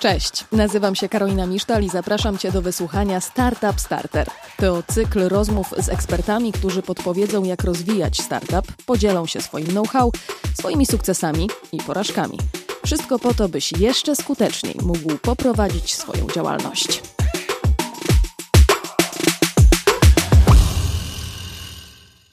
Cześć, 0.00 0.44
nazywam 0.52 0.94
się 0.94 1.08
Karolina 1.08 1.46
Misztal 1.46 1.82
i 1.82 1.88
zapraszam 1.88 2.38
Cię 2.38 2.52
do 2.52 2.62
wysłuchania 2.62 3.20
Startup 3.20 3.80
Starter. 3.80 4.28
To 4.56 4.82
cykl 4.82 5.28
rozmów 5.28 5.74
z 5.78 5.88
ekspertami, 5.88 6.52
którzy 6.52 6.82
podpowiedzą, 6.82 7.44
jak 7.44 7.64
rozwijać 7.64 8.20
startup, 8.20 8.72
podzielą 8.86 9.26
się 9.26 9.40
swoim 9.40 9.66
know-how, 9.66 10.12
swoimi 10.58 10.86
sukcesami 10.86 11.50
i 11.72 11.78
porażkami. 11.78 12.38
Wszystko 12.84 13.18
po 13.18 13.34
to, 13.34 13.48
byś 13.48 13.72
jeszcze 13.72 14.16
skuteczniej 14.16 14.76
mógł 14.82 15.18
poprowadzić 15.18 15.94
swoją 15.94 16.26
działalność. 16.26 17.02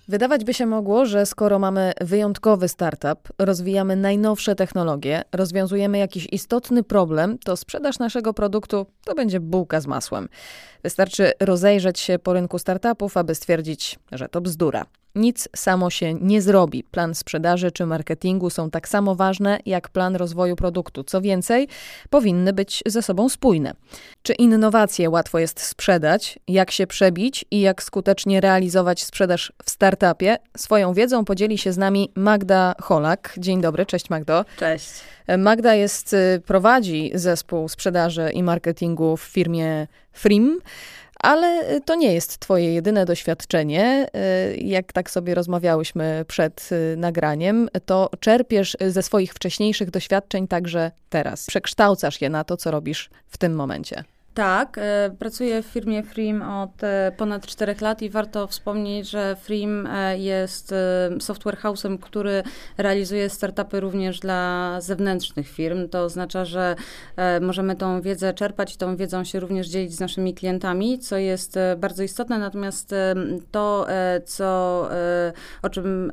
Wydawać 0.10 0.44
by 0.44 0.54
się 0.54 0.66
mogło, 0.66 1.06
że 1.06 1.26
skoro 1.26 1.60
mamy 1.60 1.94
wyjątkowy 2.02 2.68
startup, 2.68 3.30
rozwijamy 3.38 3.96
najnowsze 3.96 4.56
technologie, 4.56 5.24
rozwiązujemy 5.32 5.98
jakiś 5.98 6.28
istotny 6.32 6.84
problem, 6.84 7.38
to 7.38 7.58
sprzedaż 7.58 8.00
naszego 8.00 8.34
produktu 8.34 8.86
to 9.06 9.16
będzie 9.16 9.40
bułka 9.40 9.82
z 9.82 9.88
masłem. 9.88 10.30
Wystarczy 10.84 11.32
rozejrzeć 11.40 12.00
się 12.00 12.20
po 12.20 12.34
rynku 12.34 12.60
startupów, 12.60 13.18
aby 13.18 13.36
stwierdzić, 13.36 14.00
że 14.12 14.30
to 14.30 14.42
bzdura. 14.42 14.86
Nic 15.16 15.50
samo 15.56 15.90
się 15.90 16.14
nie 16.14 16.42
zrobi. 16.42 16.84
Plan 16.84 17.16
sprzedaży 17.16 17.72
czy 17.72 17.86
marketingu 17.86 18.50
są 18.50 18.70
tak 18.70 18.88
samo 18.90 19.16
ważne 19.16 19.60
jak 19.66 19.90
plan 19.90 20.16
rozwoju 20.16 20.56
produktu. 20.56 21.04
Co 21.04 21.22
więcej, 21.22 21.68
powinny 22.10 22.54
być 22.54 22.84
ze 22.86 23.02
sobą 23.02 23.30
spójne. 23.30 23.74
Czy 24.22 24.34
innowacje 24.34 25.10
łatwo 25.10 25.40
jest 25.40 25.62
sprzedać, 25.62 26.40
jak 26.48 26.72
się 26.72 26.88
przebić 26.88 27.46
i 27.52 27.62
jak 27.62 27.84
skutecznie 27.84 28.42
realizować 28.42 29.04
sprzedaż 29.04 29.54
w 29.66 29.70
startupie? 29.70 30.38
Swoją 30.58 30.94
wiedzą 30.94 31.26
podzieli 31.26 31.58
się 31.58 31.74
z 31.74 31.78
nami 31.78 32.12
Magda 32.16 32.76
Holak. 32.82 33.34
Dzień 33.38 33.62
dobry, 33.62 33.86
cześć 33.86 34.10
Magdo. 34.10 34.46
Cześć. 34.58 34.90
Magda 35.38 35.76
jest, 35.76 36.14
y, 36.14 36.42
prowadzi 36.46 37.12
zespół 37.14 37.70
sprzedaży 37.70 38.32
i 38.34 38.44
marketingu 38.44 39.18
w 39.18 39.22
firmie 39.22 39.88
Frim. 40.12 40.60
Ale 41.20 41.82
to 41.82 41.96
nie 41.96 42.14
jest 42.14 42.40
Twoje 42.40 42.74
jedyne 42.74 43.06
doświadczenie. 43.06 44.08
Jak 44.58 44.94
tak 44.94 45.12
sobie 45.12 45.36
rozmawiałyśmy 45.36 46.26
przed 46.28 46.70
nagraniem, 46.98 47.70
to 47.86 48.10
czerpiesz 48.20 48.78
ze 48.88 49.04
swoich 49.04 49.34
wcześniejszych 49.34 49.92
doświadczeń 49.92 50.48
także 50.48 50.92
teraz. 51.10 51.46
Przekształcasz 51.46 52.22
je 52.22 52.30
na 52.30 52.44
to, 52.44 52.58
co 52.58 52.72
robisz 52.72 53.10
w 53.28 53.38
tym 53.38 53.56
momencie. 53.56 54.04
Tak, 54.38 54.78
e, 54.78 55.12
pracuję 55.20 55.64
w 55.64 55.66
firmie 55.66 56.04
Freem 56.04 56.42
od 56.42 56.84
e, 56.84 57.12
ponad 57.18 57.46
4 57.46 57.76
lat 57.82 58.02
i 58.02 58.10
warto 58.10 58.48
wspomnieć, 58.48 59.10
że 59.10 59.36
Freem 59.36 59.88
e, 59.88 60.18
jest 60.18 60.74
software 61.20 61.58
house'em, 61.58 62.00
który 62.00 62.44
realizuje 62.78 63.30
startupy 63.30 63.80
również 63.80 64.20
dla 64.20 64.76
zewnętrznych 64.82 65.48
firm. 65.50 65.90
To 65.90 66.04
oznacza, 66.04 66.46
że 66.46 66.76
możemy 67.42 67.76
tą 67.76 68.02
wiedzę 68.02 68.34
czerpać 68.34 68.76
i 68.76 68.78
tą 68.78 68.96
wiedzą 68.96 69.24
się 69.24 69.40
również 69.40 69.68
dzielić 69.68 69.96
z 69.96 70.00
naszymi 70.00 70.34
klientami, 70.34 71.00
co 71.00 71.18
jest 71.18 71.60
bardzo 71.78 72.04
istotne. 72.04 72.40
Natomiast 72.40 72.96
to, 73.52 73.88
co, 74.26 74.90
o 75.62 75.70
czym 75.70 76.12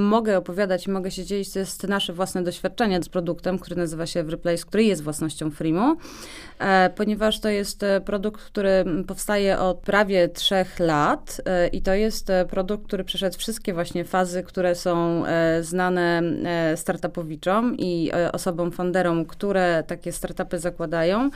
mogę 0.00 0.38
opowiadać 0.38 0.86
i 0.86 0.90
mogę 0.90 1.10
się 1.10 1.24
dzielić, 1.24 1.52
to 1.52 1.58
jest 1.58 1.88
nasze 1.88 2.12
własne 2.12 2.42
doświadczenie 2.42 3.02
z 3.02 3.08
produktem, 3.08 3.58
który 3.58 3.76
nazywa 3.76 4.06
się 4.06 4.20
Everyplace, 4.20 4.64
który 4.66 4.84
jest 4.84 5.02
własnością 5.02 5.50
Freemu, 5.50 5.96
ponieważ 6.96 7.31
to 7.40 7.48
jest 7.48 7.82
e, 7.82 8.00
produkt, 8.00 8.42
który 8.42 8.84
powstaje 9.06 9.58
od 9.58 9.78
prawie 9.78 10.28
trzech 10.28 10.78
lat 10.80 11.40
e, 11.44 11.68
i 11.68 11.82
to 11.82 11.94
jest 11.94 12.30
e, 12.30 12.44
produkt, 12.44 12.86
który 12.86 13.04
przeszedł 13.04 13.38
wszystkie 13.38 13.74
właśnie 13.74 14.04
fazy, 14.04 14.42
które 14.42 14.74
są 14.74 15.22
znane 15.60 16.22
startupowiczom 16.76 17.76
i 17.78 18.10
osobom 18.32 18.72
funderom, 18.72 19.24
które 19.24 19.84
takie 19.86 20.12
startupy 20.12 20.58
zakładają. 20.58 21.30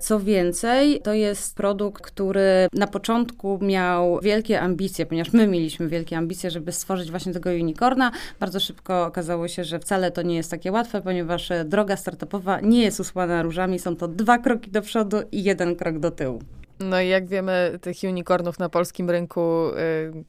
Co 0.00 0.20
więcej, 0.20 1.00
to 1.00 1.12
jest 1.12 1.56
produkt, 1.56 2.02
który 2.02 2.68
na 2.72 2.86
początku 2.86 3.58
miał 3.62 4.20
wielkie 4.20 4.60
ambicje, 4.60 5.06
ponieważ 5.06 5.32
my 5.32 5.46
mieliśmy 5.46 5.88
wielkie 5.88 6.16
ambicje, 6.16 6.50
żeby 6.50 6.72
stworzyć 6.72 7.10
właśnie 7.10 7.32
tego 7.32 7.50
unicorna. 7.50 8.10
Bardzo 8.40 8.60
szybko 8.60 9.06
okazało 9.06 9.48
się, 9.48 9.64
że 9.64 9.78
wcale 9.78 10.10
to 10.10 10.22
nie 10.22 10.36
jest 10.36 10.50
takie 10.50 10.72
łatwe, 10.72 11.00
ponieważ 11.00 11.48
droga 11.64 11.96
startupowa 11.96 12.60
nie 12.60 12.82
jest 12.82 13.00
usłana 13.00 13.42
różami, 13.42 13.78
są 13.78 13.96
to 13.96 14.08
dwa 14.08 14.38
kroki 14.38 14.70
do 14.70 14.82
przodu 14.82 15.16
jeden 15.44 15.76
krok 15.76 15.98
do 15.98 16.10
tyłu. 16.10 16.42
No 16.80 17.00
i 17.00 17.08
jak 17.08 17.26
wiemy, 17.26 17.78
tych 17.80 17.96
unicornów 18.04 18.58
na 18.58 18.68
polskim 18.68 19.10
rynku 19.10 19.68
y, 19.68 20.24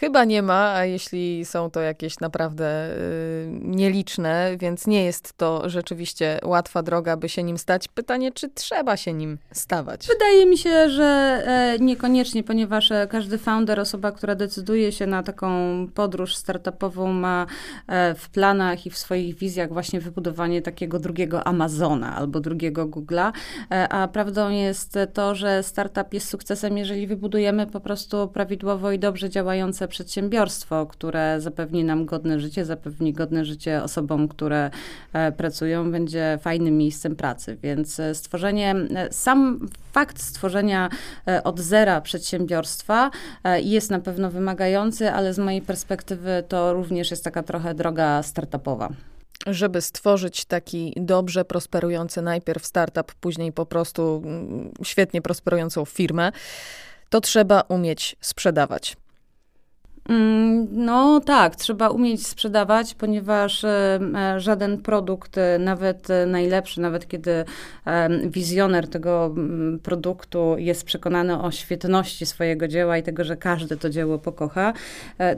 chyba 0.00 0.24
nie 0.24 0.42
ma, 0.42 0.74
a 0.74 0.84
jeśli 0.84 1.44
są 1.44 1.70
to 1.70 1.80
jakieś 1.80 2.20
naprawdę 2.20 2.90
y, 2.90 3.48
nieliczne, 3.50 4.56
więc 4.58 4.86
nie 4.86 5.04
jest 5.04 5.32
to 5.36 5.68
rzeczywiście 5.70 6.38
łatwa 6.44 6.82
droga, 6.82 7.16
by 7.16 7.28
się 7.28 7.42
nim 7.42 7.58
stać. 7.58 7.88
Pytanie, 7.88 8.32
czy 8.32 8.48
trzeba 8.48 8.96
się 8.96 9.12
nim 9.12 9.38
stawać? 9.52 10.06
Wydaje 10.06 10.46
mi 10.46 10.58
się, 10.58 10.90
że 10.90 11.42
e, 11.46 11.78
niekoniecznie, 11.78 12.42
ponieważ 12.42 12.92
e, 12.92 13.06
każdy 13.10 13.38
founder, 13.38 13.80
osoba, 13.80 14.12
która 14.12 14.34
decyduje 14.34 14.92
się 14.92 15.06
na 15.06 15.22
taką 15.22 15.48
podróż 15.94 16.36
startupową, 16.36 17.12
ma 17.12 17.46
e, 17.86 18.14
w 18.14 18.28
planach 18.28 18.86
i 18.86 18.90
w 18.90 18.98
swoich 18.98 19.34
wizjach 19.34 19.72
właśnie 19.72 20.00
wybudowanie 20.00 20.62
takiego 20.62 20.98
drugiego 20.98 21.46
Amazona 21.46 22.16
albo 22.16 22.40
drugiego 22.40 22.86
Google'a, 22.86 23.32
e, 23.70 23.88
a 23.88 24.08
prawdą 24.08 24.50
jest 24.50 24.98
to, 25.14 25.34
że 25.34 25.62
start 25.62 25.90
startup 25.90 26.14
jest 26.14 26.28
sukcesem, 26.28 26.78
jeżeli 26.78 27.06
wybudujemy 27.06 27.66
po 27.66 27.80
prostu 27.80 28.28
prawidłowo 28.28 28.92
i 28.92 28.98
dobrze 28.98 29.30
działające 29.30 29.88
przedsiębiorstwo, 29.90 30.86
które 30.86 31.40
zapewni 31.40 31.84
nam 31.84 32.06
godne 32.06 32.40
życie, 32.40 32.64
zapewni 32.64 33.12
godne 33.12 33.44
życie 33.44 33.82
osobom, 33.82 34.28
które 34.28 34.70
e, 35.12 35.32
pracują, 35.32 35.90
będzie 35.90 36.38
fajnym 36.42 36.78
miejscem 36.78 37.16
pracy. 37.16 37.58
Więc 37.62 38.00
e, 38.00 38.14
stworzenie, 38.14 38.74
e, 38.94 39.12
sam 39.12 39.68
fakt 39.92 40.22
stworzenia 40.22 40.88
od 41.44 41.60
zera 41.60 42.00
przedsiębiorstwa 42.00 43.10
jest 43.62 43.90
na 43.90 43.98
pewno 43.98 44.30
wymagający, 44.30 45.10
ale 45.10 45.34
z 45.34 45.38
mojej 45.38 45.62
perspektywy 45.62 46.44
to 46.48 46.72
również 46.72 47.10
jest 47.10 47.24
taka 47.24 47.42
trochę 47.42 47.74
droga 47.74 48.22
startupowa 48.22 48.92
żeby 49.46 49.80
stworzyć 49.80 50.44
taki 50.44 50.92
dobrze 50.96 51.44
prosperujący 51.44 52.22
najpierw 52.22 52.66
startup, 52.66 53.14
później 53.14 53.52
po 53.52 53.66
prostu 53.66 54.22
mm, 54.24 54.72
świetnie 54.82 55.22
prosperującą 55.22 55.84
firmę, 55.84 56.32
to 57.08 57.20
trzeba 57.20 57.60
umieć 57.60 58.16
sprzedawać. 58.20 58.96
Mm, 60.10 60.66
no 60.70 61.20
tak, 61.20 61.56
trzeba 61.56 61.88
umieć 61.88 62.26
sprzedawać, 62.26 62.94
ponieważ 62.94 63.64
e, 63.64 64.00
e, 64.14 64.40
żaden 64.40 64.78
produkt, 64.78 65.38
e, 65.38 65.58
nawet 65.58 66.08
najlepszy, 66.26 66.80
nawet 66.80 67.08
kiedy 67.08 67.44
wizjoner 68.26 68.88
tego 68.88 69.26
mm, 69.26 69.78
produktu 69.78 70.54
jest 70.58 70.84
przekonany 70.84 71.42
o 71.42 71.50
świetności 71.50 72.26
swojego 72.26 72.68
dzieła 72.68 72.98
i 72.98 73.02
tego, 73.02 73.24
że 73.24 73.36
każdy 73.36 73.76
to 73.76 73.90
dzieło 73.90 74.18
pokocha, 74.18 74.72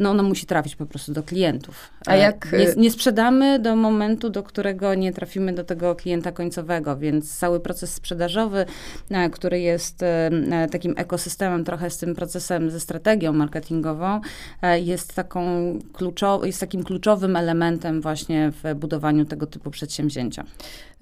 no 0.00 0.10
ono 0.10 0.22
musi 0.22 0.46
trafić 0.46 0.76
po 0.76 0.86
prostu 0.86 1.12
do 1.12 1.22
klientów. 1.22 1.90
A 2.06 2.16
jak... 2.16 2.52
Nie, 2.52 2.82
nie 2.82 2.90
sprzedamy 2.90 3.58
do 3.58 3.76
momentu, 3.76 4.30
do 4.30 4.42
którego 4.42 4.94
nie 4.94 5.12
trafimy 5.12 5.52
do 5.52 5.64
tego 5.64 5.94
klienta 5.94 6.32
końcowego, 6.32 6.96
więc 6.96 7.38
cały 7.38 7.60
proces 7.60 7.94
sprzedażowy, 7.94 8.66
który 9.32 9.60
jest 9.60 10.04
takim 10.70 10.94
ekosystemem 10.96 11.64
trochę 11.64 11.90
z 11.90 11.98
tym 11.98 12.14
procesem, 12.14 12.70
ze 12.70 12.80
strategią 12.80 13.32
marketingową, 13.32 14.20
jest, 14.82 15.14
taką 15.14 15.42
jest 16.42 16.60
takim 16.60 16.84
kluczowym 16.84 17.36
elementem 17.36 18.00
właśnie 18.00 18.52
w 18.62 18.74
budowaniu 18.74 19.24
tego 19.24 19.46
typu 19.46 19.70
przedsięwzięcia. 19.70 20.44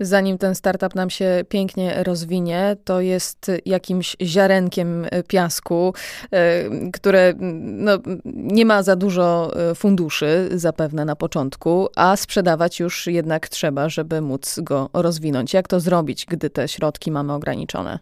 Zanim 0.00 0.38
ten 0.38 0.54
startup 0.54 0.94
nam 0.94 1.10
się 1.10 1.44
pięknie 1.48 2.02
rozwinie, 2.04 2.76
to 2.84 3.00
jest 3.00 3.50
jakimś 3.66 4.16
ziarenkiem 4.22 5.06
piasku, 5.28 5.94
e, 6.30 6.90
które 6.90 7.34
no, 7.40 7.92
nie 8.24 8.64
ma 8.64 8.82
za 8.82 8.96
dużo 8.96 9.52
e, 9.70 9.74
funduszy 9.74 10.48
zapewne 10.54 11.04
na 11.04 11.16
początku, 11.16 11.88
a 11.96 12.16
sprzedawać 12.16 12.80
już 12.80 13.06
jednak 13.06 13.48
trzeba, 13.48 13.88
żeby 13.88 14.20
móc 14.20 14.60
go 14.62 14.90
rozwinąć. 14.92 15.54
Jak 15.54 15.68
to 15.68 15.80
zrobić, 15.80 16.26
gdy 16.26 16.50
te 16.50 16.68
środki 16.68 17.10
mamy 17.10 17.32
ograniczone? 17.32 17.98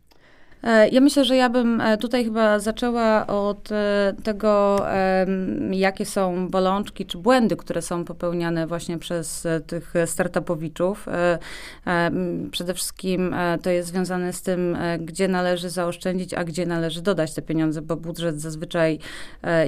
E, 0.62 0.88
ja 0.88 1.00
myślę, 1.00 1.24
że 1.24 1.36
ja 1.36 1.48
bym 1.48 1.80
e, 1.80 1.98
tutaj 1.98 2.24
chyba 2.24 2.58
zaczęła 2.58 3.26
od 3.26 3.72
e, 3.72 4.14
tego, 4.22 4.78
jakie 5.70 6.06
są 6.06 6.48
bolączki 6.48 7.06
czy 7.06 7.18
błędy, 7.18 7.56
które 7.56 7.82
są 7.82 8.04
popełniane 8.04 8.66
właśnie 8.66 8.98
przez 8.98 9.46
tych 9.66 9.94
startupowiczów. 10.06 11.06
Przede 12.50 12.74
wszystkim 12.74 13.34
to 13.62 13.70
jest 13.70 13.88
związane 13.88 14.32
z 14.32 14.42
tym, 14.42 14.78
gdzie 15.00 15.28
należy 15.28 15.70
zaoszczędzić, 15.70 16.34
a 16.34 16.44
gdzie 16.44 16.66
należy 16.66 17.02
dodać 17.02 17.34
te 17.34 17.42
pieniądze, 17.42 17.82
bo 17.82 17.96
budżet 17.96 18.40
zazwyczaj 18.40 18.98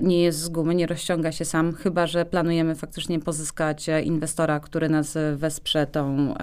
nie 0.03 0.23
jest 0.23 0.39
z 0.39 0.49
gumy, 0.49 0.75
nie 0.75 0.87
rozciąga 0.87 1.33
się 1.33 1.45
sam, 1.45 1.73
chyba 1.73 2.07
że 2.07 2.25
planujemy 2.25 2.75
faktycznie 2.75 3.21
pozyskać 3.21 3.87
inwestora, 4.05 4.61
który 4.61 4.89
nas 4.89 5.19
wesprze 5.37 5.87
tą 5.87 6.35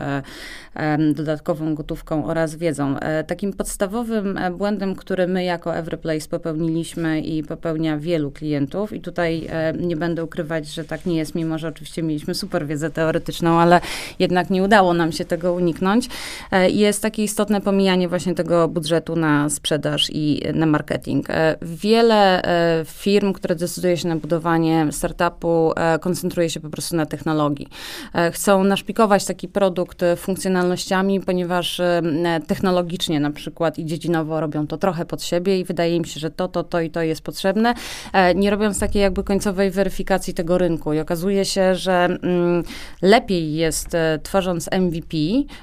dodatkową 1.13 1.75
gotówką 1.75 2.25
oraz 2.25 2.55
wiedzą. 2.55 2.95
Takim 3.27 3.53
podstawowym 3.53 4.36
błędem, 4.51 4.67
błędem, 4.67 4.95
który 4.95 5.27
my 5.27 5.43
jako 5.43 5.75
Everyplace 5.75 6.29
popełniliśmy 6.29 7.21
i 7.21 7.43
popełnia 7.43 7.97
wielu 7.97 8.31
klientów 8.31 8.93
i 8.93 9.01
tutaj 9.01 9.47
nie 9.79 9.97
będę 9.97 10.23
ukrywać, 10.23 10.67
że 10.67 10.83
tak 10.83 11.05
nie 11.05 11.17
jest, 11.17 11.35
mimo 11.35 11.57
że 11.57 11.67
oczywiście 11.67 12.03
mieliśmy 12.03 12.33
super 12.33 12.67
wiedzę 12.67 12.89
teoretyczną, 12.89 13.59
ale 13.59 13.81
jednak 14.19 14.49
nie 14.49 14.63
udało 14.63 14.93
nam 14.93 15.11
się 15.11 15.25
tego 15.25 15.53
uniknąć. 15.53 16.09
Jest 16.69 17.01
takie 17.01 17.23
istotne 17.23 17.61
pomijanie 17.61 18.07
właśnie 18.07 18.35
tego 18.35 18.67
budżetu 18.67 19.15
na 19.15 19.49
sprzedaż 19.49 20.09
i 20.13 20.41
na 20.53 20.65
marketing. 20.65 21.27
Wiele 21.61 22.41
firm, 22.85 23.33
które 23.33 23.55
decyduje 23.55 23.97
się 23.97 24.07
na 24.07 24.15
budowanie 24.15 24.87
startupu, 24.91 25.73
koncentruje 26.01 26.49
się 26.49 26.59
po 26.59 26.69
prostu 26.69 26.95
na 26.95 27.05
technologii. 27.05 27.67
Chcą 28.31 28.63
naszpikować 28.63 29.25
taki 29.25 29.47
produkt 29.47 30.01
funkcjonalnościami, 30.17 31.21
ponieważ 31.21 31.81
technologicznie 32.47 33.19
na 33.19 33.31
przykład 33.31 33.79
i 33.79 33.85
dziedzinowo 33.85 34.26
robią 34.29 34.67
to 34.67 34.77
trochę 34.77 35.05
pod 35.05 35.23
siebie 35.23 35.59
i 35.59 35.63
wydaje 35.63 35.95
im 35.95 36.05
się, 36.05 36.19
że 36.19 36.31
to, 36.31 36.47
to, 36.47 36.63
to 36.63 36.81
i 36.81 36.89
to 36.89 37.01
jest 37.01 37.21
potrzebne, 37.21 37.73
e, 38.13 38.35
nie 38.35 38.49
robiąc 38.49 38.79
takiej 38.79 39.01
jakby 39.01 39.23
końcowej 39.23 39.71
weryfikacji 39.71 40.33
tego 40.33 40.57
rynku. 40.57 40.93
I 40.93 40.99
okazuje 40.99 41.45
się, 41.45 41.75
że 41.75 42.05
mm, 42.05 42.63
lepiej 43.01 43.53
jest 43.53 43.95
e, 43.95 44.19
tworząc 44.23 44.69
MVP, 44.71 45.17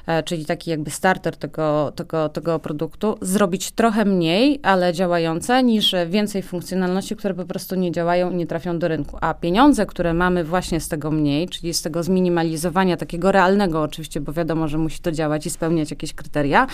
e, 0.07 0.23
czyli 0.23 0.45
taki 0.45 0.71
jakby 0.71 0.91
starter 0.91 1.37
tego, 1.37 1.93
tego, 1.97 2.29
tego 2.29 2.59
produktu, 2.59 3.19
zrobić 3.21 3.71
trochę 3.71 4.05
mniej, 4.05 4.61
ale 4.63 4.93
działające, 4.93 5.63
niż 5.63 5.95
więcej 6.09 6.43
funkcjonalności, 6.43 7.17
które 7.17 7.35
po 7.35 7.45
prostu 7.45 7.75
nie 7.75 7.93
działają 7.93 8.31
i 8.31 8.35
nie 8.35 8.47
trafią 8.47 8.79
do 8.79 8.89
rynku. 8.89 9.19
A 9.21 9.35
pieniądze, 9.35 9.87
które 9.87 10.15
mamy 10.15 10.45
właśnie 10.45 10.81
z 10.81 10.89
tego 10.89 11.11
mniej, 11.11 11.49
czyli 11.49 11.75
z 11.75 11.83
tego 11.83 12.03
zminimalizowania 12.03 12.97
takiego 12.97 13.33
realnego 13.33 13.83
oczywiście, 13.83 14.21
bo 14.21 14.33
wiadomo, 14.33 14.69
że 14.69 14.79
musi 14.79 14.99
to 14.99 15.13
działać 15.13 15.47
i 15.47 15.51
spełniać 15.51 15.91
jakieś 15.91 16.13
kryteria, 16.13 16.67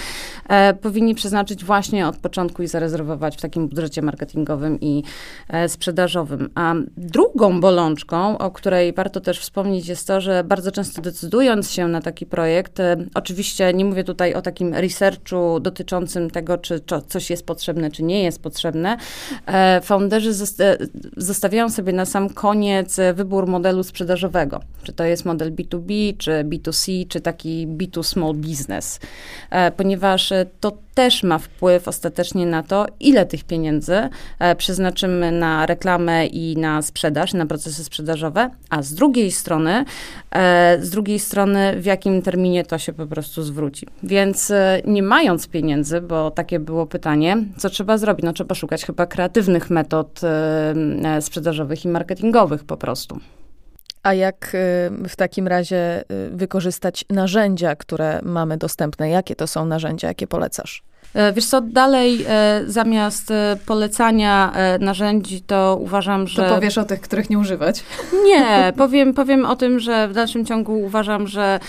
powinni 0.82 1.14
przeznaczyć 1.14 1.64
właśnie 1.64 1.79
od 2.08 2.16
początku 2.16 2.62
i 2.62 2.66
zarezerwować 2.66 3.36
w 3.36 3.40
takim 3.40 3.68
budżecie 3.68 4.02
marketingowym 4.02 4.80
i 4.80 5.02
e, 5.48 5.68
sprzedażowym. 5.68 6.50
A 6.54 6.74
drugą 6.96 7.60
bolączką, 7.60 8.38
o 8.38 8.50
której 8.50 8.92
warto 8.92 9.20
też 9.20 9.40
wspomnieć, 9.40 9.88
jest 9.88 10.06
to, 10.06 10.20
że 10.20 10.44
bardzo 10.44 10.72
często 10.72 11.02
decydując 11.02 11.70
się 11.70 11.88
na 11.88 12.00
taki 12.00 12.26
projekt, 12.26 12.80
e, 12.80 12.96
oczywiście 13.14 13.74
nie 13.74 13.84
mówię 13.84 14.04
tutaj 14.04 14.34
o 14.34 14.42
takim 14.42 14.74
researchu 14.74 15.60
dotyczącym 15.60 16.30
tego, 16.30 16.58
czy 16.58 16.80
coś 17.08 17.30
jest 17.30 17.46
potrzebne, 17.46 17.90
czy 17.90 18.02
nie 18.02 18.22
jest 18.22 18.42
potrzebne, 18.42 18.96
e, 19.46 19.80
founderzy 19.80 20.32
zostawiają 21.16 21.70
sobie 21.70 21.92
na 21.92 22.04
sam 22.04 22.28
koniec 22.28 22.96
wybór 23.14 23.46
modelu 23.46 23.82
sprzedażowego. 23.82 24.60
Czy 24.82 24.92
to 24.92 25.04
jest 25.04 25.24
model 25.24 25.52
B2B, 25.52 26.16
czy 26.18 26.30
B2C, 26.30 27.08
czy 27.08 27.20
taki 27.20 27.68
B2 27.68 28.02
small 28.02 28.34
business. 28.34 29.00
Ponieważ 29.76 30.32
to 30.60 30.72
też 30.94 31.22
ma 31.22 31.38
wpływ 31.38 31.88
ostatecznie 31.88 32.46
na 32.46 32.62
to, 32.62 32.86
ile 33.00 33.26
tych 33.26 33.44
pieniędzy 33.44 34.08
e, 34.38 34.56
przeznaczymy 34.56 35.32
na 35.32 35.66
reklamę 35.66 36.26
i 36.26 36.56
na 36.56 36.82
sprzedaż, 36.82 37.34
na 37.34 37.46
procesy 37.46 37.84
sprzedażowe, 37.84 38.50
a 38.70 38.82
z 38.82 38.94
drugiej 38.94 39.32
strony, 39.32 39.84
z 40.80 40.90
drugiej 40.90 41.18
strony, 41.18 41.80
w 41.80 41.84
jakim 41.84 42.22
terminie 42.22 42.64
to 42.64 42.78
się 42.78 42.92
po 42.92 43.06
prostu 43.06 43.42
zwróci. 43.42 43.86
Więc 44.02 44.52
nie 44.84 45.02
mając 45.02 45.48
pieniędzy, 45.48 46.00
bo 46.00 46.30
takie 46.30 46.60
było 46.60 46.86
pytanie, 46.86 47.36
co 47.56 47.70
trzeba 47.70 47.98
zrobić? 47.98 48.24
No 48.24 48.32
trzeba 48.32 48.54
szukać 48.54 48.84
chyba 48.84 49.06
kreatywnych 49.06 49.70
metod 49.70 50.20
sprzedażowych 51.20 51.84
i 51.84 51.88
marketingowych 51.88 52.64
po 52.64 52.76
prostu. 52.76 53.20
A 54.02 54.14
jak 54.14 54.54
y, 54.54 55.08
w 55.08 55.16
takim 55.16 55.48
razie 55.48 56.04
y, 56.12 56.30
wykorzystać 56.30 57.04
narzędzia, 57.10 57.76
które 57.76 58.20
mamy 58.22 58.56
dostępne? 58.56 59.10
Jakie 59.10 59.36
to 59.36 59.46
są 59.46 59.64
narzędzia, 59.64 60.08
jakie 60.08 60.26
polecasz? 60.26 60.82
E, 61.14 61.32
wiesz 61.32 61.46
co, 61.46 61.60
dalej 61.60 62.24
e, 62.28 62.62
zamiast 62.66 63.30
e, 63.30 63.56
polecania 63.66 64.52
narzędzi, 64.80 65.40
to 65.40 65.78
uważam, 65.80 66.26
że... 66.26 66.48
To 66.48 66.54
powiesz 66.54 66.78
o 66.78 66.84
tych, 66.84 67.00
których 67.00 67.30
nie 67.30 67.38
używać? 67.38 67.82
Nie, 68.26 68.72
powiem, 68.76 69.14
powiem 69.14 69.46
o 69.46 69.56
tym, 69.56 69.80
że 69.80 70.08
w 70.08 70.12
dalszym 70.12 70.46
ciągu 70.46 70.80
uważam, 70.80 71.26
że 71.26 71.60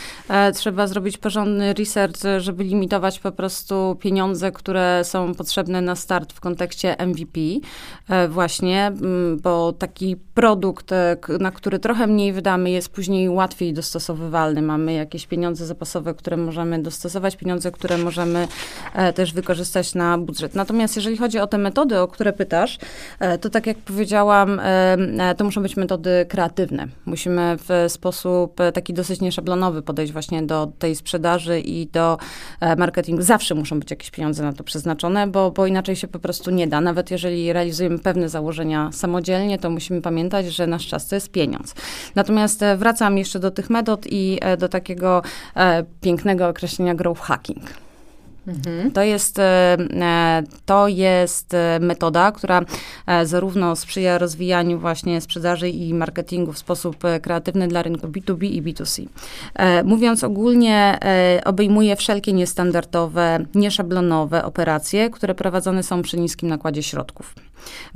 trzeba 0.54 0.88
zrobić 0.88 1.18
porządny 1.18 1.74
research, 1.74 2.18
żeby 2.38 2.64
limitować 2.64 3.20
po 3.20 3.32
prostu 3.32 3.98
pieniądze, 4.00 4.52
które 4.52 5.02
są 5.04 5.36
potrzebne 5.36 5.82
na 5.82 5.96
start 5.96 6.34
w 6.34 6.40
kontekście 6.40 6.96
MVP 7.08 7.40
właśnie, 8.30 8.92
bo 9.42 9.74
taki 9.74 10.16
produkt, 10.34 10.90
na 11.40 11.52
który 11.52 11.80
trochę 11.80 12.08
mniej 12.08 12.34
wydamy, 12.34 12.72
jest 12.72 12.90
później 12.90 13.30
łatwiej 13.30 13.74
dostosowywalny. 13.74 14.62
Mamy 14.62 14.94
jakieś 14.94 15.28
pieniądze 15.28 15.66
zapasowe, 15.66 16.14
które 16.14 16.38
możemy 16.38 16.80
dostosować, 16.80 17.36
pieniądze, 17.36 17.72
które 17.72 17.98
możemy 17.98 18.48
też 19.16 19.31
też 19.32 19.34
wykorzystać 19.34 19.96
na 19.96 20.18
budżet. 20.18 20.56
Natomiast 20.56 20.96
jeżeli 20.96 21.18
chodzi 21.18 21.40
o 21.40 21.48
te 21.48 21.58
metody, 21.58 22.00
o 22.00 22.08
które 22.08 22.34
pytasz, 22.34 22.78
e, 23.20 23.38
to 23.38 23.50
tak 23.50 23.68
jak 23.68 23.78
powiedziałam, 23.78 24.60
e, 24.60 24.64
e, 25.30 25.36
to 25.36 25.44
muszą 25.44 25.62
być 25.62 25.78
metody 25.78 26.26
kreatywne. 26.30 26.88
Musimy 27.06 27.58
w 27.58 27.86
sposób 27.92 28.60
taki 28.74 28.94
dosyć 28.94 29.22
nieszablonowy 29.22 29.82
podejść 29.82 30.14
właśnie 30.14 30.44
do 30.44 30.72
tej 30.80 30.96
sprzedaży 30.96 31.60
i 31.60 31.88
do 31.88 32.18
marketingu. 32.78 33.22
Zawsze 33.22 33.56
muszą 33.56 33.80
być 33.80 33.92
jakieś 33.92 34.12
pieniądze 34.12 34.44
na 34.44 34.54
to 34.54 34.64
przeznaczone, 34.64 35.28
bo, 35.28 35.52
bo 35.52 35.66
inaczej 35.66 35.96
się 35.96 36.08
po 36.08 36.20
prostu 36.20 36.52
nie 36.52 36.68
da. 36.68 36.82
Nawet 36.82 37.12
jeżeli 37.12 37.54
realizujemy 37.54 38.00
pewne 38.00 38.30
założenia 38.30 38.90
samodzielnie, 38.94 39.60
to 39.60 39.70
musimy 39.70 40.02
pamiętać, 40.02 40.46
że 40.46 40.68
nasz 40.68 40.88
czas 40.88 41.08
to 41.08 41.16
jest 41.16 41.32
pieniądz. 41.32 41.76
Natomiast 42.16 42.62
wracam 42.78 43.18
jeszcze 43.18 43.40
do 43.40 43.52
tych 43.52 43.70
metod 43.70 44.06
i 44.10 44.40
do 44.58 44.70
takiego 44.70 45.22
pięknego 46.02 46.48
określenia 46.48 46.96
growth 46.96 47.22
hacking. 47.22 47.91
Mhm. 48.48 48.92
To, 48.92 49.04
jest, 49.04 49.40
e, 49.40 49.78
e, 50.02 50.44
to 50.66 50.88
jest 50.88 51.54
e, 51.54 51.80
metoda, 51.82 52.32
która 52.32 52.62
zarówno 53.24 53.76
sprzyja 53.76 54.18
rozwijaniu 54.18 54.80
właśnie 54.80 55.22
sprzedaży 55.22 55.70
i 55.70 55.94
marketingu 55.94 56.54
w 56.54 56.58
sposób 56.58 56.98
kreatywny 57.22 57.68
dla 57.68 57.82
rynku 57.84 58.08
B2B 58.08 58.44
i 58.44 58.64
B2C. 58.64 59.06
Mówiąc 59.84 60.24
ogólnie, 60.24 61.00
obejmuje 61.46 61.96
wszelkie 61.96 62.34
niestandardowe, 62.34 63.46
nieszablonowe 63.56 64.46
operacje, 64.46 65.10
które 65.10 65.36
prowadzone 65.36 65.84
są 65.84 66.02
przy 66.02 66.20
niskim 66.20 66.50
nakładzie 66.50 66.84
środków. 66.84 67.36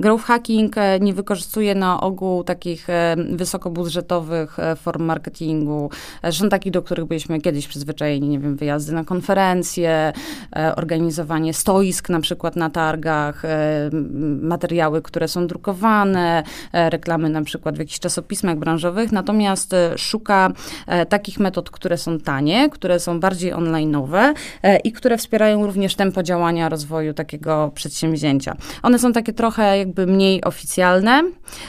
Growth 0.00 0.24
hacking 0.24 0.78
e, 0.78 1.00
nie 1.00 1.14
wykorzystuje 1.14 1.74
na 1.74 2.00
ogół 2.00 2.44
takich 2.44 2.90
e, 2.90 3.16
wysokobudżetowych 3.30 4.58
e, 4.58 4.76
form 4.76 5.04
marketingu, 5.04 5.90
zresztą 6.22 6.48
takich, 6.48 6.72
do 6.72 6.82
których 6.82 7.04
byliśmy 7.04 7.40
kiedyś 7.40 7.66
przyzwyczajeni, 7.66 8.28
nie 8.28 8.38
wiem, 8.38 8.56
wyjazdy 8.56 8.92
na 8.92 9.04
konferencje, 9.04 10.12
organizowanie 10.76 11.54
stoisk 11.54 12.08
na 12.08 12.20
przykład 12.20 12.56
na 12.56 12.70
targach, 12.70 13.42
materiały, 14.40 15.02
które 15.02 15.28
są 15.28 15.46
drukowane, 15.46 16.42
reklamy 16.72 17.28
na 17.28 17.42
przykład 17.42 17.76
w 17.76 17.78
jakichś 17.78 17.98
czasopismach 17.98 18.58
branżowych, 18.58 19.12
natomiast 19.12 19.74
szuka 19.96 20.52
takich 21.08 21.40
metod, 21.40 21.70
które 21.70 21.98
są 21.98 22.18
tanie, 22.18 22.70
które 22.70 23.00
są 23.00 23.20
bardziej 23.20 23.54
online'owe 23.54 24.34
i 24.84 24.92
które 24.92 25.18
wspierają 25.18 25.66
również 25.66 25.94
tempo 25.94 26.22
działania 26.22 26.68
rozwoju 26.68 27.14
takiego 27.14 27.70
przedsięwzięcia. 27.74 28.56
One 28.82 28.98
są 28.98 29.12
takie 29.12 29.32
trochę 29.32 29.55
trochę 29.56 29.78
jakby 29.78 30.06
mniej 30.06 30.44
oficjalne. 30.44 31.22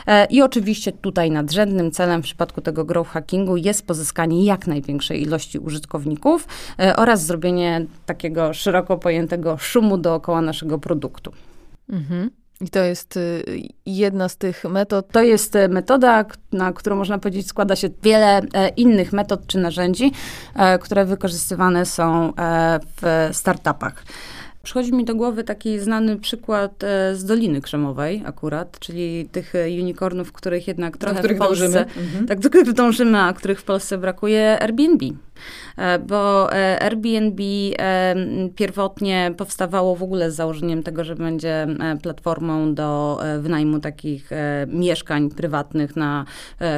E, 0.07 0.25
I 0.25 0.41
oczywiście 0.41 0.91
tutaj 0.91 1.31
nadrzędnym 1.31 1.91
celem 1.91 2.21
w 2.21 2.23
przypadku 2.23 2.61
tego 2.61 2.85
growth 2.85 3.09
hackingu 3.09 3.57
jest 3.57 3.87
pozyskanie 3.87 4.45
jak 4.45 4.67
największej 4.67 5.21
ilości 5.21 5.59
użytkowników 5.59 6.47
e, 6.79 6.95
oraz 6.95 7.25
zrobienie 7.25 7.85
takiego 8.05 8.53
szeroko 8.53 8.97
pojętego 8.97 9.57
szumu 9.57 9.97
dookoła 9.97 10.41
naszego 10.41 10.79
produktu. 10.79 11.31
Mhm. 11.89 12.29
I 12.61 12.69
to 12.69 12.79
jest 12.79 13.17
y, 13.17 13.43
jedna 13.85 14.29
z 14.29 14.37
tych 14.37 14.63
metod. 14.63 15.11
To 15.11 15.21
jest 15.21 15.55
e, 15.55 15.67
metoda, 15.67 16.25
na 16.51 16.73
którą 16.73 16.95
można 16.95 17.17
powiedzieć 17.17 17.47
składa 17.47 17.75
się 17.75 17.89
wiele 18.03 18.41
innych 18.77 19.13
metod 19.13 19.47
czy 19.47 19.57
narzędzi, 19.57 20.11
które 20.81 21.05
wykorzystywane 21.05 21.85
są 21.85 22.33
w 23.01 23.29
startupach. 23.31 24.03
Przychodzi 24.67 24.93
mi 24.93 25.05
do 25.05 25.15
głowy 25.15 25.43
taki 25.43 25.79
znany 25.79 26.17
przykład 26.17 26.83
e, 26.83 27.15
z 27.15 27.25
Doliny 27.25 27.61
Krzemowej 27.61 28.23
akurat, 28.25 28.79
czyli 28.79 29.29
tych 29.31 29.55
e, 29.55 29.67
unicornów, 29.81 30.31
których 30.31 30.67
jednak 30.67 30.97
trochę 30.97 31.15
do 31.15 31.19
których 31.19 31.37
w 31.37 31.39
Polsce, 31.39 31.63
dążymy. 31.63 31.85
Mhm. 32.05 32.27
tak, 32.27 32.39
do 32.39 32.49
których 32.49 32.73
dążymy, 32.73 33.19
a 33.19 33.33
których 33.33 33.59
w 33.59 33.63
Polsce 33.63 33.97
brakuje, 33.97 34.61
Airbnb. 34.61 35.05
E, 35.77 35.99
bo 35.99 36.53
e, 36.53 36.83
Airbnb 36.83 37.43
e, 37.79 38.15
pierwotnie 38.55 39.33
powstawało 39.37 39.95
w 39.95 40.03
ogóle 40.03 40.31
z 40.31 40.35
założeniem 40.35 40.83
tego, 40.83 41.03
że 41.03 41.15
będzie 41.15 41.67
platformą 42.01 42.73
do 42.75 43.19
wynajmu 43.39 43.79
takich 43.79 44.29
mieszkań 44.67 45.29
prywatnych 45.29 45.95
na 45.95 46.25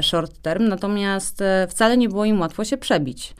short 0.02 0.42
term, 0.42 0.68
natomiast 0.68 1.44
wcale 1.70 1.98
nie 1.98 2.10
było 2.10 2.26
im 2.26 2.40
łatwo 2.40 2.66
się 2.66 2.78
przebić. 2.78 3.36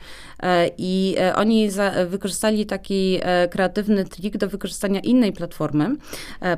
I 0.78 1.16
oni 1.34 1.70
za, 1.70 1.92
wykorzystali 2.06 2.66
taki 2.66 3.20
kreatywny 3.50 4.04
trik 4.04 4.36
do 4.36 4.48
wykorzystania 4.48 5.00
innej 5.00 5.32
platformy, 5.32 5.96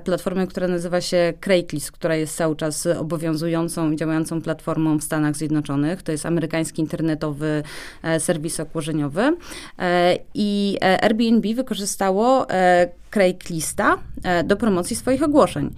platformy, 0.05 0.47
która 0.47 0.69
nazywa 0.69 1.01
się 1.01 1.33
Craigslist, 1.41 1.93
która 1.93 2.17
jest 2.17 2.37
cały 2.37 2.57
czas 2.57 2.87
obowiązującą, 2.87 3.97
działającą 3.97 4.43
platformą 4.43 4.99
w 4.99 5.03
Stanach 5.03 5.37
Zjednoczonych. 5.37 6.03
To 6.03 6.13
jest 6.13 6.27
amerykański 6.27 6.83
internetowy 6.83 7.63
serwis 8.19 8.52
ogłoszeniowy 8.61 9.37
e, 9.79 10.19
i 10.35 10.79
e, 10.83 11.05
Airbnb 11.05 11.55
wykorzystało 11.55 12.51
e, 12.51 12.89
Craigslista 13.13 13.99
do 14.45 14.57
promocji 14.57 14.97
swoich 14.97 15.23
ogłoszeń. 15.23 15.75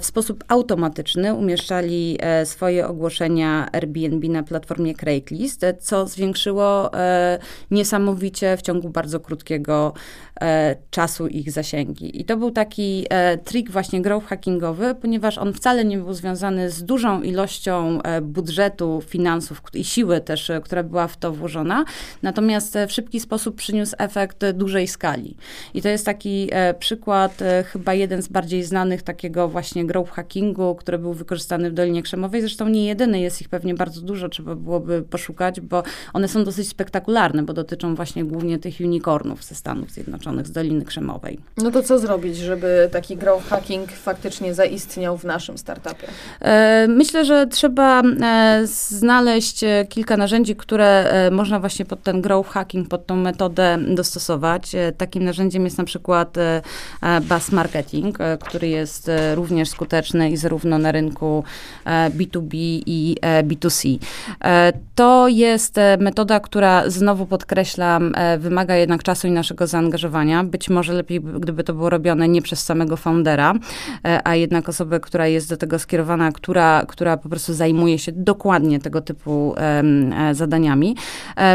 W 0.00 0.06
sposób 0.06 0.44
automatyczny 0.48 1.34
umieszczali 1.34 2.18
swoje 2.44 2.88
ogłoszenia 2.88 3.68
Airbnb 3.72 4.28
na 4.28 4.42
platformie 4.42 4.94
Craigslist, 4.94 5.66
co 5.80 6.06
zwiększyło 6.06 6.90
niesamowicie 7.70 8.56
w 8.56 8.62
ciągu 8.62 8.90
bardzo 8.90 9.20
krótkiego 9.20 9.92
czasu 10.90 11.26
ich 11.26 11.52
zasięgi. 11.52 12.20
I 12.20 12.24
to 12.24 12.36
był 12.36 12.50
taki 12.50 13.06
trik 13.44 13.70
właśnie 13.70 14.02
growth 14.02 14.26
hackingowy, 14.26 14.94
ponieważ 14.94 15.38
on 15.38 15.52
wcale 15.52 15.84
nie 15.84 15.98
był 15.98 16.12
związany 16.12 16.70
z 16.70 16.84
dużą 16.84 17.22
ilością 17.22 17.98
budżetu, 18.22 19.02
finansów 19.06 19.62
i 19.74 19.84
siły 19.84 20.20
też, 20.20 20.50
która 20.64 20.82
była 20.82 21.08
w 21.08 21.16
to 21.16 21.32
włożona, 21.32 21.84
natomiast 22.22 22.78
w 22.88 22.92
szybki 22.92 23.20
sposób 23.20 23.56
przyniósł 23.56 23.94
efekt 23.98 24.50
dużej 24.54 24.88
skali. 24.88 25.36
I 25.74 25.82
to 25.82 25.88
jest 25.88 26.06
taki 26.06 26.48
e, 26.52 26.55
przykład, 26.78 27.42
e, 27.42 27.64
chyba 27.64 27.94
jeden 27.94 28.22
z 28.22 28.28
bardziej 28.28 28.64
znanych 28.64 29.02
takiego 29.02 29.48
właśnie 29.48 29.86
growth 29.86 30.12
hackingu, 30.12 30.74
który 30.74 30.98
był 30.98 31.12
wykorzystany 31.12 31.70
w 31.70 31.74
Dolinie 31.74 32.02
Krzemowej. 32.02 32.40
Zresztą 32.40 32.68
nie 32.68 32.86
jedyny, 32.86 33.20
jest 33.20 33.40
ich 33.40 33.48
pewnie 33.48 33.74
bardzo 33.74 34.00
dużo, 34.00 34.28
trzeba 34.28 34.54
byłoby 34.54 35.02
poszukać, 35.02 35.60
bo 35.60 35.82
one 36.12 36.28
są 36.28 36.44
dosyć 36.44 36.68
spektakularne, 36.68 37.42
bo 37.42 37.52
dotyczą 37.52 37.94
właśnie 37.94 38.24
głównie 38.24 38.58
tych 38.58 38.80
unicornów 38.80 39.44
ze 39.44 39.54
Stanów 39.54 39.90
Zjednoczonych, 39.90 40.46
z 40.46 40.52
Doliny 40.52 40.84
Krzemowej. 40.84 41.38
No 41.56 41.70
to 41.70 41.82
co 41.82 41.98
zrobić, 41.98 42.36
żeby 42.36 42.88
taki 42.92 43.16
growth 43.16 43.48
hacking 43.48 43.92
faktycznie 43.92 44.54
zaistniał 44.54 45.18
w 45.18 45.24
naszym 45.24 45.58
startupie? 45.58 46.06
E, 46.40 46.86
myślę, 46.88 47.24
że 47.24 47.46
trzeba 47.46 48.02
znaleźć 48.64 49.64
kilka 49.88 50.16
narzędzi, 50.16 50.56
które 50.56 51.12
można 51.30 51.60
właśnie 51.60 51.84
pod 51.84 52.02
ten 52.02 52.20
growth 52.20 52.50
hacking, 52.50 52.88
pod 52.88 53.06
tą 53.06 53.16
metodę 53.16 53.78
dostosować. 53.88 54.72
Takim 54.96 55.24
narzędziem 55.24 55.64
jest 55.64 55.78
na 55.78 55.84
przykład 55.84 56.38
e, 56.38 56.45
e, 56.45 56.45
bus 57.28 57.52
marketing, 57.52 58.20
e, 58.20 58.38
który 58.38 58.68
jest 58.68 59.10
również 59.34 59.68
skuteczny 59.68 60.30
i 60.30 60.36
zarówno 60.36 60.78
na 60.78 60.92
rynku 60.92 61.44
B2B 61.86 62.56
i 62.86 63.16
B2C. 63.42 63.98
To 64.94 65.28
jest 65.28 65.76
metoda, 65.98 66.40
która 66.40 66.90
znowu 66.90 67.26
podkreślam, 67.26 68.14
wymaga 68.38 68.76
jednak 68.76 69.02
czasu 69.02 69.28
i 69.28 69.30
naszego 69.30 69.66
zaangażowania. 69.66 70.44
Być 70.44 70.68
może 70.68 70.92
lepiej, 70.92 71.20
gdyby 71.20 71.64
to 71.64 71.74
było 71.74 71.90
robione 71.90 72.28
nie 72.28 72.42
przez 72.42 72.64
samego 72.64 72.96
foundera, 72.96 73.54
a 74.24 74.34
jednak 74.34 74.68
osobę, 74.68 75.00
która 75.00 75.26
jest 75.26 75.48
do 75.48 75.56
tego 75.56 75.78
skierowana, 75.78 76.32
która, 76.32 76.82
która 76.88 77.16
po 77.16 77.28
prostu 77.28 77.54
zajmuje 77.54 77.98
się 77.98 78.12
dokładnie 78.12 78.78
tego 78.78 79.00
typu 79.00 79.54
zadaniami. 80.32 80.96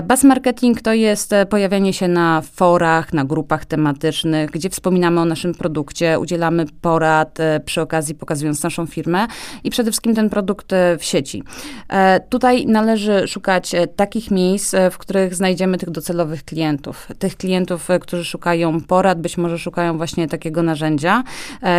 Bus 0.08 0.24
marketing 0.24 0.82
to 0.82 0.94
jest 0.94 1.34
pojawianie 1.50 1.94
się 1.94 2.08
na 2.08 2.42
forach, 2.42 3.14
na 3.14 3.26
grupach 3.26 3.66
tematycznych, 3.66 4.52
gdzie 4.52 4.70
wspominamy 4.82 5.22
o 5.22 5.26
naszym 5.26 5.54
produkcie, 5.54 6.20
udzielamy 6.20 6.66
porad 6.82 7.40
e, 7.40 7.60
przy 7.60 7.82
okazji 7.82 8.16
pokazując 8.16 8.64
naszą 8.64 8.86
firmę 8.86 9.28
i 9.64 9.70
przede 9.70 9.92
wszystkim 9.92 10.16
ten 10.16 10.30
produkt 10.30 10.74
e, 10.74 10.98
w 10.98 11.04
sieci. 11.04 11.44
E, 11.90 12.20
tutaj 12.20 12.66
należy 12.66 13.28
szukać 13.28 13.72
takich 13.96 14.32
miejsc, 14.32 14.76
w 14.92 14.98
których 14.98 15.36
znajdziemy 15.36 15.78
tych 15.78 15.90
docelowych 15.90 16.44
klientów. 16.44 17.08
Tych 17.20 17.38
klientów, 17.38 17.88
którzy 18.02 18.26
szukają 18.26 18.82
porad, 18.82 19.22
być 19.22 19.38
może 19.38 19.60
szukają 19.60 19.98
właśnie 19.98 20.28
takiego 20.28 20.64
narzędzia, 20.64 21.24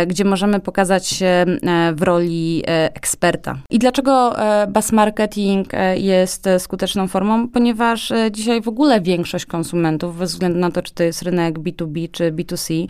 gdzie 0.07 0.25
możemy 0.25 0.59
pokazać 0.59 1.07
się 1.07 1.45
w 1.93 2.01
roli 2.01 2.63
eksperta. 2.65 3.57
I 3.69 3.79
dlaczego 3.79 4.35
bus 4.67 4.91
marketing 4.91 5.67
jest 5.95 6.49
skuteczną 6.59 7.07
formą? 7.07 7.47
Ponieważ 7.47 8.13
dzisiaj 8.31 8.61
w 8.61 8.67
ogóle 8.67 9.01
większość 9.01 9.45
konsumentów, 9.45 10.17
bez 10.17 10.31
względu 10.31 10.59
na 10.59 10.71
to, 10.71 10.81
czy 10.81 10.93
to 10.93 11.03
jest 11.03 11.21
rynek 11.21 11.59
B2B 11.59 12.11
czy 12.11 12.31
B2C, 12.31 12.83
e, 12.83 12.87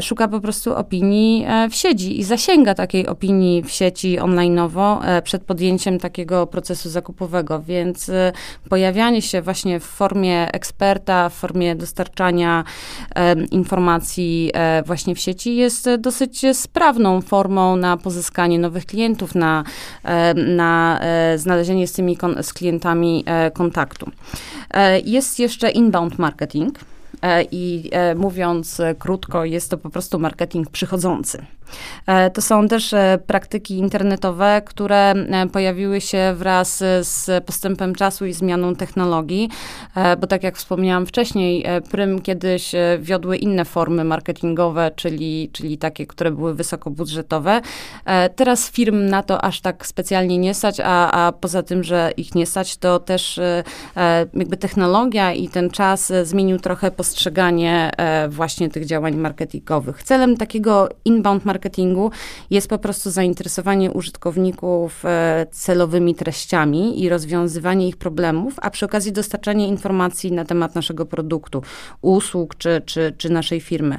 szuka 0.00 0.28
po 0.28 0.40
prostu 0.40 0.76
opinii 0.76 1.44
e, 1.48 1.68
w 1.68 1.74
sieci 1.74 2.20
i 2.20 2.24
zasięga 2.24 2.74
takiej 2.74 3.06
opinii 3.06 3.62
w 3.62 3.70
sieci 3.70 4.18
online'owo 4.18 5.04
e, 5.04 5.22
przed 5.22 5.44
podjęciem 5.44 5.98
takiego 5.98 6.46
procesu 6.46 6.90
zakupowego, 6.90 7.60
więc 7.62 8.10
pojawianie 8.68 9.22
się 9.22 9.42
właśnie 9.42 9.80
w 9.80 9.84
formie 9.84 10.52
eksperta, 10.52 11.28
w 11.28 11.34
formie 11.34 11.76
dostarczania 11.76 12.64
informacji 13.50 14.50
właśnie 14.86 15.14
w 15.14 15.18
sieci 15.18 15.56
jest 15.56 15.88
dosyć 15.98 16.42
sprawną 16.52 17.20
formą 17.20 17.76
na 17.76 17.96
pozyskanie 17.96 18.58
nowych 18.58 18.86
klientów, 18.86 19.34
na, 19.34 19.64
na 20.34 21.00
znalezienie 21.36 21.86
z 21.86 21.92
tymi 21.92 22.18
z 22.42 22.52
klientami 22.52 23.24
kontaktu. 23.54 24.10
Jest 25.04 25.38
jeszcze 25.38 25.70
inbound 25.70 26.18
marketing. 26.18 26.78
E, 27.24 27.42
I 27.50 27.90
e, 27.92 28.14
mówiąc 28.14 28.80
krótko, 28.98 29.44
jest 29.44 29.70
to 29.70 29.78
po 29.78 29.90
prostu 29.90 30.18
marketing 30.18 30.70
przychodzący. 30.70 31.46
E, 32.06 32.30
to 32.30 32.42
są 32.42 32.68
też 32.68 32.92
e, 32.92 33.18
praktyki 33.26 33.78
internetowe, 33.78 34.62
które 34.66 35.10
e, 35.10 35.46
pojawiły 35.46 36.00
się 36.00 36.34
wraz 36.36 36.78
z 37.00 37.44
postępem 37.44 37.94
czasu 37.94 38.26
i 38.26 38.32
zmianą 38.32 38.74
technologii, 38.74 39.48
bo 40.20 40.26
tak 40.26 40.42
jak 40.42 40.56
wspomniałam 40.56 41.06
wcześniej, 41.06 41.64
Prym 41.90 42.22
kiedyś 42.22 42.72
wiodły 43.00 43.36
inne 43.36 43.64
formy 43.64 44.04
marketingowe, 44.04 44.90
czyli, 44.96 45.50
czyli 45.52 45.78
takie, 45.78 46.06
które 46.06 46.30
były 46.30 46.54
wysokobudżetowe. 46.54 47.60
Teraz 48.36 48.70
firm 48.70 49.06
na 49.06 49.22
to 49.22 49.44
aż 49.44 49.60
tak 49.60 49.86
specjalnie 49.86 50.38
nie 50.38 50.54
stać, 50.54 50.80
a, 50.80 51.10
a 51.10 51.32
poza 51.32 51.62
tym, 51.62 51.84
że 51.84 52.12
ich 52.16 52.34
nie 52.34 52.46
stać, 52.46 52.76
to 52.76 52.98
też 52.98 53.40
jakby 54.34 54.56
technologia 54.56 55.32
i 55.32 55.48
ten 55.48 55.70
czas 55.70 56.12
zmienił 56.22 56.58
trochę 56.58 56.90
postrzeganie 56.90 57.90
właśnie 58.28 58.68
tych 58.68 58.86
działań 58.86 59.16
marketingowych. 59.16 60.02
Celem 60.02 60.36
takiego 60.36 60.88
inbound 61.04 61.44
marketingu 61.44 61.63
marketingu 61.64 62.10
jest 62.50 62.68
po 62.68 62.78
prostu 62.78 63.10
zainteresowanie 63.10 63.90
użytkowników 63.90 65.04
e, 65.04 65.46
celowymi 65.50 66.14
treściami 66.14 67.02
i 67.02 67.08
rozwiązywanie 67.08 67.88
ich 67.88 67.96
problemów, 67.96 68.54
a 68.62 68.70
przy 68.70 68.84
okazji 68.86 69.12
dostarczanie 69.12 69.68
informacji 69.68 70.32
na 70.32 70.44
temat 70.44 70.74
naszego 70.74 71.06
produktu, 71.06 71.62
usług 72.02 72.54
czy, 72.54 72.82
czy, 72.86 73.14
czy 73.18 73.30
naszej 73.30 73.60
firmy. 73.60 73.98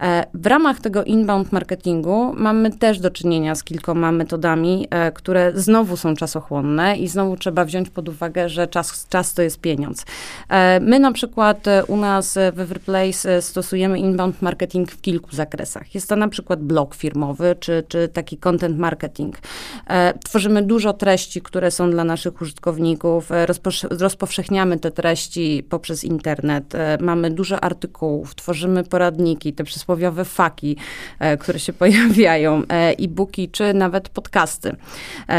E, 0.00 0.26
w 0.34 0.46
ramach 0.46 0.80
tego 0.80 1.04
inbound 1.04 1.52
marketingu 1.52 2.32
mamy 2.36 2.70
też 2.70 3.00
do 3.00 3.10
czynienia 3.10 3.54
z 3.54 3.64
kilkoma 3.64 4.12
metodami, 4.12 4.86
e, 4.90 5.12
które 5.12 5.52
znowu 5.54 5.96
są 5.96 6.16
czasochłonne 6.16 6.96
i 6.96 7.08
znowu 7.08 7.36
trzeba 7.36 7.64
wziąć 7.64 7.90
pod 7.90 8.08
uwagę, 8.08 8.48
że 8.48 8.68
czas, 8.68 9.08
czas 9.08 9.34
to 9.34 9.42
jest 9.42 9.60
pieniądz. 9.60 10.04
My 10.80 10.98
na 10.98 11.12
przykład 11.12 11.64
u 11.88 11.96
nas 11.96 12.38
w 12.52 12.60
Everplace 12.60 13.42
stosujemy 13.42 13.98
inbound 13.98 14.42
marketing 14.42 14.92
w 14.92 15.00
kilku 15.00 15.36
zakresach. 15.36 15.94
Jest 15.94 16.08
to 16.08 16.16
na 16.16 16.28
przykład 16.28 16.62
blog 16.62 16.89
firmowy, 16.94 17.56
czy, 17.60 17.84
czy 17.88 18.08
taki 18.08 18.38
content 18.38 18.78
marketing. 18.78 19.38
E, 19.86 20.18
tworzymy 20.24 20.62
dużo 20.62 20.92
treści, 20.92 21.42
które 21.42 21.70
są 21.70 21.90
dla 21.90 22.04
naszych 22.04 22.42
użytkowników, 22.42 23.32
e, 23.32 23.46
rozpowszechniamy 23.90 24.78
te 24.78 24.90
treści 24.90 25.66
poprzez 25.68 26.04
internet, 26.04 26.74
e, 26.74 26.98
mamy 27.00 27.30
dużo 27.30 27.64
artykułów, 27.64 28.34
tworzymy 28.34 28.84
poradniki, 28.84 29.52
te 29.52 29.64
przysłowiowe 29.64 30.24
faki, 30.24 30.76
które 31.40 31.58
się 31.58 31.72
pojawiają, 31.82 32.62
e-booki, 32.68 33.48
czy 33.48 33.74
nawet 33.74 34.08
podcasty. 34.08 34.76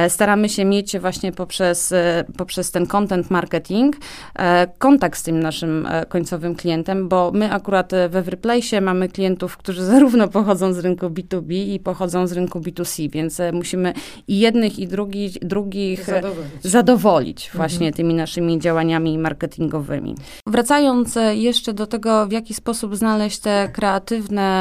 Staramy 0.07 0.49
się 0.49 0.65
mieć 0.65 0.99
właśnie 0.99 1.31
poprzez, 1.31 1.93
poprzez 2.37 2.71
ten 2.71 2.87
content 2.87 3.31
marketing 3.31 3.95
kontakt 4.77 5.19
z 5.19 5.23
tym 5.23 5.39
naszym 5.39 5.87
końcowym 6.09 6.55
klientem, 6.55 7.09
bo 7.09 7.31
my 7.33 7.53
akurat 7.53 7.91
w 8.09 8.15
Everyplace 8.15 8.81
mamy 8.81 9.09
klientów, 9.09 9.57
którzy 9.57 9.85
zarówno 9.93 10.27
pochodzą 10.27 10.73
z 10.73 10.79
rynku 10.79 11.05
B2B, 11.05 11.40
i 11.49 11.79
pochodzą 11.79 12.27
z 12.27 12.31
rynku 12.31 12.59
B2C, 12.59 13.09
więc 13.11 13.39
e, 13.39 13.51
musimy 13.51 13.93
i 14.27 14.39
jednych, 14.39 14.79
i 14.79 14.87
drugi, 14.87 15.29
drugich 15.41 16.09
e, 16.09 16.21
zadowolić, 16.21 16.61
zadowolić 16.63 17.45
mhm. 17.45 17.57
właśnie 17.57 17.87
mhm. 17.87 17.93
tymi 17.93 18.13
naszymi 18.13 18.59
działaniami 18.59 19.17
marketingowymi. 19.17 20.15
Wracając 20.47 21.17
e, 21.17 21.35
jeszcze 21.35 21.73
do 21.73 21.87
tego, 21.87 22.27
w 22.27 22.31
jaki 22.31 22.53
sposób 22.53 22.95
znaleźć 22.95 23.39
te 23.39 23.69
kreatywne 23.73 24.51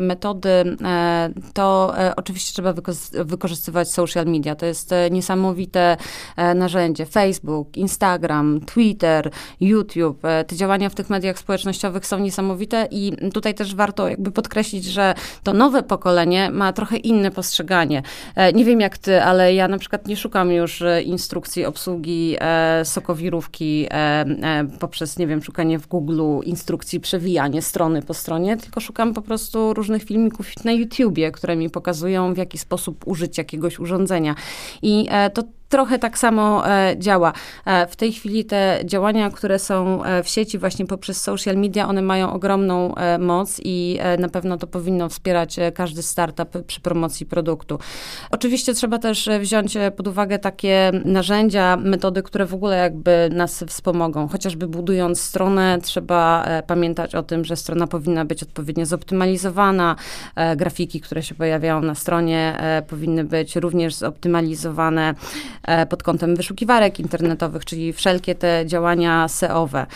metody, 0.00 0.76
to 1.52 1.94
oczywiście 2.16 2.52
trzeba 2.52 2.74
wykorzystywać 3.24 3.90
social 3.90 4.26
media. 4.26 4.54
To 4.54 4.66
jest 4.66 4.90
niesamowite 5.10 5.96
narzędzie. 6.54 7.06
Facebook, 7.06 7.76
Instagram, 7.76 8.60
Twitter, 8.60 9.30
YouTube. 9.60 10.22
Te 10.46 10.56
działania 10.56 10.88
w 10.88 10.94
tych 10.94 11.10
mediach 11.10 11.38
społecznościowych 11.38 12.06
są 12.06 12.18
niesamowite 12.18 12.88
i 12.90 13.12
tutaj 13.32 13.54
też 13.54 13.74
warto 13.74 14.08
jakby 14.08 14.30
podkreślić, 14.30 14.84
że 14.84 15.14
to 15.42 15.52
nowe 15.52 15.81
pokolenie 15.82 16.50
ma 16.50 16.72
trochę 16.72 16.96
inne 16.96 17.30
postrzeganie. 17.30 18.02
E, 18.34 18.52
nie 18.52 18.64
wiem 18.64 18.80
jak 18.80 18.98
ty, 18.98 19.22
ale 19.22 19.54
ja 19.54 19.68
na 19.68 19.78
przykład 19.78 20.06
nie 20.06 20.16
szukam 20.16 20.52
już 20.52 20.82
e, 20.82 21.02
instrukcji 21.02 21.64
obsługi 21.64 22.36
e, 22.40 22.84
sokowirówki 22.84 23.88
poprzez, 24.80 25.18
nie 25.18 25.26
wiem, 25.26 25.42
szukanie 25.42 25.78
w 25.78 25.86
Google 25.86 26.22
instrukcji, 26.44 27.00
przewijanie 27.00 27.62
strony 27.62 28.02
po 28.02 28.14
stronie, 28.14 28.56
tylko 28.56 28.80
szukam 28.80 29.14
po 29.14 29.22
prostu 29.22 29.74
różnych 29.74 30.02
filmików 30.02 30.64
na 30.64 30.72
YouTubie, 30.72 31.30
które 31.32 31.56
mi 31.56 31.70
pokazują, 31.70 32.34
w 32.34 32.36
jaki 32.36 32.58
sposób 32.58 33.06
użyć 33.06 33.38
jakiegoś 33.38 33.78
urządzenia. 33.78 34.34
I 34.82 35.08
to 35.34 35.42
trochę 35.72 35.98
tak 35.98 36.18
samo 36.18 36.68
e, 36.68 36.94
działa. 36.98 37.32
E, 37.64 37.86
w 37.86 37.96
tej 37.96 38.12
chwili 38.12 38.44
te 38.44 38.80
działania, 38.84 39.30
które 39.30 39.58
są 39.58 40.04
e, 40.04 40.22
w 40.22 40.28
sieci 40.28 40.58
właśnie 40.58 40.86
poprzez 40.86 41.22
social 41.22 41.56
media, 41.56 41.88
one 41.88 42.02
mają 42.02 42.32
ogromną 42.32 42.94
moc 43.18 43.60
i 43.64 43.98
na 44.18 44.28
pewno 44.28 44.58
to 44.58 44.66
powinno 44.66 45.08
wspierać 45.08 45.56
każdy 45.74 46.02
startup 46.02 46.66
przy 46.66 46.80
promocji 46.80 47.26
produktu. 47.26 47.78
Oczywiście 48.30 48.74
trzeba 48.74 48.98
też 48.98 49.28
wziąć 49.40 49.78
pod 49.96 50.08
uwagę 50.08 50.38
takie 50.38 50.92
narzędzia, 51.04 51.76
metody, 51.76 52.22
które 52.22 52.46
w 52.46 52.54
ogóle 52.54 52.76
jakby 52.76 53.28
nas 53.32 53.64
wspomogą. 53.68 54.28
Chociażby 54.28 54.68
budując 54.68 55.20
stronę, 55.20 55.78
trzeba 55.82 56.46
pamiętać 56.66 57.14
o 57.14 57.22
tym, 57.22 57.44
że 57.44 57.56
strona 57.56 57.86
powinna 57.86 58.24
być 58.24 58.42
odpowiednio 58.42 58.86
zoptymalizowana, 58.86 59.96
grafiki, 60.56 61.00
które 61.00 61.22
się 61.22 61.34
pojawiają 61.34 61.80
na 61.80 61.94
stronie 61.94 62.58
powinny 62.88 63.24
być 63.24 63.56
również 63.56 63.94
zoptymalizowane 63.94 65.14
pod 65.88 66.02
kątem 66.02 66.36
wyszukiwarek 66.36 67.00
internetowych, 67.00 67.64
czyli 67.64 67.92
wszelkie 67.92 68.34
te 68.34 68.64
działania 68.66 69.28
SEO-owe. 69.28 69.86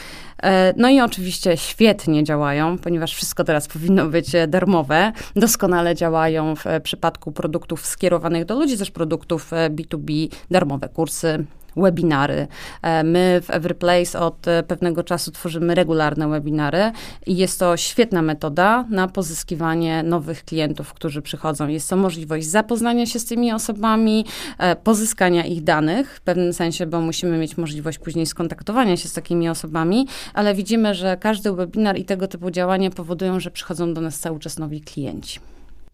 E, 0.43 0.75
no 0.77 0.89
i 0.89 1.01
oczywiście 1.01 1.57
świetnie 1.57 2.25
działają, 2.25 2.79
ponieważ 2.79 3.15
wszystko 3.15 3.45
teraz 3.45 3.69
powinno 3.69 4.07
być 4.07 4.35
e, 4.35 4.47
darmowe. 4.47 5.13
Doskonale 5.37 5.95
działają 5.95 6.57
w 6.57 6.65
przypadku 6.83 7.33
produktów 7.33 7.87
skierowanych 7.87 8.45
do 8.45 8.55
ludzi, 8.55 8.79
też 8.79 8.91
produktów 8.91 9.51
B2B, 9.71 10.29
darmowe 10.51 10.89
kursy, 10.89 11.45
webinary. 11.77 12.47
E, 12.83 13.05
my 13.05 13.41
w 13.43 13.51
Everyplace 13.51 14.21
od 14.21 14.49
e, 14.49 14.63
pewnego 14.63 15.03
czasu 15.03 15.33
tworzymy 15.33 15.75
regularne 15.75 16.29
webinary 16.29 16.93
i 17.27 17.37
jest 17.37 17.59
to 17.59 17.77
świetna 17.77 18.23
metoda 18.23 18.85
na 18.91 19.09
pozyskiwanie 19.09 20.03
nowych 20.03 20.45
klientów, 20.45 20.93
którzy 20.93 21.23
przychodzą. 21.23 21.69
Jest 21.69 21.91
to 21.91 21.97
możliwość 21.97 22.47
zapoznania 22.47 23.07
się 23.07 23.19
z 23.19 23.25
tymi 23.25 23.53
osobami, 23.53 24.25
e, 24.59 24.77
pozyskania 24.77 25.45
ich 25.45 25.65
danych 25.65 26.17
w 26.17 26.21
pewnym 26.21 26.53
sensie, 26.53 26.87
bo 26.87 27.01
musimy 27.01 27.39
mieć 27.39 27.57
możliwość 27.57 27.99
później 27.99 28.27
skontaktowania 28.27 28.97
się 28.97 29.09
z 29.09 29.13
takimi 29.13 29.49
osobami, 29.49 30.07
ale 30.35 30.55
widzimy, 30.55 30.95
że 30.95 31.17
każdy 31.17 31.53
webinar 31.53 31.99
i 31.99 32.05
tego 32.05 32.29
typu 32.29 32.51
działania 32.51 32.91
powodują, 32.91 33.41
że 33.41 33.51
przychodzą 33.51 33.95
do 33.95 34.01
nas 34.01 34.19
cały 34.19 34.39
czas 34.39 34.59
nowi 34.59 34.81
klienci. 34.81 35.41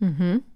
Mhm. 0.02 0.51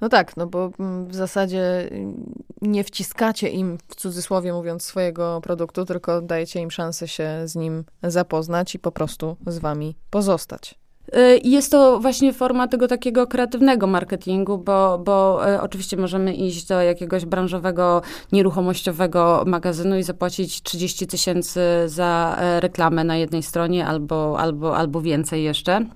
No 0.00 0.08
tak, 0.08 0.36
no 0.36 0.46
bo 0.46 0.70
mm, 0.78 1.06
w 1.06 1.14
zasadzie 1.14 1.88
mm, 1.90 2.34
nie 2.62 2.84
wciskacie 2.84 3.48
im, 3.48 3.78
w 3.88 3.94
cudzysłowie 3.94 4.52
mówiąc, 4.52 4.82
swojego 4.82 5.40
produktu, 5.40 5.84
tylko 5.84 6.22
dajecie 6.22 6.60
im 6.60 6.70
szansę 6.70 7.08
się 7.08 7.28
z 7.44 7.56
nim 7.56 7.84
zapoznać 8.02 8.74
i 8.74 8.78
po 8.78 8.92
prostu 8.92 9.36
z 9.46 9.58
wami 9.58 9.96
pozostać. 10.10 10.84
Y, 11.16 11.40
jest 11.44 11.70
to 11.70 12.00
właśnie 12.00 12.32
forma 12.32 12.68
tego 12.68 12.88
takiego 12.88 13.26
kreatywnego 13.26 13.86
marketingu, 13.86 14.58
bo, 14.58 14.98
bo 14.98 15.48
y, 15.54 15.60
oczywiście 15.60 15.96
możemy 15.96 16.34
iść 16.34 16.66
do 16.66 16.82
jakiegoś 16.82 17.24
branżowego, 17.24 18.02
nieruchomościowego 18.32 19.44
magazynu 19.46 19.98
i 19.98 20.02
zapłacić 20.02 20.62
30 20.62 21.06
tysięcy 21.06 21.60
za 21.86 22.36
e, 22.38 22.60
reklamę 22.60 23.04
na 23.04 23.16
jednej 23.16 23.42
stronie 23.42 23.86
albo, 23.86 24.38
albo, 24.38 24.76
albo 24.76 25.00
więcej 25.00 25.44
jeszcze. 25.44 25.86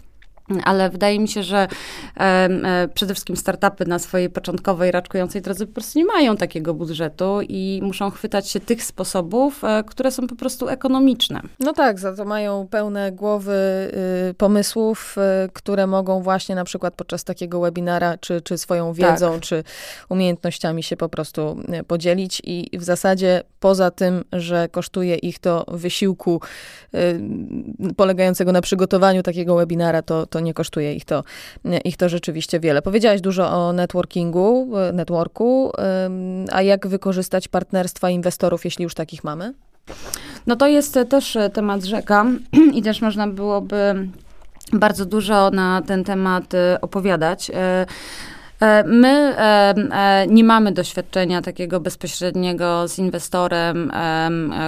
Ale 0.64 0.90
wydaje 0.90 1.20
mi 1.20 1.28
się, 1.28 1.42
że 1.42 1.68
e, 2.20 2.88
przede 2.94 3.14
wszystkim 3.14 3.36
startupy 3.36 3.86
na 3.86 3.98
swojej 3.98 4.30
początkowej, 4.30 4.90
raczkującej 4.90 5.42
drodze 5.42 5.66
po 5.66 5.72
prostu 5.72 5.98
nie 5.98 6.04
mają 6.04 6.36
takiego 6.36 6.74
budżetu 6.74 7.40
i 7.48 7.80
muszą 7.82 8.10
chwytać 8.10 8.50
się 8.50 8.60
tych 8.60 8.84
sposobów, 8.84 9.64
e, 9.64 9.84
które 9.86 10.10
są 10.10 10.26
po 10.26 10.36
prostu 10.36 10.68
ekonomiczne. 10.68 11.40
No 11.60 11.72
tak, 11.72 11.98
za 11.98 12.12
to 12.12 12.24
mają 12.24 12.66
pełne 12.70 13.12
głowy 13.12 13.52
y, 14.30 14.34
pomysłów, 14.34 15.16
y, 15.46 15.50
które 15.52 15.86
mogą 15.86 16.22
właśnie 16.22 16.54
na 16.54 16.64
przykład 16.64 16.94
podczas 16.94 17.24
takiego 17.24 17.60
webinara, 17.60 18.18
czy, 18.18 18.40
czy 18.40 18.58
swoją 18.58 18.92
wiedzą, 18.92 19.32
tak. 19.32 19.40
czy 19.40 19.64
umiejętnościami 20.08 20.82
się 20.82 20.96
po 20.96 21.08
prostu 21.08 21.60
y, 21.80 21.84
podzielić 21.84 22.42
i 22.44 22.78
w 22.78 22.84
zasadzie 22.84 23.42
poza 23.60 23.90
tym, 23.90 24.24
że 24.32 24.68
kosztuje 24.68 25.14
ich 25.14 25.38
to 25.38 25.64
wysiłku 25.68 26.40
polegającego 27.96 28.52
na 28.52 28.60
przygotowaniu 28.60 29.22
takiego 29.22 29.56
webinara, 29.56 30.02
to, 30.02 30.26
to 30.26 30.37
to 30.38 30.42
nie 30.42 30.54
kosztuje 30.54 30.94
ich 30.94 31.04
to, 31.04 31.24
ich 31.84 31.96
to 31.96 32.08
rzeczywiście 32.08 32.60
wiele. 32.60 32.82
Powiedziałaś 32.82 33.20
dużo 33.20 33.50
o 33.50 33.72
networkingu, 33.72 34.68
networku, 34.92 35.72
a 36.52 36.62
jak 36.62 36.86
wykorzystać 36.86 37.48
partnerstwa 37.48 38.10
inwestorów, 38.10 38.64
jeśli 38.64 38.82
już 38.82 38.94
takich 38.94 39.24
mamy? 39.24 39.54
No 40.46 40.56
to 40.56 40.66
jest 40.66 40.98
też 41.08 41.38
temat 41.52 41.84
rzeka 41.84 42.26
i 42.76 42.82
też 42.82 43.00
można 43.00 43.26
byłoby 43.26 44.08
bardzo 44.72 45.04
dużo 45.04 45.50
na 45.50 45.82
ten 45.86 46.04
temat 46.04 46.54
y, 46.54 46.80
opowiadać. 46.80 47.50
E, 48.60 48.84
my 48.84 49.08
e, 49.08 49.74
e, 49.92 50.26
nie 50.26 50.44
mamy 50.44 50.72
doświadczenia 50.72 51.42
takiego 51.42 51.80
bezpośredniego 51.80 52.88
z 52.88 52.98
inwestorem, 52.98 53.92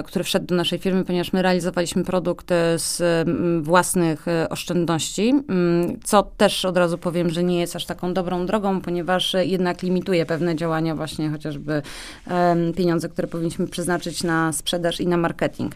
który 0.04 0.24
wszedł 0.24 0.46
do 0.46 0.54
naszej 0.54 0.78
firmy, 0.78 1.04
ponieważ 1.04 1.32
my 1.32 1.42
realizowaliśmy 1.42 2.04
produkt 2.04 2.48
z 2.76 3.02
własnych 3.62 4.26
oszczędności, 4.50 5.34
co 6.04 6.22
też 6.22 6.64
od 6.64 6.76
razu 6.76 6.98
powiem, 6.98 7.30
że 7.30 7.42
nie 7.42 7.60
jest 7.60 7.76
aż 7.76 7.86
taką 7.86 8.14
dobrą 8.14 8.46
drogą, 8.46 8.80
ponieważ 8.80 9.36
jednak 9.40 9.82
limituje 9.82 10.26
pewne 10.26 10.56
działania, 10.56 10.94
właśnie 10.94 11.30
chociażby 11.30 11.82
pieniądze, 12.76 13.08
które 13.08 13.28
powinniśmy 13.28 13.66
przeznaczyć 13.66 14.24
na 14.24 14.52
sprzedaż 14.52 15.00
i 15.00 15.06
na 15.06 15.16
marketing. 15.16 15.74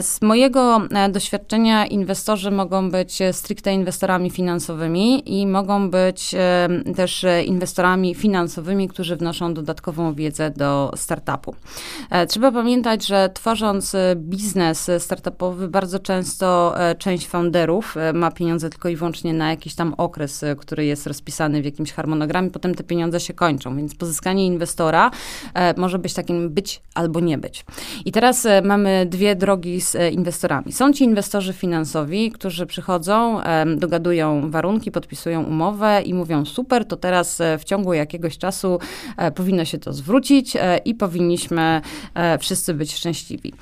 Z 0.00 0.22
mojego 0.22 0.80
doświadczenia 1.10 1.86
inwestorzy 1.86 2.50
mogą 2.50 2.90
być 2.90 3.18
stricte 3.32 3.72
inwestorami 3.72 4.30
finansowymi 4.30 5.40
i 5.40 5.46
mogą 5.46 5.90
być 5.90 6.34
też 6.96 7.23
inwestorami 7.46 8.14
finansowymi, 8.14 8.88
którzy 8.88 9.16
wnoszą 9.16 9.54
dodatkową 9.54 10.14
wiedzę 10.14 10.50
do 10.50 10.92
startupu. 10.96 11.54
E, 12.10 12.26
trzeba 12.26 12.52
pamiętać, 12.52 13.06
że 13.06 13.30
tworząc 13.34 13.94
e, 13.94 14.14
biznes 14.16 14.90
startupowy, 14.98 15.68
bardzo 15.68 15.98
często 15.98 16.74
e, 16.80 16.94
część 16.94 17.28
founderów 17.28 17.94
ma 18.14 18.30
pieniądze 18.30 18.70
tylko 18.70 18.88
i 18.88 18.96
wyłącznie 18.96 19.34
na 19.34 19.50
jakiś 19.50 19.74
tam 19.74 19.94
okres, 19.94 20.44
który 20.58 20.84
jest 20.84 21.06
rozpisany 21.06 21.62
w 21.62 21.64
jakimś 21.64 21.92
harmonogramie, 21.92 22.50
potem 22.50 22.74
te 22.74 22.84
pieniądze 22.84 23.20
się 23.20 23.34
kończą, 23.34 23.76
więc 23.76 23.94
pozyskanie 23.94 24.46
inwestora 24.46 25.10
może 25.76 25.98
być 25.98 26.14
takim 26.14 26.50
być 26.50 26.82
albo 26.94 27.20
nie 27.20 27.38
być. 27.38 27.64
I 28.04 28.12
teraz 28.12 28.46
mamy 28.64 29.06
dwie 29.06 29.36
drogi 29.36 29.80
z 29.80 30.12
inwestorami. 30.12 30.72
Są 30.72 30.92
ci 30.92 31.04
inwestorzy 31.04 31.52
finansowi, 31.52 32.30
którzy 32.30 32.66
przychodzą, 32.66 33.40
dogadują 33.76 34.50
warunki, 34.50 34.90
podpisują 34.90 35.42
umowę 35.42 36.02
i 36.02 36.14
mówią 36.14 36.44
super, 36.44 36.84
to 36.84 36.96
teraz 36.96 37.13
teraz 37.14 37.40
e, 37.40 37.58
w 37.58 37.64
ciągu 37.64 37.92
jakiegoś 37.92 38.38
czasu 38.38 38.78
e, 39.16 39.30
powinno 39.30 39.64
się 39.64 39.78
to 39.78 39.92
zwrócić 39.92 40.56
e, 40.56 40.78
i 40.78 40.94
powinniśmy 40.94 41.80
wszyscy 42.40 42.74
być 42.74 42.94
szczęśliwi. 42.94 43.52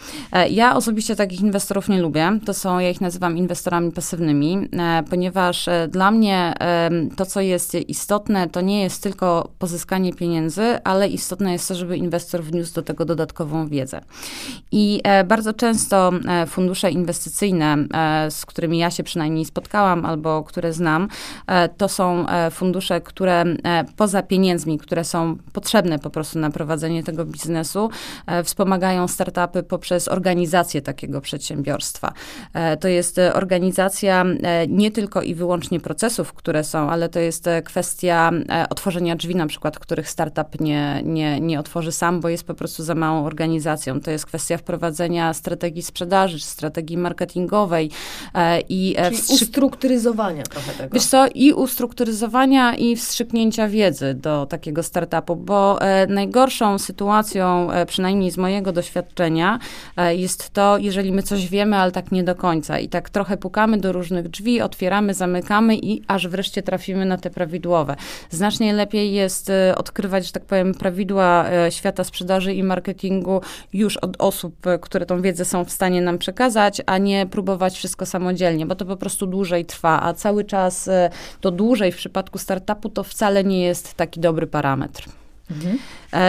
Ja 0.51 0.77
osobiście 0.77 1.17
takich 1.17 1.41
inwestorów 1.41 1.89
nie 1.89 2.03
lubię. 2.03 2.39
To 2.45 2.55
są, 2.55 2.79
ja 2.79 2.91
ich 2.91 3.01
nazywam 3.01 3.37
inwestorami 3.37 3.93
pasywnymi, 3.93 4.69
ponieważ 5.11 5.69
dla 5.89 6.11
mnie 6.11 6.55
to, 7.17 7.27
co 7.27 7.41
jest 7.41 7.75
istotne, 7.75 8.49
to 8.49 8.61
nie 8.61 8.83
jest 8.83 9.03
tylko 9.03 9.49
pozyskanie 9.59 10.13
pieniędzy, 10.15 10.63
ale 10.85 11.09
istotne 11.09 11.53
jest 11.53 11.69
to, 11.69 11.75
żeby 11.75 11.97
inwestor 11.97 12.43
wniósł 12.43 12.75
do 12.75 12.83
tego 12.83 13.05
dodatkową 13.05 13.69
wiedzę. 13.69 14.01
I 14.73 15.01
bardzo 15.25 15.53
często 15.53 16.13
fundusze 16.47 16.91
inwestycyjne, 16.91 17.77
z 18.31 18.47
którymi 18.47 18.79
ja 18.79 18.91
się 18.91 19.03
przynajmniej 19.03 19.45
spotkałam 19.45 20.05
albo 20.07 20.43
które 20.43 20.73
znam, 20.73 21.09
to 21.77 21.89
są 21.89 22.27
fundusze, 22.51 23.01
które 23.01 23.42
E, 23.43 23.85
poza 23.97 24.23
pieniędzmi, 24.23 24.79
które 24.79 25.05
są 25.05 25.37
potrzebne 25.53 25.99
po 25.99 26.11
prostu 26.11 26.39
na 26.39 26.51
prowadzenie 26.51 27.03
tego 27.03 27.25
biznesu, 27.25 27.91
e, 28.27 28.45
wspomagają 28.45 29.09
startupy 29.09 29.63
poprzez 29.63 30.09
organizację 30.09 30.83
takiego 30.83 31.21
przedsiębiorstwa. 31.21 32.13
E, 32.55 32.77
to 32.77 32.89
jest 32.89 33.21
organizacja 33.35 34.25
nie 34.69 34.91
tylko 34.91 35.23
i 35.23 35.35
wyłącznie 35.35 35.81
procesów, 35.81 36.33
które 36.33 36.65
są, 36.65 36.91
ale 36.91 37.09
to 37.09 37.21
jest 37.21 37.49
kwestia 37.65 38.31
otworzenia 38.71 39.17
drzwi, 39.17 39.37
na 39.37 39.47
przykład, 39.47 39.79
których 39.79 40.11
startup 40.11 40.61
nie, 40.61 41.03
nie, 41.05 41.41
nie 41.41 41.61
otworzy 41.61 41.93
sam, 41.93 42.21
bo 42.21 42.29
jest 42.29 42.45
po 42.45 42.55
prostu 42.55 42.83
za 42.83 42.95
małą 42.95 43.25
organizacją. 43.25 44.01
To 44.01 44.11
jest 44.11 44.27
kwestia 44.27 44.59
wprowadzenia 44.59 45.35
strategii 45.35 45.83
sprzedaży, 45.83 46.41
strategii 46.41 46.97
marketingowej 46.97 47.91
i 48.69 48.97
Czyli 49.05 49.17
ustrukturyzowania 49.43 50.43
trochę 50.43 50.73
tego. 50.73 50.95
Wiesz 50.95 51.07
co, 51.07 51.27
i 51.35 51.53
ustrukturyzowania 51.53 52.75
i 52.77 52.97
wstrzyknięcia 52.97 53.32
wiedzy 53.69 54.15
do 54.15 54.47
takiego 54.47 54.83
startupu, 54.83 55.37
bo 55.37 55.81
e, 55.81 56.07
najgorszą 56.07 56.79
sytuacją, 56.79 57.73
e, 57.73 57.87
przynajmniej 57.87 58.31
z 58.31 58.37
mojego 58.37 58.73
doświadczenia, 58.73 59.59
e, 59.97 60.17
jest 60.17 60.51
to, 60.51 60.79
jeżeli 60.79 61.13
my 61.13 61.23
coś 61.23 61.49
wiemy, 61.49 61.77
ale 61.77 61.93
tak 61.93 62.13
nie 62.13 62.25
do 62.25 62.35
końca. 62.35 62.79
I 62.79 62.89
tak 62.89 63.11
trochę 63.11 63.37
pukamy 63.37 63.79
do 63.79 63.93
różnych 63.93 64.29
drzwi, 64.29 64.61
otwieramy, 64.61 65.15
zamykamy 65.15 65.77
i 65.77 66.03
aż 66.07 66.29
wreszcie 66.29 66.63
trafimy 66.63 67.05
na 67.05 67.17
te 67.17 67.31
prawidłowe. 67.31 67.97
Znacznie 68.31 68.73
lepiej 68.73 69.13
jest 69.13 69.53
odkrywać, 69.77 70.27
że 70.27 70.33
tak 70.33 70.45
powiem, 70.45 70.75
prawidła 70.75 71.45
świata 71.71 72.05
sprzedaży 72.05 72.55
i 72.55 72.63
marketingu 72.63 73.41
już 73.73 73.97
od 73.97 74.17
osób, 74.19 74.55
które 74.81 75.07
tą 75.07 75.23
wiedzę 75.23 75.45
są 75.45 75.65
w 75.65 75.71
stanie 75.71 76.01
nam 76.01 76.19
przekazać, 76.19 76.83
a 76.87 76.99
nie 76.99 77.27
próbować 77.27 77.75
wszystko 77.75 78.07
samodzielnie, 78.07 78.67
bo 78.67 78.75
to 78.75 78.85
po 78.85 78.97
prostu 78.97 79.27
dłużej 79.27 79.65
trwa, 79.65 80.03
a 80.03 80.15
cały 80.15 80.45
czas 80.45 80.91
to 81.41 81.51
dłużej 81.51 81.93
w 81.93 81.97
przypadku 81.97 82.39
startupu 82.39 82.89
to 82.89 83.05
wcale 83.05 83.22
wcale 83.23 83.45
nie 83.45 83.63
jest 83.63 83.95
taki 83.95 84.21
dobry 84.21 84.47
parametr. 84.47 85.09
Mhm. 85.51 85.79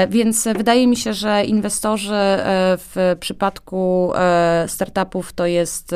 Więc 0.10 0.47
wydaje 0.58 0.88
mi 0.88 0.95
się, 0.95 1.13
że 1.13 1.45
inwestorzy 1.45 2.21
w 2.77 3.15
przypadku 3.19 4.12
startupów 4.67 5.34
to 5.34 5.45
jest 5.45 5.95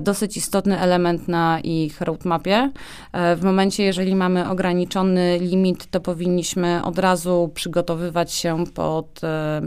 dosyć 0.00 0.36
istotny 0.36 0.80
element 0.80 1.28
na 1.28 1.60
ich 1.60 2.00
roadmapie. 2.00 2.70
W 3.12 3.40
momencie, 3.42 3.82
jeżeli 3.84 4.14
mamy 4.14 4.48
ograniczony 4.50 5.38
limit, 5.38 5.90
to 5.90 6.00
powinniśmy 6.00 6.84
od 6.84 6.98
razu 6.98 7.50
przygotowywać 7.54 8.32
się 8.32 8.64
pod, 8.74 9.20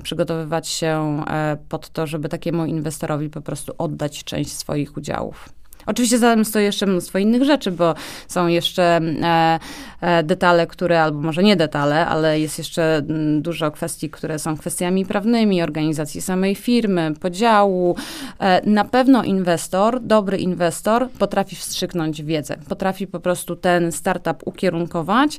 przygotowywać 0.04 0.68
się 0.68 1.24
pod 1.70 1.90
to, 1.90 2.08
żeby 2.08 2.30
takiemu 2.30 2.66
inwestorowi 2.66 3.30
po 3.30 3.42
prostu 3.42 3.74
oddać 3.78 4.24
część 4.24 4.52
swoich 4.52 4.98
udziałów. 4.98 5.50
Oczywiście 5.88 6.18
za 6.18 6.34
tym 6.34 6.46
stoi 6.46 6.64
jeszcze 6.64 6.86
mnóstwo 6.86 7.18
innych 7.18 7.44
rzeczy, 7.44 7.72
bo 7.72 7.96
są 8.28 8.48
jeszcze 8.48 8.84
e, 9.24 9.60
e, 10.02 10.24
detale, 10.24 10.68
które, 10.68 11.02
albo 11.02 11.22
może 11.22 11.44
nie 11.44 11.56
detale, 11.56 12.08
ale 12.08 12.40
jest 12.40 12.58
jeszcze 12.58 12.98
mm, 12.98 13.42
dużo 13.42 13.72
kwestii, 13.72 14.10
które 14.10 14.40
są 14.40 14.58
kwestiami 14.58 15.06
prawnymi, 15.06 15.62
organizacji 15.62 16.22
samej 16.22 16.56
firmy, 16.56 17.14
podziału. 17.20 17.96
E, 18.40 18.70
na 18.70 18.86
pewno 18.86 19.24
inwestor, 19.24 20.00
dobry 20.02 20.38
inwestor 20.38 21.10
potrafi 21.10 21.56
wstrzyknąć 21.56 22.24
wiedzę, 22.24 22.58
potrafi 22.70 23.08
po 23.08 23.20
prostu 23.20 23.56
ten 23.56 23.92
startup 23.92 24.48
ukierunkować 24.48 25.38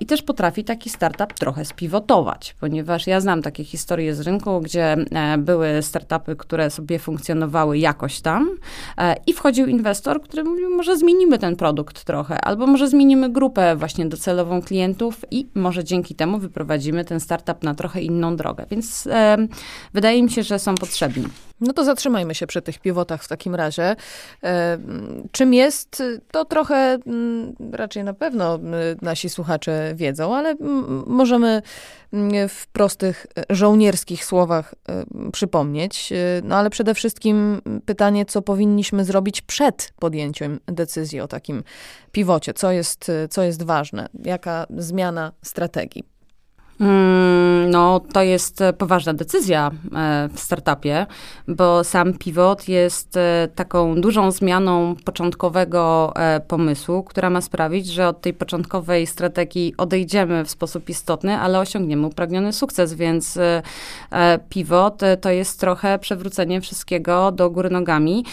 i 0.00 0.06
też 0.06 0.22
potrafi 0.22 0.64
taki 0.64 0.90
startup 0.90 1.32
trochę 1.32 1.64
spiwotować, 1.64 2.54
ponieważ 2.60 3.06
ja 3.06 3.20
znam 3.20 3.42
takie 3.42 3.64
historie 3.64 4.14
z 4.14 4.20
rynku, 4.20 4.60
gdzie 4.60 4.96
były 5.38 5.82
startupy, 5.82 6.36
które 6.36 6.70
sobie 6.70 6.98
funkcjonowały 6.98 7.78
jakoś 7.78 8.20
tam 8.20 8.56
i 9.26 9.32
wchodził 9.32 9.66
inwestor 9.66 9.79
inwestor, 9.80 10.22
który 10.22 10.44
mówił, 10.44 10.70
może 10.70 10.96
zmienimy 10.96 11.38
ten 11.38 11.56
produkt 11.56 12.04
trochę, 12.04 12.40
albo 12.40 12.66
może 12.66 12.88
zmienimy 12.88 13.28
grupę 13.28 13.76
właśnie 13.76 14.06
docelową 14.06 14.62
klientów 14.62 15.24
i 15.30 15.46
może 15.54 15.84
dzięki 15.84 16.14
temu 16.14 16.38
wyprowadzimy 16.38 17.04
ten 17.04 17.20
startup 17.20 17.62
na 17.62 17.74
trochę 17.74 18.00
inną 18.00 18.36
drogę. 18.36 18.66
Więc 18.70 19.06
e, 19.06 19.36
wydaje 19.94 20.22
mi 20.22 20.30
się, 20.30 20.42
że 20.42 20.58
są 20.58 20.74
potrzebni. 20.74 21.24
No 21.60 21.72
to 21.72 21.84
zatrzymajmy 21.84 22.34
się 22.34 22.46
przy 22.46 22.62
tych 22.62 22.78
pivotach 22.78 23.22
w 23.22 23.28
takim 23.28 23.54
razie. 23.54 23.96
E, 24.44 24.78
czym 25.32 25.54
jest, 25.54 26.02
to 26.30 26.44
trochę 26.44 26.98
m, 27.06 27.52
raczej 27.72 28.04
na 28.04 28.14
pewno 28.14 28.58
nasi 29.02 29.28
słuchacze 29.28 29.92
wiedzą, 29.94 30.36
ale 30.36 30.54
możemy 31.06 31.62
w 32.48 32.66
prostych 32.72 33.26
żołnierskich 33.50 34.24
słowach 34.24 34.74
e, 34.88 35.04
przypomnieć. 35.32 36.12
E, 36.12 36.16
no 36.44 36.56
ale 36.56 36.70
przede 36.70 36.94
wszystkim 36.94 37.62
pytanie, 37.86 38.26
co 38.26 38.42
powinniśmy 38.42 39.04
zrobić 39.04 39.42
przed 39.42 39.92
podjęciem 39.98 40.60
decyzji 40.66 41.20
o 41.20 41.28
takim 41.28 41.62
pivocie? 42.12 42.54
Co 42.54 42.72
jest, 42.72 43.10
co 43.30 43.42
jest 43.42 43.62
ważne? 43.62 44.08
Jaka 44.24 44.66
zmiana 44.76 45.32
strategii? 45.42 46.09
Mm, 46.80 47.70
no, 47.70 48.00
to 48.12 48.22
jest 48.22 48.60
e, 48.60 48.72
poważna 48.72 49.14
decyzja 49.14 49.70
e, 49.96 50.28
w 50.34 50.40
startupie, 50.40 51.06
bo 51.48 51.84
sam 51.84 52.14
pivot 52.14 52.68
jest 52.68 53.16
e, 53.16 53.48
taką 53.54 54.00
dużą 54.00 54.30
zmianą 54.30 54.94
początkowego 55.04 56.12
pomysłu, 56.48 57.02
która 57.02 57.30
ma 57.30 57.40
sprawić, 57.40 57.86
że 57.86 58.08
od 58.08 58.20
tej 58.20 58.34
początkowej 58.34 59.06
strategii 59.06 59.74
odejdziemy 59.76 60.44
w 60.44 60.50
sposób 60.50 60.88
istotny, 60.88 61.38
ale 61.38 61.58
osiągniemy 61.60 62.06
upragniony 62.06 62.52
sukces, 62.52 62.94
więc 62.94 63.38
pivot 64.48 65.00
to 65.20 65.30
jest 65.30 65.60
trochę 65.60 65.98
przewrócenie 65.98 66.60
wszystkiego 66.60 67.32
do 67.32 67.50
góry 67.50 67.70
nogami, 67.70 68.24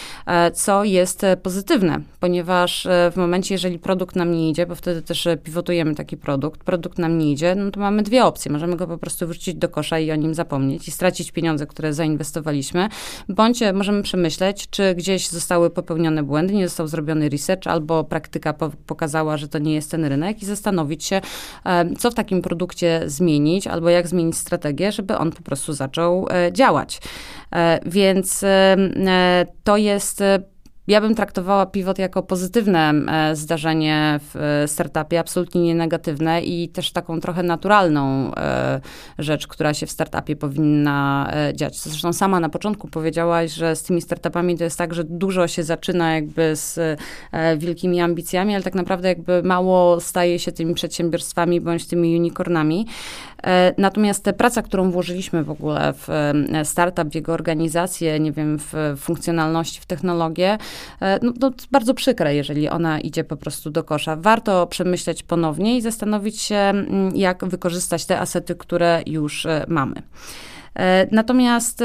co 0.54 0.84
jest 0.84 1.26
pozytywne, 1.42 2.00
ponieważ 2.20 2.88
w 3.12 3.16
momencie, 3.16 3.54
jeżeli 3.54 3.78
produkt 3.78 4.16
nam 4.16 4.32
nie 4.32 4.50
idzie, 4.50 4.66
bo 4.66 4.74
wtedy 4.74 5.02
też 5.02 5.28
pivotujemy 5.44 5.94
taki 5.94 6.16
produkt, 6.16 6.64
produkt 6.64 6.98
nam 6.98 7.18
nie 7.18 7.32
idzie, 7.32 7.54
no 7.54 7.70
to 7.70 7.80
mamy 7.80 8.02
dwie 8.02 8.24
opcje 8.24 8.37
opcje. 8.38 8.52
Możemy 8.52 8.76
go 8.76 8.86
po 8.86 8.98
prostu 8.98 9.26
wrzucić 9.26 9.54
do 9.54 9.68
kosza 9.68 9.98
i 9.98 10.10
o 10.10 10.16
nim 10.16 10.34
zapomnieć 10.34 10.88
i 10.88 10.90
stracić 10.90 11.32
pieniądze, 11.32 11.66
które 11.66 11.92
zainwestowaliśmy, 11.92 12.88
bądź 13.28 13.60
możemy 13.74 14.02
przemyśleć, 14.02 14.70
czy 14.70 14.94
gdzieś 14.94 15.28
zostały 15.28 15.70
popełnione 15.70 16.22
błędy, 16.22 16.54
nie 16.54 16.68
został 16.68 16.88
zrobiony 16.88 17.28
research, 17.28 17.66
albo 17.66 18.04
praktyka 18.04 18.52
po 18.52 18.70
pokazała, 18.86 19.36
że 19.36 19.48
to 19.48 19.58
nie 19.58 19.74
jest 19.74 19.90
ten 19.90 20.04
rynek 20.04 20.42
i 20.42 20.46
zastanowić 20.46 21.04
się, 21.04 21.20
co 21.98 22.10
w 22.10 22.14
takim 22.14 22.42
produkcie 22.42 23.02
zmienić, 23.06 23.66
albo 23.66 23.88
jak 23.88 24.08
zmienić 24.08 24.36
strategię, 24.36 24.92
żeby 24.92 25.18
on 25.18 25.32
po 25.32 25.42
prostu 25.42 25.72
zaczął 25.72 26.28
e, 26.30 26.52
działać. 26.52 27.00
E, 27.52 27.80
więc 27.86 28.42
e, 28.44 29.46
to 29.64 29.76
jest 29.76 30.22
ja 30.88 31.00
bym 31.00 31.14
traktowała 31.14 31.66
pivot 31.66 31.98
jako 31.98 32.22
pozytywne 32.22 32.92
e, 33.08 33.36
zdarzenie 33.36 34.20
w 34.22 34.36
e, 34.36 34.68
startupie, 34.68 35.20
absolutnie 35.20 35.62
nie 35.62 35.74
negatywne 35.74 36.42
i 36.42 36.68
też 36.68 36.92
taką 36.92 37.20
trochę 37.20 37.42
naturalną 37.42 38.34
e, 38.34 38.80
rzecz, 39.18 39.46
która 39.46 39.74
się 39.74 39.86
w 39.86 39.90
startupie 39.90 40.36
powinna 40.36 41.32
dziać. 41.54 41.80
Zresztą 41.80 42.12
sama 42.12 42.40
na 42.40 42.48
początku 42.48 42.88
powiedziałaś, 42.88 43.52
że 43.52 43.76
z 43.76 43.82
tymi 43.82 44.02
startupami 44.02 44.58
to 44.58 44.64
jest 44.64 44.78
tak, 44.78 44.94
że 44.94 45.04
dużo 45.04 45.48
się 45.48 45.62
zaczyna 45.62 46.14
jakby 46.14 46.56
z 46.56 47.00
wielkimi 47.58 48.00
ambicjami, 48.00 48.54
ale 48.54 48.64
tak 48.64 48.74
naprawdę 48.74 49.08
jakby 49.08 49.42
mało 49.42 50.00
staje 50.00 50.38
się 50.38 50.52
tymi 50.52 50.74
przedsiębiorstwami 50.74 51.60
bądź 51.60 51.86
tymi 51.86 52.16
unicornami. 52.16 52.86
Natomiast 53.78 54.24
ta 54.24 54.32
praca, 54.32 54.62
którą 54.62 54.90
włożyliśmy 54.90 55.44
w 55.44 55.50
ogóle 55.50 55.94
w 55.94 56.08
startup, 56.64 57.08
w 57.08 57.14
jego 57.14 57.32
organizację, 57.32 58.20
nie 58.20 58.32
wiem, 58.32 58.58
w 58.58 58.94
funkcjonalności, 58.96 59.80
w 59.80 59.86
technologię, 59.86 60.58
E, 61.00 61.18
no, 61.22 61.32
no, 61.40 61.50
bardzo 61.70 61.94
przykre, 61.94 62.34
jeżeli 62.34 62.68
ona 62.68 63.00
idzie 63.00 63.24
po 63.24 63.36
prostu 63.36 63.70
do 63.70 63.84
kosza. 63.84 64.16
Warto 64.16 64.66
przemyśleć 64.66 65.22
ponownie 65.22 65.76
i 65.76 65.80
zastanowić 65.80 66.40
się, 66.40 66.56
mm, 66.56 67.16
jak 67.16 67.44
wykorzystać 67.44 68.06
te 68.06 68.20
asety, 68.20 68.54
które 68.54 69.02
już 69.06 69.46
e, 69.46 69.64
mamy. 69.68 70.02
E, 70.74 71.06
natomiast 71.10 71.82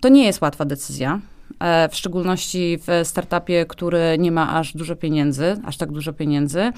to 0.00 0.08
nie 0.08 0.24
jest 0.24 0.40
łatwa 0.40 0.64
decyzja. 0.64 1.20
E, 1.60 1.88
w 1.88 1.96
szczególności 1.96 2.78
w 2.86 3.06
startupie, 3.08 3.66
który 3.66 4.16
nie 4.18 4.32
ma 4.32 4.54
aż 4.54 4.76
dużo 4.76 4.96
pieniędzy, 4.96 5.56
aż 5.64 5.76
tak 5.76 5.92
dużo 5.92 6.12
pieniędzy, 6.12 6.72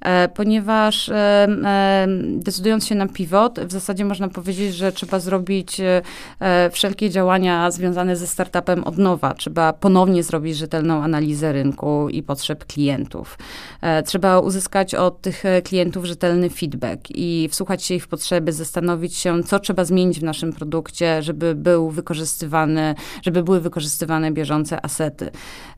e, 0.00 0.28
ponieważ 0.28 1.08
e, 1.08 2.06
decydując 2.36 2.86
się 2.86 2.94
na 2.94 3.08
pivot, 3.08 3.60
w 3.60 3.72
zasadzie 3.72 4.04
można 4.04 4.28
powiedzieć, 4.28 4.74
że 4.74 4.92
trzeba 4.92 5.20
zrobić 5.20 5.80
wszelkie 6.70 7.10
działania 7.10 7.70
związane 7.70 8.16
ze 8.16 8.26
startupem 8.26 8.84
od 8.84 8.98
nowa. 8.98 9.34
Trzeba 9.34 9.72
ponownie 9.72 10.22
zrobić 10.22 10.56
rzetelną 10.56 11.02
analizę 11.02 11.52
rynku 11.52 12.08
i 12.08 12.22
potrzeb 12.22 12.64
klientów. 12.64 13.38
Trzeba 14.04 14.38
uzyskać 14.38 14.94
od 14.94 15.20
tych 15.20 15.42
klientów 15.64 16.04
rzetelny 16.04 16.50
feedback 16.50 17.00
i 17.10 17.48
wsłuchać 17.50 17.84
się 17.84 17.94
ich 17.94 18.04
w 18.04 18.08
potrzeby, 18.08 18.52
zastanowić 18.52 19.16
się, 19.16 19.42
co 19.42 19.58
trzeba 19.58 19.84
zmienić 19.84 20.20
w 20.20 20.22
naszym 20.22 20.52
produkcie, 20.52 21.22
żeby 21.22 21.54
był 21.54 21.90
wykorzystywany, 21.90 22.94
żeby 23.22 23.42
były 23.42 23.60
wykorzystywane 23.60 24.19
bieżące 24.30 24.84
asety. 24.84 25.30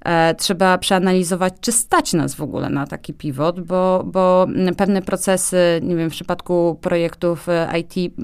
E, 0.04 0.34
trzeba 0.34 0.78
przeanalizować, 0.78 1.54
czy 1.60 1.72
stać 1.72 2.12
nas 2.12 2.34
w 2.34 2.42
ogóle 2.42 2.70
na 2.70 2.86
taki 2.86 3.14
pivot, 3.14 3.60
bo, 3.60 4.02
bo 4.06 4.46
pewne 4.76 5.02
procesy, 5.02 5.80
nie 5.82 5.96
wiem, 5.96 6.10
w 6.10 6.12
przypadku 6.12 6.78
projektów 6.80 7.48
e, 7.48 7.78
IT 7.78 8.14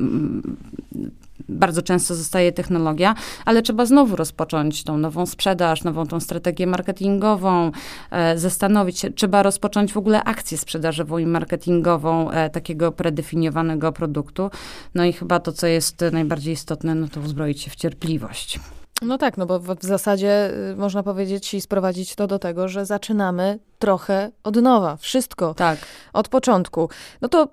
bardzo 1.48 1.83
często 1.83 2.14
zostaje 2.14 2.52
technologia, 2.52 3.14
ale 3.44 3.62
trzeba 3.62 3.87
znowu 3.87 4.16
rozpocząć 4.16 4.85
tą 4.85 4.98
nową 4.98 5.26
sprzedaż, 5.26 5.85
nową 5.85 6.07
tą 6.07 6.20
strategię 6.20 6.66
marketingową, 6.66 7.72
e, 8.11 8.38
zastanowić 8.38 8.98
się, 8.98 9.11
trzeba 9.11 9.42
rozpocząć 9.42 9.92
w 9.92 9.96
ogóle 9.96 10.24
akcję 10.24 10.59
sprzedażową 10.59 11.18
i 11.18 11.26
marketingową 11.26 12.31
e, 12.31 12.50
takiego 12.50 12.92
predefiniowanego 12.92 13.92
produktu. 13.92 14.50
No 14.94 15.04
i 15.04 15.12
chyba 15.12 15.40
to, 15.40 15.52
co 15.52 15.66
jest 15.66 16.04
najbardziej 16.12 16.54
istotne, 16.54 16.94
no 16.94 17.09
to 17.09 17.20
uzbroić 17.20 17.62
się 17.62 17.70
w 17.70 17.76
cierpliwość. 17.76 18.61
No 19.02 19.18
tak, 19.18 19.37
no 19.37 19.46
bo 19.46 19.61
w, 19.61 19.76
zasadzie 19.80 20.50
y, 20.72 20.76
można 20.76 21.02
powiedzieć 21.02 21.54
i 21.54 21.61
sprowadzić 21.61 22.14
to 22.14 22.26
do 22.26 22.38
tego, 22.38 22.68
że 22.68 22.87
zaczynamy 22.87 23.58
trochę 23.78 24.30
od 24.44 24.56
nowa, 24.56 24.96
wszystko 24.96 25.54
tak. 25.54 25.78
od 26.12 26.28
początku. 26.28 26.88
No 27.20 27.28
to 27.28 27.48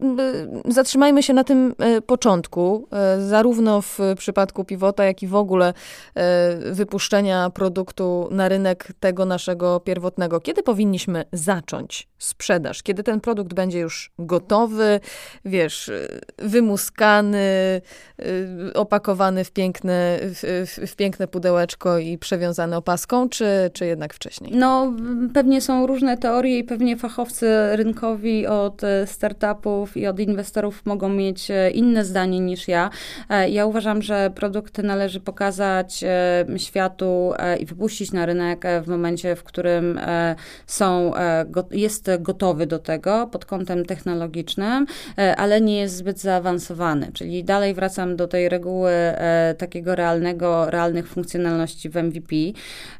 y, 0.67 0.73
zatrzymajmy 0.73 1.23
się 1.23 1.33
na 1.33 1.43
tym 1.43 1.75
y, 1.97 2.01
początku, 2.01 2.87
y, 3.17 3.27
zarówno 3.27 3.81
w 3.81 3.99
przypadku 4.17 4.63
Pivota, 4.63 5.03
jak 5.05 5.23
i 5.23 5.27
w 5.27 5.35
ogóle 5.35 5.73
y, 5.73 6.73
wypuszczenia 6.73 7.49
produktu 7.49 8.27
na 8.31 8.49
rynek 8.49 8.87
tego 8.99 9.25
naszego 9.25 9.79
pierwotnego. 9.79 10.39
Kiedy 10.39 10.63
powinniśmy 10.63 11.25
zacząć 11.33 12.07
sprzedaż? 12.17 12.83
Kiedy 12.83 13.03
ten 13.03 13.21
produkt 13.21 13.53
będzie 13.53 13.79
już 13.79 14.11
gotowy, 14.19 14.99
wiesz, 15.45 15.87
y, 15.87 16.21
wymuskany, 16.37 17.81
opakowany 18.73 19.43
w 19.43 19.51
piękne, 19.51 20.19
w, 20.21 20.65
w, 20.67 20.91
w 20.91 20.95
piękne 20.95 21.27
pudełeczko 21.27 21.97
i 21.97 22.17
przewiązany 22.17 22.75
opaską, 22.75 23.29
czy, 23.29 23.45
czy 23.73 23.85
jednak 23.85 24.13
wcześniej? 24.13 24.51
No, 24.55 24.93
pewnie 25.33 25.61
są 25.61 25.87
różne 25.87 26.14
teorie 26.17 26.59
i 26.59 26.63
pewnie 26.63 26.97
fachowcy 26.97 27.47
rynkowi 27.71 28.47
od 28.47 28.81
startupów 29.05 29.97
i 29.97 30.07
od 30.07 30.19
inwestorów 30.19 30.85
mogą 30.85 31.09
mieć 31.09 31.47
inne 31.73 32.05
zdanie 32.05 32.39
niż 32.39 32.67
ja. 32.67 32.89
Ja 33.49 33.65
uważam, 33.65 34.01
że 34.01 34.31
produkty 34.35 34.83
należy 34.83 35.19
pokazać 35.19 36.03
światu 36.57 37.33
i 37.59 37.65
wypuścić 37.65 38.11
na 38.11 38.25
rynek 38.25 38.63
w 38.83 38.87
momencie, 38.87 39.35
w 39.35 39.43
którym 39.43 39.99
są, 40.67 41.11
jest 41.71 42.09
gotowy 42.19 42.67
do 42.67 42.79
tego 42.79 43.27
pod 43.31 43.45
kątem 43.45 43.85
technologicznym, 43.85 44.85
ale 45.37 45.61
nie 45.61 45.79
jest 45.79 45.95
zbyt 45.95 46.19
zaawansowany. 46.19 47.11
Czyli 47.13 47.43
dalej 47.43 47.73
wracam 47.73 48.15
do 48.15 48.27
tej 48.27 48.49
reguły 48.49 48.91
takiego 49.57 49.95
realnego, 49.95 50.69
realnych 50.69 51.07
funkcjonalności 51.07 51.89
w 51.89 51.95
MVP. 51.95 52.35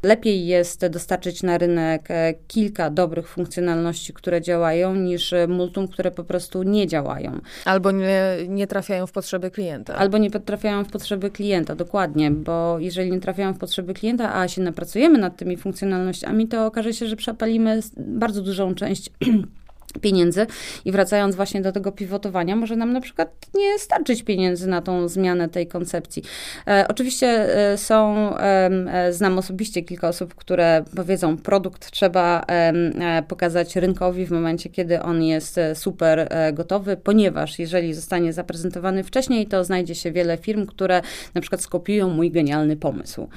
Lepiej 0.03 0.45
jest 0.47 0.87
dostarczyć 0.87 1.43
na 1.43 1.57
rynek 1.57 2.11
e, 2.11 2.33
kilka 2.47 2.89
dobrych 2.89 3.04
funkcjonalności, 3.27 4.13
które 4.13 4.41
działają, 4.41 4.95
niż 4.95 5.33
e, 5.33 5.47
multum, 5.47 5.87
które 5.87 6.11
po 6.11 6.23
prostu 6.23 6.63
nie 6.63 6.87
działają. 6.87 7.39
Albo 7.65 7.91
nie, 7.91 8.21
nie 8.47 8.67
trafiają 8.67 9.07
w 9.07 9.11
potrzeby 9.11 9.51
klienta. 9.51 9.95
Albo 9.95 10.17
nie 10.17 10.31
trafiają 10.31 10.83
w 10.83 10.91
potrzeby 10.91 11.31
klienta, 11.31 11.75
dokładnie, 11.75 12.31
bo 12.31 12.79
jeżeli 12.79 13.11
nie 13.11 13.19
trafiają 13.19 13.53
w 13.53 13.57
potrzeby 13.57 13.93
klienta, 13.93 14.35
a 14.35 14.47
się 14.47 14.61
napracujemy 14.61 15.17
nad 15.17 15.37
tymi 15.37 15.57
funkcjonalnościami, 15.57 16.47
to 16.47 16.65
okaże 16.65 16.93
się, 16.93 17.07
że 17.07 17.15
przepalimy 17.15 17.79
bardzo 17.97 18.41
dużą 18.41 18.75
część 18.75 19.09
pieniędzy 20.01 20.47
i 20.85 20.91
wracając 20.91 21.35
właśnie 21.35 21.61
do 21.61 21.71
tego 21.71 21.91
pivotowania, 21.91 22.55
może 22.55 22.75
nam 22.75 22.93
na 22.93 23.01
przykład 23.01 23.29
nie 23.53 23.79
starczyć 23.79 24.23
pieniędzy 24.23 24.67
na 24.67 24.81
tą 24.81 25.07
zmianę 25.07 25.49
tej 25.49 25.67
koncepcji. 25.67 26.23
E, 26.67 26.85
oczywiście 26.89 27.27
e, 27.27 27.77
są, 27.77 28.15
e, 28.37 29.13
znam 29.13 29.37
osobiście 29.37 29.81
kilka 29.81 30.07
osób, 30.07 30.35
które 30.35 30.83
powiedzą, 30.95 31.37
produkt 31.37 31.91
trzeba 31.91 32.45
e, 32.47 33.23
pokazać 33.27 33.75
rynkowi 33.75 34.25
w 34.25 34.31
momencie, 34.31 34.69
kiedy 34.69 35.01
on 35.01 35.23
jest 35.23 35.57
e, 35.57 35.75
super 35.75 36.19
e, 36.19 36.53
gotowy, 36.53 36.97
ponieważ 36.97 37.59
jeżeli 37.59 37.93
zostanie 37.93 38.33
zaprezentowany 38.33 39.03
wcześniej, 39.03 39.47
to 39.47 39.63
znajdzie 39.63 39.95
się 39.95 40.11
wiele 40.11 40.37
firm, 40.37 40.65
które 40.65 41.01
na 41.33 41.41
przykład 41.41 41.61
skopiują 41.61 42.09
mój 42.09 42.31
genialny 42.31 42.75
pomysł. 42.77 43.27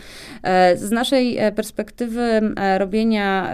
z 0.77 0.91
naszej 0.91 1.39
perspektywy 1.57 2.41
robienia 2.79 3.53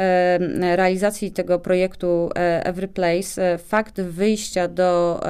realizacji 0.77 1.31
tego 1.31 1.59
projektu 1.59 2.31
Every 2.65 2.89
Marketplace, 2.95 3.53
e, 3.53 3.59
fakt 3.59 4.01
wyjścia 4.01 4.69
do 4.69 5.21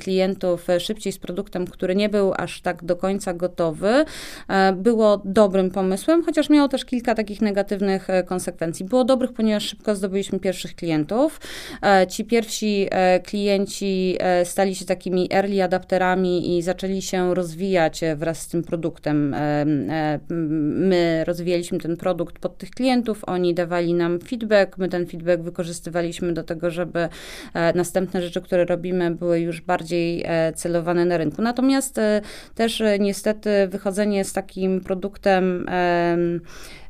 klientów 0.00 0.66
szybciej 0.78 1.12
z 1.12 1.18
produktem, 1.18 1.66
który 1.66 1.96
nie 1.96 2.08
był 2.08 2.32
aż 2.36 2.60
tak 2.60 2.84
do 2.84 2.96
końca 2.96 3.34
gotowy, 3.34 4.04
e, 4.48 4.72
było 4.72 5.22
dobrym 5.24 5.70
pomysłem, 5.70 6.24
chociaż 6.24 6.50
miało 6.50 6.68
też 6.68 6.84
kilka 6.84 7.14
takich 7.14 7.40
negatywnych 7.40 8.10
e, 8.10 8.22
konsekwencji. 8.22 8.84
Było 8.84 9.04
dobrych, 9.04 9.32
ponieważ 9.32 9.64
szybko 9.64 9.94
zdobyliśmy 9.94 10.40
pierwszych 10.40 10.74
klientów. 10.74 11.40
Ci 12.08 12.24
pierwsi 12.24 12.88
klienci 13.24 14.18
stali 14.44 14.74
się 14.74 14.84
takimi 14.84 15.28
early 15.32 15.62
adapterami 15.62 16.58
i 16.58 16.62
zaczęli 16.62 17.02
się 17.02 17.34
rozwijać 17.34 18.00
wraz 18.16 18.40
z 18.40 18.48
tym 18.48 18.62
produktem. 18.62 19.36
My 20.74 21.24
rozwijaliśmy 21.24 21.78
ten 21.78 21.96
produkt 21.96 22.38
pod 22.38 22.58
tych 22.58 22.70
klientów, 22.70 23.24
oni 23.26 23.54
dawali 23.54 23.94
nam 23.94 24.18
feedback, 24.20 24.78
my 24.78 24.88
ten 24.88 25.06
feedback 25.06 25.42
wykorzystywaliśmy 25.42 26.32
do 26.32 26.44
tego, 26.44 26.70
żeby 26.70 27.00
E, 27.00 27.09
następne 27.74 28.22
rzeczy, 28.22 28.40
które 28.40 28.64
robimy, 28.64 29.10
były 29.10 29.40
już 29.40 29.60
bardziej 29.60 30.24
e, 30.26 30.52
celowane 30.52 31.04
na 31.04 31.18
rynku. 31.18 31.42
Natomiast 31.42 31.98
e, 31.98 32.20
też 32.54 32.82
niestety 33.00 33.68
wychodzenie 33.68 34.24
z 34.24 34.32
takim 34.32 34.80
produktem 34.80 35.66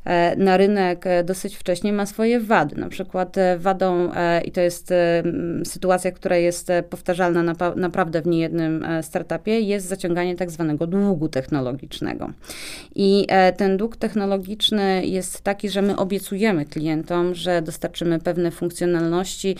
na 0.37 0.57
rynek 0.57 1.07
e, 1.07 1.23
dosyć 1.23 1.55
wcześnie, 1.55 1.93
ma 1.93 2.05
swoje 2.05 2.39
wady. 2.39 2.75
Na 2.75 2.89
przykład 2.89 3.37
e, 3.37 3.57
wadą, 3.57 4.11
i 4.45 4.51
to 4.51 4.61
jest 4.61 4.93
sytuacja, 5.63 6.11
która 6.11 6.37
jest 6.37 6.71
powtarzalna 6.89 7.55
naprawdę 7.75 8.21
w 8.21 8.27
niejednym 8.27 8.85
startupie, 9.01 9.59
jest 9.59 9.87
zaciąganie 9.87 10.35
tak 10.35 10.51
zwanego 10.51 10.87
długu 10.87 11.29
technologicznego. 11.29 12.31
I 12.95 13.27
ten 13.57 13.77
dług 13.77 13.97
technologiczny 13.97 15.05
jest 15.05 15.41
taki, 15.41 15.69
że 15.69 15.81
my 15.81 15.97
obiecujemy 15.97 16.65
klientom, 16.65 17.35
że 17.35 17.61
dostarczymy 17.61 18.19
pewne 18.19 18.51
funkcjonalności. 18.51 19.55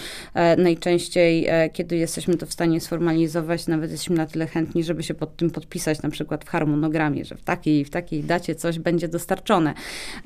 Najczęściej, 0.58 1.48
kiedy 1.74 1.98
jesteśmy 1.98 2.38
to 2.38 2.46
w 2.46 2.54
stanie 2.54 2.82
sformalizować, 2.82 3.68
nawet 3.68 3.92
jesteśmy 3.92 4.16
na 4.16 4.26
tyle 4.26 4.48
chętni, 4.48 4.84
żeby 4.84 5.04
się 5.04 5.14
pod 5.14 5.36
tym 5.36 5.50
podpisać, 5.50 6.02
na 6.02 6.10
przykład 6.10 6.46
w 6.46 6.50
harmonogramie, 6.50 7.26
że 7.26 7.36
w 7.36 7.44
takiej 7.44 7.86
w 7.86 7.90
takiej 7.90 8.24
dacie 8.24 8.56
coś 8.56 8.80
będzie 8.80 9.08
dostarczone. 9.08 9.74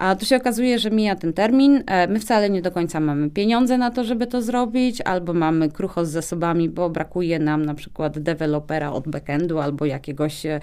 A 0.06 0.16
tu 0.16 0.26
się 0.26 0.36
okazuje, 0.36 0.80
że 0.80 0.92
mija 0.92 1.16
ten 1.16 1.34
termin. 1.34 1.84
E, 1.88 2.08
my 2.08 2.20
wcale 2.20 2.50
nie 2.50 2.62
do 2.62 2.72
końca 2.72 3.00
mamy 3.00 3.30
pieniądze 3.30 3.78
na 3.78 3.92
to, 3.92 4.04
żeby 4.04 4.28
to 4.28 4.42
zrobić, 4.42 5.02
albo 5.02 5.34
mamy 5.34 5.70
krucho 5.70 6.06
z 6.06 6.10
zasobami, 6.10 6.70
bo 6.70 6.90
brakuje 6.90 7.40
nam 7.40 7.66
na 7.66 7.74
przykład 7.74 8.20
dewelopera 8.20 8.92
od 8.92 9.08
backendu 9.08 9.60
albo 9.60 9.86
jakiegoś 9.86 10.46
e, 10.46 10.60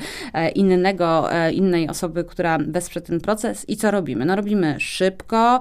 innego, 0.54 1.32
e, 1.32 1.52
innej 1.52 1.88
osoby, 1.88 2.24
która 2.24 2.58
wesprze 2.58 3.00
ten 3.00 3.20
proces. 3.20 3.68
I 3.68 3.76
co 3.76 3.90
robimy? 3.90 4.24
No 4.24 4.36
robimy 4.36 4.76
szybko, 4.78 5.60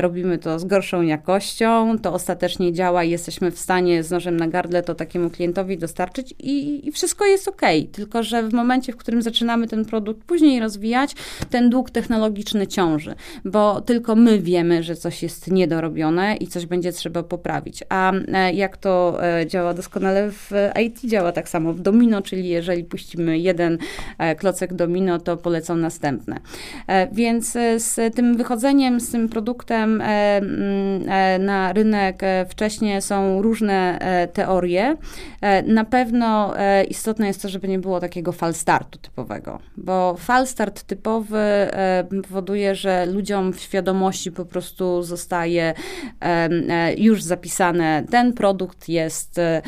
robimy 0.00 0.38
to 0.38 0.58
z 0.58 0.64
gorszą 0.64 1.02
jakością, 1.02 1.98
to 1.98 2.12
ostatecznie 2.12 2.72
działa 2.72 3.04
i 3.04 3.10
jesteśmy 3.10 3.50
w 3.50 3.58
stanie 3.58 4.02
z 4.02 4.10
nożem 4.10 4.36
na 4.36 4.48
gardle 4.48 4.82
to 4.82 4.94
takiemu 4.94 5.30
klientowi 5.30 5.78
dostarczyć 5.78 6.34
i, 6.38 6.88
i 6.88 6.92
wszystko 6.92 7.24
jest 7.24 7.48
ok. 7.48 7.60
Tylko, 7.92 8.22
że 8.22 8.42
w 8.42 8.52
momencie, 8.52 8.92
w 8.92 8.96
którym 8.96 9.22
zaczynamy 9.22 9.68
ten 9.68 9.84
produkt 9.84 10.24
później 10.24 10.60
rozwijać, 10.60 11.14
ten 11.50 11.70
dług 11.70 11.90
technologiczny 11.90 12.66
ciąży 12.66 13.11
bo 13.44 13.80
tylko 13.80 14.14
my 14.14 14.38
wiemy, 14.38 14.82
że 14.82 14.96
coś 14.96 15.22
jest 15.22 15.50
niedorobione 15.50 16.36
i 16.36 16.46
coś 16.46 16.66
będzie 16.66 16.92
trzeba 16.92 17.22
poprawić. 17.22 17.84
A 17.88 18.12
e, 18.12 18.52
jak 18.52 18.76
to 18.76 19.18
e, 19.22 19.46
działa 19.46 19.74
doskonale 19.74 20.30
w 20.30 20.50
IT, 20.82 21.00
działa 21.04 21.32
tak 21.32 21.48
samo 21.48 21.72
w 21.72 21.80
domino, 21.80 22.22
czyli 22.22 22.48
jeżeli 22.48 22.84
puścimy 22.84 23.38
jeden 23.38 23.78
e, 24.18 24.34
klocek 24.34 24.74
domino, 24.74 25.18
to 25.18 25.36
polecą 25.36 25.76
następne. 25.76 26.40
Więc 27.12 27.52
z 27.76 28.14
tym 28.14 28.36
wychodzeniem, 28.36 29.00
z 29.00 29.10
tym 29.10 29.28
produktem 29.28 30.02
na 31.38 31.72
rynek 31.72 32.22
wcześniej 32.48 33.02
są 33.02 33.42
różne 33.42 33.98
teorie. 34.32 34.96
Na 35.66 35.84
pewno 35.84 36.54
istotne 36.88 37.26
jest 37.26 37.42
to, 37.42 37.48
żeby 37.48 37.68
nie 37.68 37.78
było 37.78 38.00
takiego 38.00 38.32
fal 38.32 38.54
startu 38.54 38.98
typowego, 38.98 39.58
bo 39.76 40.16
fal 40.18 40.46
start 40.46 40.82
typowy 40.82 41.68
powoduje, 42.28 42.74
że 42.74 43.01
ludziom 43.06 43.52
w 43.52 43.60
świadomości 43.60 44.32
po 44.32 44.44
prostu 44.44 45.02
zostaje 45.02 45.74
e, 46.20 46.94
już 46.94 47.22
zapisane, 47.22 48.04
ten 48.10 48.32
produkt 48.32 48.88
jest 48.88 49.38
e, 49.38 49.62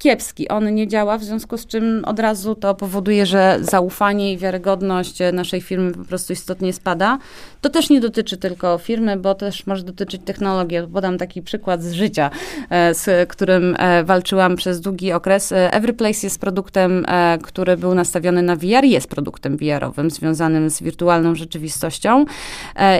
kiepski. 0.00 0.48
On 0.48 0.74
nie 0.74 0.88
działa, 0.88 1.18
w 1.18 1.24
związku 1.24 1.56
z 1.56 1.66
czym 1.66 2.02
od 2.04 2.18
razu 2.18 2.54
to 2.54 2.74
powoduje, 2.74 3.26
że 3.26 3.58
zaufanie 3.60 4.32
i 4.32 4.38
wiarygodność 4.38 5.18
naszej 5.32 5.60
firmy 5.60 5.92
po 5.92 6.04
prostu 6.04 6.32
istotnie 6.32 6.72
spada. 6.72 7.18
To 7.60 7.68
też 7.68 7.90
nie 7.90 8.00
dotyczy 8.00 8.36
tylko 8.36 8.78
firmy, 8.78 9.16
bo 9.16 9.34
też 9.34 9.66
może 9.66 9.82
dotyczyć 9.82 10.22
technologii. 10.24 10.78
Podam 10.92 11.18
taki 11.18 11.42
przykład 11.42 11.82
z 11.82 11.92
życia, 11.92 12.30
e, 12.70 12.94
z 12.94 13.28
którym 13.28 13.76
e, 13.78 14.04
walczyłam 14.04 14.56
przez 14.56 14.80
długi 14.80 15.12
okres. 15.12 15.52
E, 15.52 15.72
Everyplace 15.72 16.26
jest 16.26 16.40
produktem, 16.40 17.06
który 17.42 17.76
był 17.76 17.94
nastawiony 17.94 18.42
na 18.42 18.56
VR, 18.56 18.84
jest 18.84 19.08
produktem 19.08 19.56
VR-owym 19.56 20.10
związanym 20.10 20.70
z 20.70 20.82
wirtualną 20.82 21.34
rzeczywistością. 21.34 22.24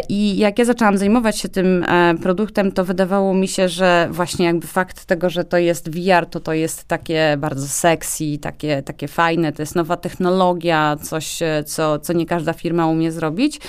I 0.09 0.37
jak 0.37 0.59
ja 0.59 0.65
zaczęłam 0.65 0.99
zajmować 0.99 1.39
się 1.39 1.49
tym 1.49 1.85
produktem, 2.23 2.73
to 2.73 2.85
wydawało 2.85 3.35
mi 3.35 3.49
się, 3.49 3.69
że 3.69 4.09
właśnie 4.11 4.47
jakby 4.47 4.67
fakt 4.67 5.05
tego, 5.05 5.31
że 5.31 5.45
to 5.45 5.59
jest 5.59 5.91
VR, 5.91 6.27
to 6.27 6.41
to 6.41 6.53
jest 6.53 6.90
takie 6.91 7.37
bardzo 7.39 7.69
sexy, 7.69 8.39
takie, 8.39 8.83
takie 8.83 9.09
fajne, 9.09 9.53
to 9.53 9.63
jest 9.63 9.75
nowa 9.75 9.97
technologia, 9.97 10.97
coś, 11.03 11.39
co, 11.67 11.99
co 11.99 12.13
nie 12.13 12.27
każda 12.27 12.53
firma 12.53 12.87
umie 12.87 13.13
zrobić. 13.13 13.61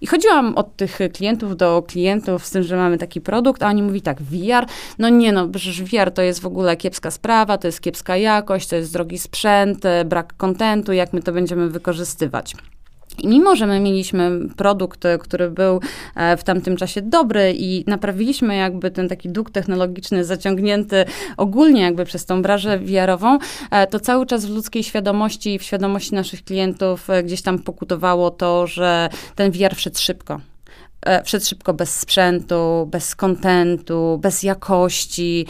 I 0.00 0.06
chodziłam 0.06 0.54
od 0.56 0.76
tych 0.76 0.98
klientów 1.12 1.56
do 1.56 1.82
klientów 1.86 2.46
z 2.46 2.50
tym, 2.50 2.62
że 2.62 2.76
mamy 2.76 2.98
taki 2.98 3.20
produkt, 3.20 3.62
a 3.62 3.68
oni 3.68 3.82
mówi 3.82 4.02
tak, 4.02 4.22
VR, 4.22 4.66
no 4.98 5.08
nie 5.08 5.32
no, 5.32 5.48
przecież 5.48 5.82
VR 5.82 6.10
to 6.10 6.22
jest 6.22 6.40
w 6.40 6.46
ogóle 6.46 6.76
kiepska 6.76 7.10
sprawa, 7.10 7.58
to 7.58 7.68
jest 7.68 7.80
kiepska 7.80 8.16
jakość, 8.16 8.68
to 8.68 8.76
jest 8.76 8.92
drogi 8.92 9.18
sprzęt, 9.18 9.82
brak 10.04 10.36
kontentu, 10.36 10.92
jak 10.92 11.12
my 11.12 11.22
to 11.22 11.32
będziemy 11.32 11.68
wykorzystywać. 11.68 12.54
I 13.18 13.28
mimo, 13.28 13.56
że 13.56 13.66
my 13.66 13.80
mieliśmy 13.80 14.30
produkt, 14.56 15.04
który 15.20 15.50
był 15.50 15.80
e, 16.16 16.36
w 16.36 16.44
tamtym 16.44 16.76
czasie 16.76 17.02
dobry 17.02 17.54
i 17.56 17.84
naprawiliśmy 17.86 18.56
jakby 18.56 18.90
ten 18.90 19.08
taki 19.08 19.28
dług 19.28 19.50
technologiczny 19.50 20.24
zaciągnięty 20.24 21.04
ogólnie 21.36 21.82
jakby 21.82 22.04
przez 22.04 22.26
tą 22.26 22.42
branżę 22.42 22.78
VR-ową, 22.78 23.38
e, 23.70 23.86
to 23.86 24.00
cały 24.00 24.26
czas 24.26 24.46
w 24.46 24.50
ludzkiej 24.50 24.84
świadomości 24.84 25.54
i 25.54 25.58
w 25.58 25.62
świadomości 25.62 26.14
naszych 26.14 26.44
klientów 26.44 27.10
e, 27.10 27.22
gdzieś 27.22 27.42
tam 27.42 27.58
pokutowało 27.58 28.30
to, 28.30 28.66
że 28.66 29.08
ten 29.34 29.50
VR 29.50 29.74
wszedł 29.74 29.98
szybko. 29.98 30.40
Wszedł 31.24 31.44
szybko 31.44 31.74
bez 31.74 32.00
sprzętu, 32.00 32.88
bez 32.90 33.16
kontentu, 33.16 34.18
bez 34.22 34.42
jakości 34.42 35.46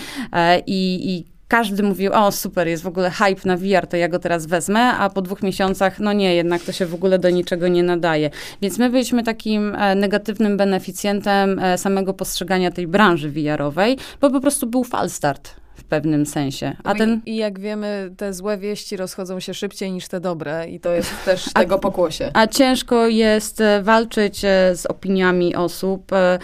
i, 0.67 1.11
i 1.11 1.30
każdy 1.51 1.83
mówił, 1.83 2.13
o 2.13 2.33
super, 2.33 2.69
jest 2.69 2.83
w 2.83 2.87
ogóle 2.87 3.11
hype 3.11 3.41
na 3.45 3.57
VR, 3.57 3.87
to 3.87 3.97
ja 3.97 4.09
go 4.09 4.19
teraz 4.19 4.47
wezmę, 4.47 4.81
a 4.81 5.11
po 5.11 5.23
dwóch 5.23 5.43
miesiącach, 5.43 6.01
no 6.01 6.13
nie, 6.13 6.35
jednak 6.35 6.63
to 6.63 6.73
się 6.73 6.87
w 6.87 6.95
ogóle 6.95 7.19
do 7.19 7.31
niczego 7.31 7.69
nie 7.69 7.83
nadaje. 7.83 8.31
Więc 8.63 8.79
my 8.79 8.91
byliśmy 8.91 9.23
takim 9.23 9.75
e, 9.75 9.95
negatywnym 9.95 10.57
beneficjentem 10.57 11.59
e, 11.59 11.79
samego 11.79 12.15
postrzegania 12.15 12.71
tej 12.71 12.87
branży 12.87 13.31
VR-owej, 13.31 13.99
bo 14.21 14.31
po 14.31 14.41
prostu 14.41 14.67
był 14.67 14.85
falstart 14.85 15.61
pewnym 15.85 16.27
sensie. 16.27 16.77
A 16.85 16.95
ten... 16.95 17.21
I 17.27 17.37
jak 17.37 17.61
wiemy, 17.61 18.11
te 18.17 18.33
złe 18.33 18.59
wieści 18.59 18.97
rozchodzą 18.97 19.41
się 19.41 19.55
szybciej 19.55 19.93
niż 19.93 20.09
te 20.09 20.21
dobre 20.21 20.69
i 20.69 20.81
to 20.81 20.93
jest 20.93 21.13
też 21.25 21.49
a, 21.55 21.61
tego 21.61 21.79
pokłosie. 21.79 22.31
A 22.35 22.47
ciężko 22.47 23.09
jest 23.09 23.61
e, 23.61 23.83
walczyć 23.83 24.45
e, 24.45 24.77
z 24.77 24.87
opiniami 24.87 25.55
osób, 25.55 26.13
e, 26.13 26.39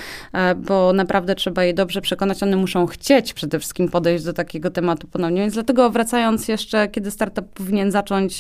bo 0.57 0.93
naprawdę 0.93 1.35
trzeba 1.35 1.65
je 1.65 1.75
dobrze 1.75 2.01
przekonać. 2.01 2.43
One 2.43 2.57
muszą 2.57 2.87
chcieć 2.87 3.33
przede 3.33 3.59
wszystkim 3.59 3.89
podejść 3.89 4.25
do 4.25 4.33
takiego 4.33 4.71
tematu 4.71 5.07
ponownie. 5.09 5.41
Więc 5.41 5.55
dlatego 5.55 5.91
wracając 5.91 6.49
jeszcze, 6.49 6.89
kiedy 6.89 7.11
startup 7.11 7.47
powinien 7.47 7.91
zacząć 7.91 8.39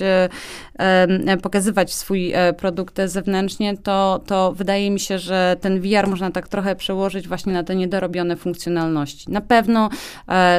pokazywać 1.43 1.95
swój 1.95 2.33
produkt 2.57 3.01
zewnętrznie, 3.05 3.77
to, 3.77 4.21
to 4.27 4.53
wydaje 4.53 4.91
mi 4.91 5.01
się, 5.01 5.19
że 5.19 5.57
ten 5.61 5.81
VR 5.81 6.09
można 6.09 6.31
tak 6.31 6.49
trochę 6.49 6.77
przełożyć 6.77 7.29
właśnie 7.29 7.53
na 7.53 7.63
te 7.63 7.77
niedorobione 7.77 8.37
funkcjonalności. 8.37 9.31
Na 9.31 9.41
pewno 9.41 9.89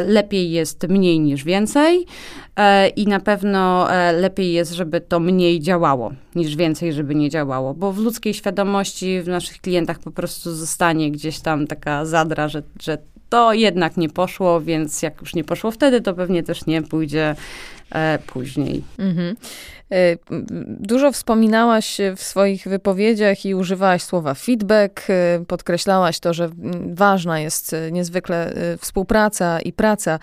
lepiej 0.08 0.27
lepiej 0.28 0.52
jest 0.52 0.88
mniej 0.88 1.20
niż 1.20 1.44
więcej 1.44 2.06
e, 2.56 2.88
i 2.88 3.08
na 3.08 3.20
pewno 3.20 3.92
e, 3.94 4.13
lepiej 4.13 4.54
jest, 4.54 4.72
żeby 4.72 5.02
to 5.02 5.20
mniej 5.20 5.60
działało 5.60 6.12
niż 6.36 6.56
więcej, 6.56 6.94
żeby 6.94 7.16
nie 7.16 7.30
działało, 7.30 7.74
bo 7.74 7.92
w 7.92 7.98
ludzkiej 7.98 8.34
świadomości 8.34 9.22
w 9.22 9.28
naszych 9.28 9.62
klientach 9.62 10.00
po 10.00 10.12
prostu 10.12 10.56
zostanie 10.56 11.12
gdzieś 11.12 11.40
tam 11.40 11.68
taka 11.68 12.06
zadra, 12.06 12.48
że, 12.48 12.63
że 12.82 12.98
to 13.30 13.54
jednak 13.54 13.98
nie 13.98 14.10
poszło, 14.10 14.62
więc 14.62 15.02
jak 15.02 15.22
już 15.22 15.36
nie 15.36 15.44
poszło 15.44 15.72
wtedy, 15.72 16.02
to 16.02 16.13
pewnie 16.13 16.44
też 16.44 16.66
nie 16.66 16.82
pójdzie 16.82 17.36
e, 17.92 18.20
później. 18.28 18.84
Mhm. 18.98 19.36
E, 19.91 20.17
dużo 20.80 21.12
wspominałaś 21.12 21.97
w 22.15 22.21
swoich 22.21 22.67
wypowiedziach 22.67 23.45
i 23.45 23.56
używałaś 23.56 24.04
słowa 24.04 24.34
feedback, 24.34 25.10
e, 25.10 25.45
podkreślałaś 25.47 26.19
to, 26.19 26.34
że 26.34 26.50
ważna 26.93 27.39
jest 27.39 27.73
e, 27.73 27.91
niezwykle 27.91 28.54
współpraca 28.80 29.60
i 29.60 29.73
praca 29.73 30.19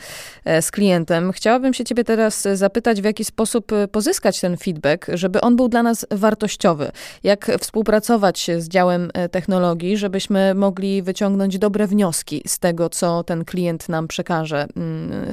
z 0.61 0.71
klientem. 0.71 1.33
Chciałabym 1.33 1.75
się 1.75 1.85
ciebie 1.85 2.05
teraz 2.05 2.49
zapytać, 2.55 3.01
w 3.01 3.05
jaki 3.05 3.25
sposób 3.25 3.73
pozyskać 3.93 4.41
ten 4.41 4.57
feedback, 4.57 5.07
żeby 5.15 5.41
on 5.41 5.57
był 5.57 5.69
dla 5.69 5.83
nas 5.83 6.07
wartościowy. 6.11 6.91
Jak 7.23 7.51
współpracować 7.61 8.51
z 8.59 8.69
działem 8.69 9.11
technologii, 9.31 9.97
żebyśmy 9.97 10.55
mogli 10.55 11.03
wyciągnąć 11.03 11.59
dobre 11.59 11.87
wnioski 11.87 12.43
z 12.47 12.59
tego, 12.59 12.89
co 12.89 13.25
ten 13.25 13.45
klient 13.45 13.89
nam 13.89 14.09
przekaże 14.09 14.67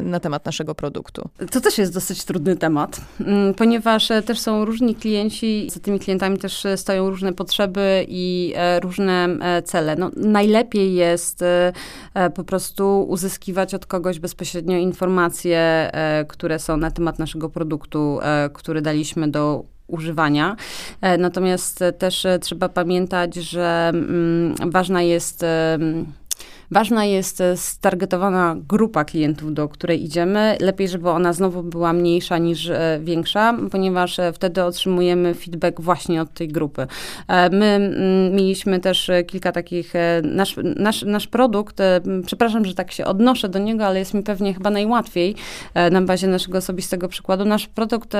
na 0.04 0.20
temat 0.20 0.46
naszego 0.46 0.76
produktu. 0.76 1.30
To 1.52 1.62
też 1.62 1.78
jest 1.78 1.94
dosyć 1.94 2.24
trudny 2.24 2.56
temat, 2.56 3.02
ponieważ 3.58 4.10
też 4.22 4.40
są 4.40 4.66
różni 4.66 4.96
klienci, 4.96 5.68
za 5.70 5.80
tymi 5.80 6.00
klientami 6.00 6.38
też 6.38 6.68
stoją 6.76 7.10
różne 7.10 7.34
potrzeby 7.34 8.06
i 8.08 8.54
e, 8.56 8.80
różne 8.80 9.28
e, 9.42 9.62
cele. 9.62 9.96
No, 9.96 10.12
najlepiej 10.16 10.94
jest 10.94 11.42
e, 11.42 11.74
po 12.36 12.44
prostu 12.44 13.06
uzyskiwać 13.10 13.74
od 13.74 13.86
kogoś 13.86 14.20
bezpośrednio 14.20 14.78
informacje, 14.78 15.92
które 16.28 16.60
są 16.60 16.78
na 16.78 16.92
temat 16.92 17.20
naszego 17.20 17.50
produktu, 17.50 18.20
który 18.54 18.82
daliśmy 18.82 19.28
do 19.28 19.64
używania. 19.88 20.56
Natomiast 21.20 21.84
też 21.98 22.28
trzeba 22.42 22.70
pamiętać, 22.70 23.36
że 23.36 23.92
mm, 23.94 24.56
ważna 24.72 25.02
jest 25.02 25.46
Ważna 26.72 27.06
jest 27.06 27.42
e, 27.42 27.58
stargetowana 27.58 28.56
grupa 28.70 29.06
klientów, 29.06 29.54
do 29.54 29.70
której 29.70 30.04
idziemy. 30.04 30.58
Lepiej, 30.60 30.88
żeby 30.90 31.10
ona 31.10 31.34
znowu 31.34 31.64
była 31.64 31.94
mniejsza 31.94 32.38
niż 32.38 32.70
e, 32.70 33.00
większa, 33.04 33.58
ponieważ 33.72 34.20
e, 34.20 34.34
wtedy 34.34 34.64
otrzymujemy 34.64 35.34
feedback 35.34 35.82
właśnie 35.82 36.22
od 36.22 36.34
tej 36.34 36.48
grupy. 36.48 36.88
My 37.52 37.92
mieliśmy 38.34 38.80
też 38.80 39.12
kilka 39.28 39.52
takich, 39.52 39.94
nasz, 40.24 40.56
nasz, 40.76 41.04
nasz 41.04 41.28
produkt, 41.28 41.78
przepraszam, 42.26 42.66
że 42.66 42.74
tak 42.74 42.92
się 42.92 43.06
odnoszę 43.06 43.50
do 43.50 43.60
niego, 43.60 43.86
ale 43.86 44.00
jest 44.00 44.14
mi 44.14 44.24
pewnie 44.24 44.54
chyba 44.54 44.70
najłatwiej 44.70 45.36
na 45.92 46.02
bazie 46.02 46.28
naszego 46.28 46.58
osobistego 46.58 47.08
przykładu. 47.08 47.46
Nasz 47.46 47.68
produkt 47.68 48.14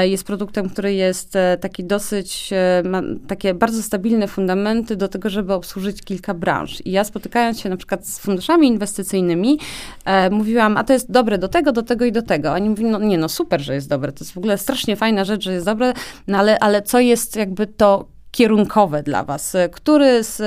jest 0.00 0.24
produktem, 0.24 0.68
który 0.68 0.94
jest 0.94 1.38
taki 1.60 1.84
dosyć, 1.84 2.50
ma 2.84 3.02
takie 3.26 3.54
bardzo 3.54 3.82
stabilne 3.82 4.28
fundamenty 4.28 4.96
do 4.96 5.08
tego, 5.08 5.30
żeby 5.30 5.52
obsłużyć 5.52 6.02
kilka 6.02 6.34
branż. 6.34 6.86
I 6.86 6.90
ja 6.90 7.04
spotykając 7.04 7.60
się 7.60 7.68
na 7.68 7.76
przykład 7.80 8.06
z 8.06 8.18
funduszami 8.18 8.68
inwestycyjnymi, 8.68 9.58
e, 10.04 10.30
mówiłam, 10.30 10.76
a 10.76 10.84
to 10.84 10.92
jest 10.92 11.10
dobre 11.10 11.38
do 11.38 11.48
tego, 11.48 11.72
do 11.72 11.82
tego 11.82 12.04
i 12.04 12.12
do 12.12 12.22
tego. 12.22 12.52
Oni 12.52 12.70
mówili, 12.70 12.90
no 12.90 12.98
nie, 12.98 13.18
no 13.18 13.28
super, 13.28 13.60
że 13.60 13.74
jest 13.74 13.88
dobre, 13.88 14.12
to 14.12 14.24
jest 14.24 14.32
w 14.32 14.38
ogóle 14.38 14.58
strasznie 14.58 14.96
fajna 14.96 15.24
rzecz, 15.24 15.44
że 15.44 15.52
jest 15.52 15.66
dobre, 15.66 15.92
no 16.26 16.38
ale, 16.38 16.58
ale 16.58 16.82
co 16.82 17.00
jest 17.00 17.36
jakby 17.36 17.66
to 17.66 18.19
kierunkowe 18.30 19.02
dla 19.02 19.24
Was. 19.24 19.56
Który 19.72 20.24
z, 20.24 20.42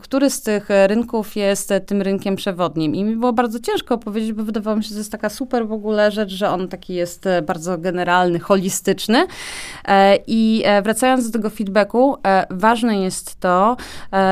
który 0.00 0.30
z 0.30 0.42
tych 0.42 0.68
rynków 0.86 1.36
jest 1.36 1.72
tym 1.86 2.02
rynkiem 2.02 2.36
przewodnim? 2.36 2.94
I 2.94 3.04
mi 3.04 3.16
było 3.16 3.32
bardzo 3.32 3.60
ciężko 3.60 3.94
opowiedzieć, 3.94 4.32
bo 4.32 4.44
wydawało 4.44 4.76
mi 4.76 4.84
się, 4.84 4.88
że 4.88 4.94
to 4.94 5.00
jest 5.00 5.12
taka 5.12 5.28
super 5.28 5.68
w 5.68 5.72
ogóle 5.72 6.10
rzecz, 6.10 6.30
że 6.30 6.50
on 6.50 6.68
taki 6.68 6.94
jest 6.94 7.24
bardzo 7.46 7.78
generalny, 7.78 8.38
holistyczny. 8.38 9.26
E, 9.88 10.18
I 10.26 10.62
e, 10.64 10.82
wracając 10.82 11.26
do 11.26 11.32
tego 11.32 11.50
feedbacku, 11.50 12.16
e, 12.26 12.46
ważne 12.50 13.00
jest 13.00 13.40
to, 13.40 13.76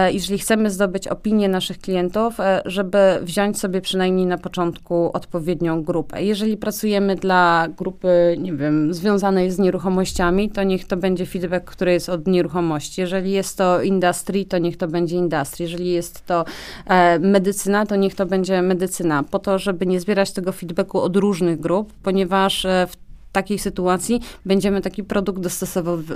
jeżeli 0.09 0.39
chcemy 0.39 0.71
zdobyć 0.71 1.09
opinię 1.09 1.49
naszych 1.49 1.79
klientów, 1.79 2.37
żeby 2.65 2.99
wziąć 3.23 3.61
sobie 3.61 3.81
przynajmniej 3.81 4.27
na 4.27 4.39
początku 4.39 5.11
odpowiednią 5.13 5.83
grupę. 5.83 6.25
Jeżeli 6.25 6.57
pracujemy 6.57 7.17
dla 7.17 7.67
grupy, 7.79 8.37
nie 8.39 8.53
wiem, 8.53 8.95
związanej 8.95 9.51
z 9.51 9.59
nieruchomościami, 9.59 10.51
to 10.51 10.63
niech 10.63 10.87
to 10.87 10.97
będzie 10.97 11.27
feedback, 11.27 11.65
który 11.65 11.93
jest 11.93 12.09
od 12.09 12.27
nieruchomości 12.27 12.86
jeżeli 12.99 13.33
jest 13.33 13.59
to 13.59 13.83
industry, 13.83 14.45
to 14.45 14.59
niech 14.59 14.77
to 14.77 14.89
będzie 14.89 15.17
industry. 15.17 15.63
Jeżeli 15.63 15.93
jest 15.93 16.27
to 16.27 16.45
e, 16.87 17.19
medycyna, 17.19 17.87
to 17.87 17.97
niech 17.97 18.15
to 18.15 18.27
będzie 18.27 18.63
medycyna. 18.63 19.23
Po 19.23 19.39
to, 19.39 19.59
żeby 19.59 19.87
nie 19.87 20.01
zbierać 20.01 20.33
tego 20.33 20.53
feedbacku 20.53 21.01
od 21.01 21.17
różnych 21.17 21.61
grup, 21.61 21.93
ponieważ 22.03 22.65
e, 22.65 22.87
w 22.91 22.97
takiej 23.37 23.59
sytuacji 23.59 24.21
będziemy 24.45 24.81
taki 24.81 25.05
produkt 25.05 25.41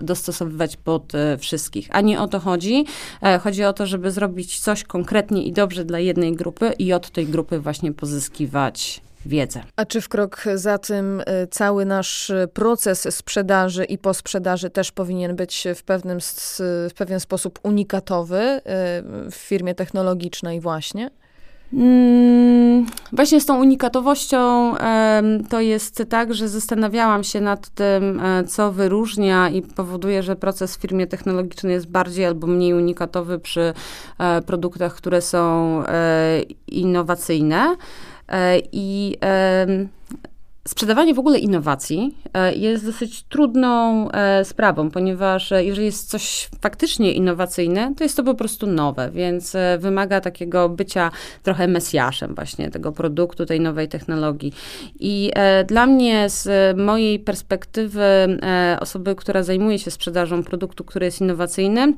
dostosowywać, 0.03 0.77
pod 0.77 1.15
e, 1.15 1.39
wszystkich. 1.39 1.89
A 1.91 2.01
nie 2.01 2.21
o 2.21 2.29
to 2.29 2.41
chodzi. 2.41 2.85
E, 3.23 3.39
chodzi 3.39 3.65
o 3.65 3.73
to, 3.73 3.87
żeby 3.87 4.11
zrobić 4.11 4.61
coś 4.61 4.85
konkretnie 4.85 5.45
i 5.45 5.53
dobrze 5.53 5.85
dla 5.85 5.99
jednej 5.99 6.33
grupy 6.33 6.73
i 6.79 6.93
od 6.93 7.11
tej 7.11 7.27
grupy 7.27 7.59
właśnie 7.59 7.93
pozyskiwać 7.93 9.01
wiedzę. 9.27 9.63
A 9.77 9.85
czy 9.85 10.01
w 10.01 10.09
krok 10.09 10.45
za 10.55 10.79
tym 10.79 11.21
y, 11.21 11.25
cały 11.51 11.85
nasz 11.85 12.33
proces 12.55 13.17
sprzedaży 13.17 13.85
i 13.85 13.99
posprzedaży 13.99 14.71
też 14.71 14.93
powinien 14.93 15.37
być 15.37 15.69
w, 15.77 15.83
pewnym, 15.83 16.19
w 16.91 16.95
pewien 16.97 17.21
sposób 17.21 17.59
unikatowy 17.63 18.41
y, 18.41 18.61
w 19.31 19.35
firmie 19.35 19.75
technologicznej 19.75 20.61
właśnie? 20.61 21.11
Mm, 21.73 22.87
właśnie 23.13 23.41
z 23.41 23.47
tą 23.47 23.61
unikatowością 23.61 24.75
to 25.49 25.61
jest 25.61 26.05
tak, 26.09 26.35
że 26.35 26.49
zastanawiałam 26.49 27.25
się 27.25 27.41
nad 27.41 27.69
tym, 27.69 28.21
e, 28.21 28.45
co 28.45 28.73
wyróżnia 28.73 29.49
i 29.49 29.63
powoduje, 29.63 30.23
że 30.23 30.37
proces 30.37 30.77
w 30.77 30.81
firmie 30.81 31.07
technologicznej 31.07 31.73
jest 31.73 31.91
bardziej 31.91 32.25
albo 32.25 32.47
mniej 32.47 32.75
unikatowy 32.75 33.39
przy 33.39 33.75
e, 34.19 34.43
produktach, 34.43 34.95
które 34.95 35.23
są 35.23 35.83
e, 35.87 36.43
innowacyjne. 36.67 37.77
E, 38.31 38.59
I 38.73 39.17
Sprzedawanie 40.69 41.15
w 41.15 41.19
ogóle 41.19 41.39
innowacji 41.39 42.15
e, 42.35 42.55
jest 42.55 42.87
dosyć 42.87 43.23
trudną 43.23 44.11
e, 44.11 44.45
sprawą, 44.45 44.91
ponieważ 44.91 45.53
jeżeli 45.59 45.87
jest 45.87 46.11
coś 46.11 46.49
faktycznie 46.61 47.13
innowacyjne, 47.13 47.95
to 47.97 48.05
jest 48.05 48.17
to 48.17 48.25
po 48.25 48.35
prostu 48.35 48.67
nowe, 48.67 49.11
więc 49.11 49.57
wymaga 49.79 50.21
takiego 50.21 50.69
bycia 50.69 51.11
trochę 51.43 51.69
mesjaszem 51.69 52.35
właśnie 52.35 52.71
tego 52.71 52.93
produktu, 52.93 53.47
tej 53.47 53.61
nowej 53.61 53.89
technologii. 53.89 54.53
I 55.01 55.31
dla 55.67 55.87
mnie 55.87 56.29
z 56.29 56.77
mojej 56.79 57.19
perspektywy 57.19 58.39
osoby, 58.81 59.15
która 59.15 59.43
zajmuje 59.43 59.79
się 59.79 59.91
sprzedażą 59.91 60.43
produktu, 60.43 60.85
który 60.85 61.07
jest 61.07 61.21
innowacyjny, 61.21 61.93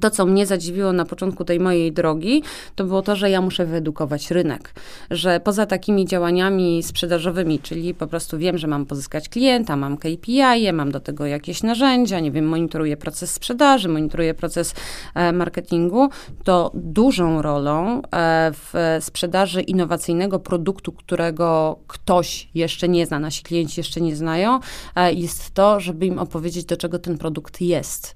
to, 0.00 0.10
co 0.10 0.26
mnie 0.26 0.46
zadziwiło 0.46 0.92
na 0.92 1.04
początku 1.04 1.44
tej 1.44 1.60
mojej 1.60 1.92
drogi, 1.92 2.42
to 2.74 2.84
było 2.84 3.02
to, 3.02 3.16
że 3.16 3.30
ja 3.30 3.40
muszę 3.40 3.66
wyedukować 3.66 4.30
rynek. 4.30 4.74
Że 5.10 5.40
poza 5.40 5.66
takimi 5.66 6.06
działaniami 6.06 6.82
sprzedażowymi, 6.82 7.58
czyli 7.58 7.94
po 7.94 8.06
prostu 8.06 8.38
wiem, 8.38 8.58
że 8.58 8.66
mam 8.66 8.86
pozyskać 8.86 9.28
klienta, 9.28 9.76
mam 9.76 9.96
KPI, 9.96 10.72
mam 10.72 10.92
do 10.92 11.00
tego 11.00 11.26
jakieś 11.26 11.62
narzędzia, 11.62 12.20
nie 12.20 12.30
wiem, 12.30 12.48
monitoruję 12.48 12.96
proces 12.96 13.32
sprzedaży, 13.32 13.88
monitoruję 13.88 14.34
proces 14.34 14.74
e, 15.14 15.32
marketingu, 15.32 16.08
to 16.44 16.70
dużą 16.74 17.42
rolą 17.42 18.02
e, 18.02 18.52
w 18.52 18.98
sprzedaży 19.00 19.62
innowacyjnego 19.62 20.38
produktu, 20.38 20.92
którego 20.92 21.78
ktoś 21.86 22.48
jeszcze 22.54 22.88
nie 22.88 23.06
zna, 23.06 23.18
nasi 23.18 23.42
klienci 23.42 23.80
jeszcze 23.80 24.00
nie 24.00 24.16
znają, 24.16 24.60
e, 24.96 25.12
jest 25.12 25.50
to, 25.50 25.80
żeby 25.80 26.06
im 26.06 26.18
opowiedzieć, 26.18 26.64
do 26.64 26.76
czego 26.76 26.98
ten 26.98 27.18
produkt 27.18 27.60
jest 27.60 28.14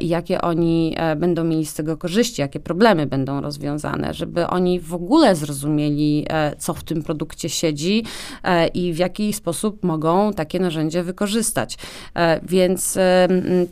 i 0.00 0.08
jakie 0.08 0.40
oni 0.40 0.96
będą 1.16 1.44
mieli 1.44 1.66
z 1.66 1.74
tego 1.74 1.96
korzyści, 1.96 2.40
jakie 2.40 2.60
problemy 2.60 3.06
będą 3.06 3.40
rozwiązane, 3.40 4.14
żeby 4.14 4.46
oni 4.46 4.80
w 4.80 4.94
ogóle 4.94 5.36
zrozumieli, 5.36 6.26
co 6.58 6.74
w 6.74 6.84
tym 6.84 7.02
produkcie 7.02 7.48
siedzi 7.48 8.04
i 8.74 8.92
w 8.92 8.98
jaki 8.98 9.32
sposób 9.32 9.84
mogą 9.84 10.32
takie 10.32 10.60
narzędzie 10.60 11.02
wykorzystać. 11.02 11.78
Więc 12.42 12.98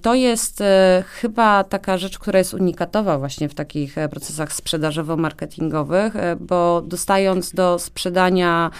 to 0.03 0.14
jest 0.14 0.62
chyba 1.07 1.64
taka 1.64 1.99
rzecz, 1.99 2.18
która 2.18 2.39
jest 2.39 2.55
unikatowa 2.55 3.18
właśnie 3.18 3.49
w 3.49 3.55
takich 3.55 3.95
procesach 4.11 4.53
sprzedażowo-marketingowych, 4.53 6.12
bo 6.41 6.82
dostając 6.87 7.53
do 7.53 7.78
sprzedania, 7.78 8.70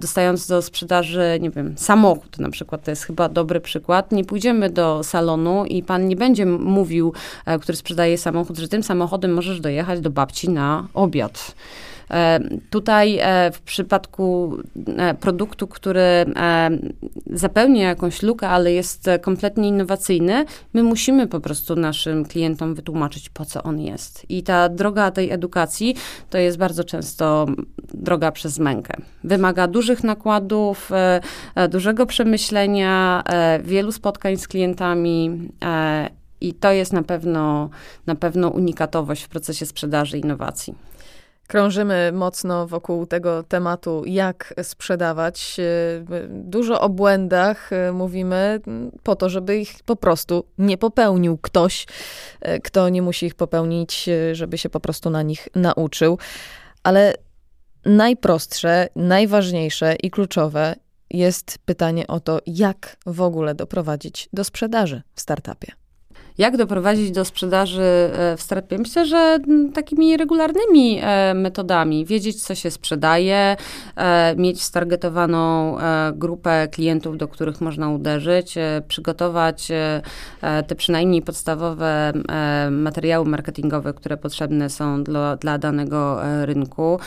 dostając 0.00 0.46
do 0.46 0.62
sprzedaży, 0.62 1.38
nie 1.40 1.50
wiem, 1.50 1.74
samochód 1.78 2.38
na 2.38 2.50
przykład, 2.50 2.84
to 2.84 2.90
jest 2.90 3.04
chyba 3.04 3.28
dobry 3.28 3.60
przykład, 3.60 4.12
nie 4.12 4.24
pójdziemy 4.24 4.70
do 4.70 5.02
salonu 5.02 5.64
i 5.64 5.82
pan 5.82 6.08
nie 6.08 6.16
będzie 6.16 6.46
mówił, 6.46 7.12
e, 7.46 7.58
który 7.76 7.96
sprzedaje 7.96 8.18
samochód, 8.18 8.58
że 8.58 8.68
tym 8.68 8.82
samochodem 8.82 9.34
możesz 9.34 9.60
dojechać 9.60 10.00
do 10.00 10.10
babci 10.10 10.48
na 10.48 10.88
obiad. 10.94 11.54
E, 12.10 12.40
tutaj 12.70 13.18
e, 13.20 13.50
w 13.52 13.60
przypadku 13.60 14.56
produktu, 15.20 15.66
który 15.66 16.26
zapełnia 17.32 17.88
jakąś 17.88 18.22
lukę, 18.22 18.48
ale 18.48 18.72
jest 18.72 19.10
kompletnie 19.22 19.68
innowacyjny, 19.68 20.44
my 20.74 20.82
musimy 20.82 21.26
po 21.26 21.40
prostu 21.40 21.76
naszym 21.76 22.24
klientom 22.24 22.74
wytłumaczyć, 22.74 23.28
po 23.28 23.44
co 23.44 23.62
on 23.62 23.80
jest. 23.80 24.30
I 24.30 24.42
ta 24.42 24.68
droga 24.68 25.10
tej 25.10 25.30
edukacji 25.30 25.96
to 26.30 26.38
jest 26.38 26.58
bardzo 26.58 26.84
często 26.84 27.46
droga 27.94 28.32
przez 28.32 28.58
mękę. 28.58 28.94
Wymaga 29.24 29.68
dużych 29.68 30.04
nakładów, 30.04 30.90
dużego 31.68 32.06
przemyślenia, 32.06 33.22
wielu 33.64 33.92
spotkań 33.92 34.36
z 34.36 34.48
klientami 34.48 35.48
i 36.40 36.54
to 36.54 36.72
jest 36.72 36.92
na 36.92 37.02
pewno, 37.02 37.70
na 38.06 38.14
pewno 38.14 38.48
unikatowość 38.48 39.22
w 39.22 39.28
procesie 39.28 39.66
sprzedaży 39.66 40.18
innowacji. 40.18 40.74
Krążymy 41.46 42.12
mocno 42.12 42.66
wokół 42.66 43.06
tego 43.06 43.42
tematu, 43.42 44.02
jak 44.06 44.54
sprzedawać. 44.62 45.56
Dużo 46.28 46.80
o 46.80 46.88
błędach 46.88 47.70
mówimy 47.92 48.60
po 49.02 49.16
to, 49.16 49.28
żeby 49.28 49.58
ich 49.58 49.74
po 49.84 49.96
prostu 49.96 50.44
nie 50.58 50.78
popełnił 50.78 51.38
ktoś, 51.38 51.86
kto 52.64 52.88
nie 52.88 53.02
musi 53.02 53.26
ich 53.26 53.34
popełnić, 53.34 54.08
żeby 54.32 54.58
się 54.58 54.68
po 54.70 54.80
prostu 54.80 55.10
na 55.10 55.22
nich 55.22 55.48
nauczył. 55.54 56.18
Ale 56.82 57.14
najprostsze, 57.84 58.88
najważniejsze 58.96 59.94
i 60.02 60.10
kluczowe 60.10 60.74
jest 61.10 61.58
pytanie 61.64 62.06
o 62.06 62.20
to, 62.20 62.38
jak 62.46 62.96
w 63.06 63.20
ogóle 63.20 63.54
doprowadzić 63.54 64.28
do 64.32 64.44
sprzedaży 64.44 65.02
w 65.14 65.20
startupie. 65.20 65.72
Jak 66.38 66.56
doprowadzić 66.56 67.10
do 67.10 67.24
sprzedaży 67.24 67.82
e, 67.82 68.36
w 68.36 68.42
startupie? 68.42 68.78
Myślę, 68.78 69.06
że 69.06 69.38
takimi 69.74 70.16
regularnymi 70.16 71.00
e, 71.02 71.34
metodami. 71.34 72.04
Wiedzieć, 72.04 72.42
co 72.42 72.54
się 72.54 72.70
sprzedaje, 72.70 73.56
e, 73.96 74.34
mieć 74.36 74.62
stargetowaną 74.62 75.76
grupę 76.14 76.68
klientów, 76.68 77.16
do 77.16 77.28
których 77.28 77.60
można 77.60 77.90
uderzyć, 77.90 78.54
przygotować 78.88 79.68
te 80.66 80.74
przynajmniej 80.74 81.22
podstawowe 81.22 82.12
materiały 82.70 83.26
marketingowe, 83.26 83.94
które 83.94 84.16
potrzebne 84.16 84.70
są 84.70 85.04
dla, 85.04 85.36
dla 85.36 85.58
danego 85.58 86.20
rynku, 86.44 86.98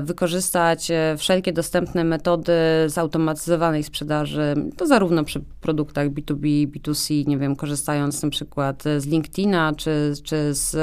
wykorzystać 0.00 0.88
wszelkie 1.18 1.52
dostępne 1.52 2.04
metody 2.04 2.52
zautomatyzowanej 2.86 3.82
sprzedaży, 3.82 4.54
to 4.76 4.86
zarówno 4.86 5.24
przy 5.24 5.40
produktach 5.60 6.08
B2B, 6.08 6.66
B2C, 6.66 7.26
nie 7.26 7.38
wiem, 7.38 7.56
korzystając 7.56 8.22
na 8.22 8.30
przykład 8.30 8.71
przykład 8.74 9.02
z 9.02 9.06
LinkedIna, 9.06 9.72
czy, 9.76 10.12
czy 10.24 10.54
z 10.54 10.74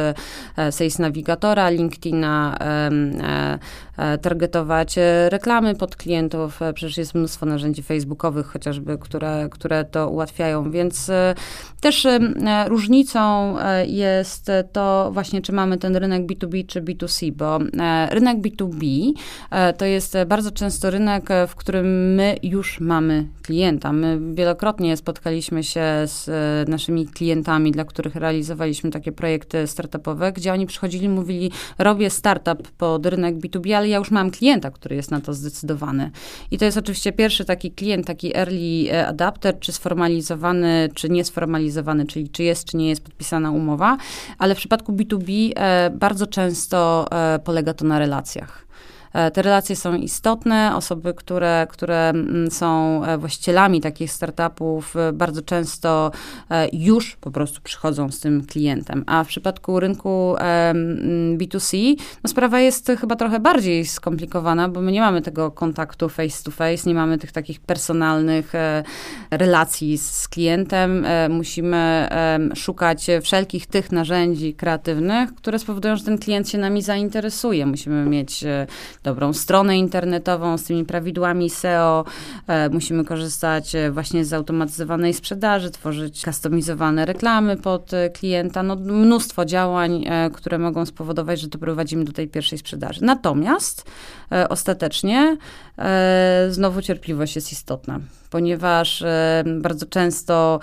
e, 0.58 0.72
Sales 0.72 1.00
Navigatora 1.00 1.70
LinkedIna, 1.70 2.58
e, 2.62 2.90
e, 3.98 4.18
targetować 4.18 4.96
reklamy 5.30 5.76
pod 5.76 5.96
klientów. 5.96 6.60
Przecież 6.74 6.98
jest 6.98 7.16
mnóstwo 7.16 7.46
narzędzi 7.46 7.84
facebookowych 7.84 8.48
chociażby, 8.48 8.98
które, 8.98 9.48
które 9.52 9.86
to 9.86 10.10
ułatwiają, 10.10 10.72
więc 10.72 11.12
też 11.82 12.08
różnicą 12.68 13.56
jest 13.88 14.52
to 14.72 15.10
właśnie, 15.14 15.42
czy 15.42 15.54
mamy 15.54 15.78
ten 15.78 15.96
rynek 15.96 16.26
B2B 16.26 16.66
czy 16.66 16.82
B2C, 16.82 17.32
bo 17.32 17.60
rynek 18.10 18.38
B2B 18.38 19.12
to 19.78 19.86
jest 19.86 20.18
bardzo 20.28 20.52
często 20.52 20.90
rynek, 20.90 21.30
w 21.48 21.56
którym 21.56 22.16
my 22.16 22.36
już 22.44 22.80
mamy 22.80 23.28
klienta. 23.42 23.94
My 23.94 24.20
wielokrotnie 24.34 24.98
spotkaliśmy 24.98 25.64
się 25.64 25.84
z 26.06 26.30
naszymi 26.70 27.08
klientami, 27.08 27.72
dla 27.80 27.86
których 27.86 28.16
realizowaliśmy 28.16 28.92
takie 28.92 29.12
projekty 29.12 29.68
startupowe, 29.68 30.32
gdzie 30.32 30.54
oni 30.54 30.66
przychodzili 30.66 31.06
i 31.06 31.10
mówili, 31.10 31.52
robię 31.78 32.10
startup 32.10 32.68
pod 32.72 33.06
rynek 33.06 33.36
B2B, 33.36 33.74
ale 33.74 33.88
ja 33.88 33.98
już 33.98 34.12
mam 34.12 34.32
klienta, 34.32 34.72
który 34.72 34.96
jest 34.96 35.12
na 35.12 35.22
to 35.22 35.34
zdecydowany. 35.34 36.12
I 36.52 36.58
to 36.58 36.66
jest 36.66 36.78
oczywiście 36.78 37.12
pierwszy 37.12 37.46
taki 37.46 37.72
klient, 37.72 38.08
taki 38.08 38.38
early 38.38 38.92
e, 38.92 39.08
adapter, 39.08 39.60
czy 39.60 39.72
sformalizowany, 39.72 40.90
czy 40.94 41.10
niesformalizowany, 41.10 42.06
czyli 42.06 42.30
czy 42.30 42.44
jest, 42.44 42.66
czy 42.66 42.78
nie 42.78 42.90
jest 42.90 43.04
podpisana 43.04 43.52
umowa, 43.52 43.98
ale 44.38 44.56
w 44.56 44.58
przypadku 44.58 44.94
B2B 44.94 45.52
e, 45.56 45.90
bardzo 45.90 46.28
często 46.28 47.08
e, 47.12 47.40
polega 47.40 47.74
to 47.74 47.86
na 47.86 48.00
relacjach. 48.00 48.69
E, 49.14 49.32
te 49.32 49.42
relacje 49.42 49.76
są 49.76 49.96
istotne. 49.96 50.76
Osoby, 50.76 51.14
które, 51.14 51.68
które 51.70 52.10
mm, 52.10 52.52
są 52.52 53.04
e, 53.06 53.18
właścicielami 53.18 53.82
takich 53.82 54.12
startupów, 54.12 54.96
e, 54.96 55.14
bardzo 55.14 55.42
często 55.42 56.12
już 56.74 57.16
po 57.16 57.32
prostu 57.32 57.62
przychodzą 57.62 58.12
z 58.12 58.20
tym 58.20 58.46
klientem. 58.46 59.04
A 59.08 59.24
w 59.24 59.28
przypadku 59.28 59.80
rynku 59.80 60.36
B2C, 61.38 61.96
no 62.24 62.30
sprawa 62.30 62.60
jest 62.60 62.92
chyba 63.00 63.16
trochę 63.16 63.40
bardziej 63.40 63.86
skomplikowana, 63.86 64.70
bo 64.70 64.82
my 64.82 64.92
nie 64.92 65.02
mamy 65.02 65.22
tego 65.22 65.52
kontaktu 65.52 66.10
face 66.10 66.44
to 66.44 66.52
face, 66.52 66.90
nie 66.90 66.96
mamy 66.96 67.18
tych 67.18 67.32
takich 67.32 67.60
personalnych 67.60 68.54
relacji 69.32 69.98
z 69.98 70.28
klientem. 70.28 71.06
Musimy 71.30 72.10
szukać 72.56 73.08
wszelkich 73.22 73.68
tych 73.68 73.92
narzędzi 73.92 74.54
kreatywnych, 74.54 75.36
które 75.36 75.60
spowodują, 75.60 75.96
że 75.96 76.04
ten 76.04 76.18
klient 76.18 76.50
się 76.50 76.58
nami 76.58 76.82
zainteresuje. 76.82 77.66
Musimy 77.66 78.06
mieć 78.06 78.44
dobrą 79.04 79.34
stronę 79.34 79.78
internetową 79.78 80.58
z 80.58 80.64
tymi 80.64 80.86
prawidłami 80.86 81.50
SEO. 81.50 82.06
E, 82.48 82.70
musimy 82.70 83.06
korzystać 83.06 83.76
e, 83.76 83.92
właśnie 83.92 84.26
z 84.26 84.34
automatyzowanej 84.34 85.14
sprzedaży, 85.14 85.72
tworzyć 85.72 86.26
kustomizowane 86.26 87.06
reklamy 87.06 87.58
pod 87.58 87.94
e, 87.94 88.10
klienta. 88.10 88.64
No, 88.64 88.76
mnóstwo 88.76 89.46
działań, 89.46 90.06
które 90.34 90.58
mogą 90.58 90.86
spowodować, 90.86 91.40
że 91.40 91.48
doprowadzimy 91.48 92.06
do 92.06 92.12
tej 92.12 92.28
pierwszej 92.28 92.58
sprzedaży. 92.58 93.04
Natomiast 93.04 93.92
ostatecznie 94.50 95.38
znowu 96.50 96.82
cierpliwość 96.82 97.36
jest 97.36 97.52
istotna 97.52 98.00
ponieważ 98.30 99.04
bardzo 99.62 99.86
często 99.86 100.60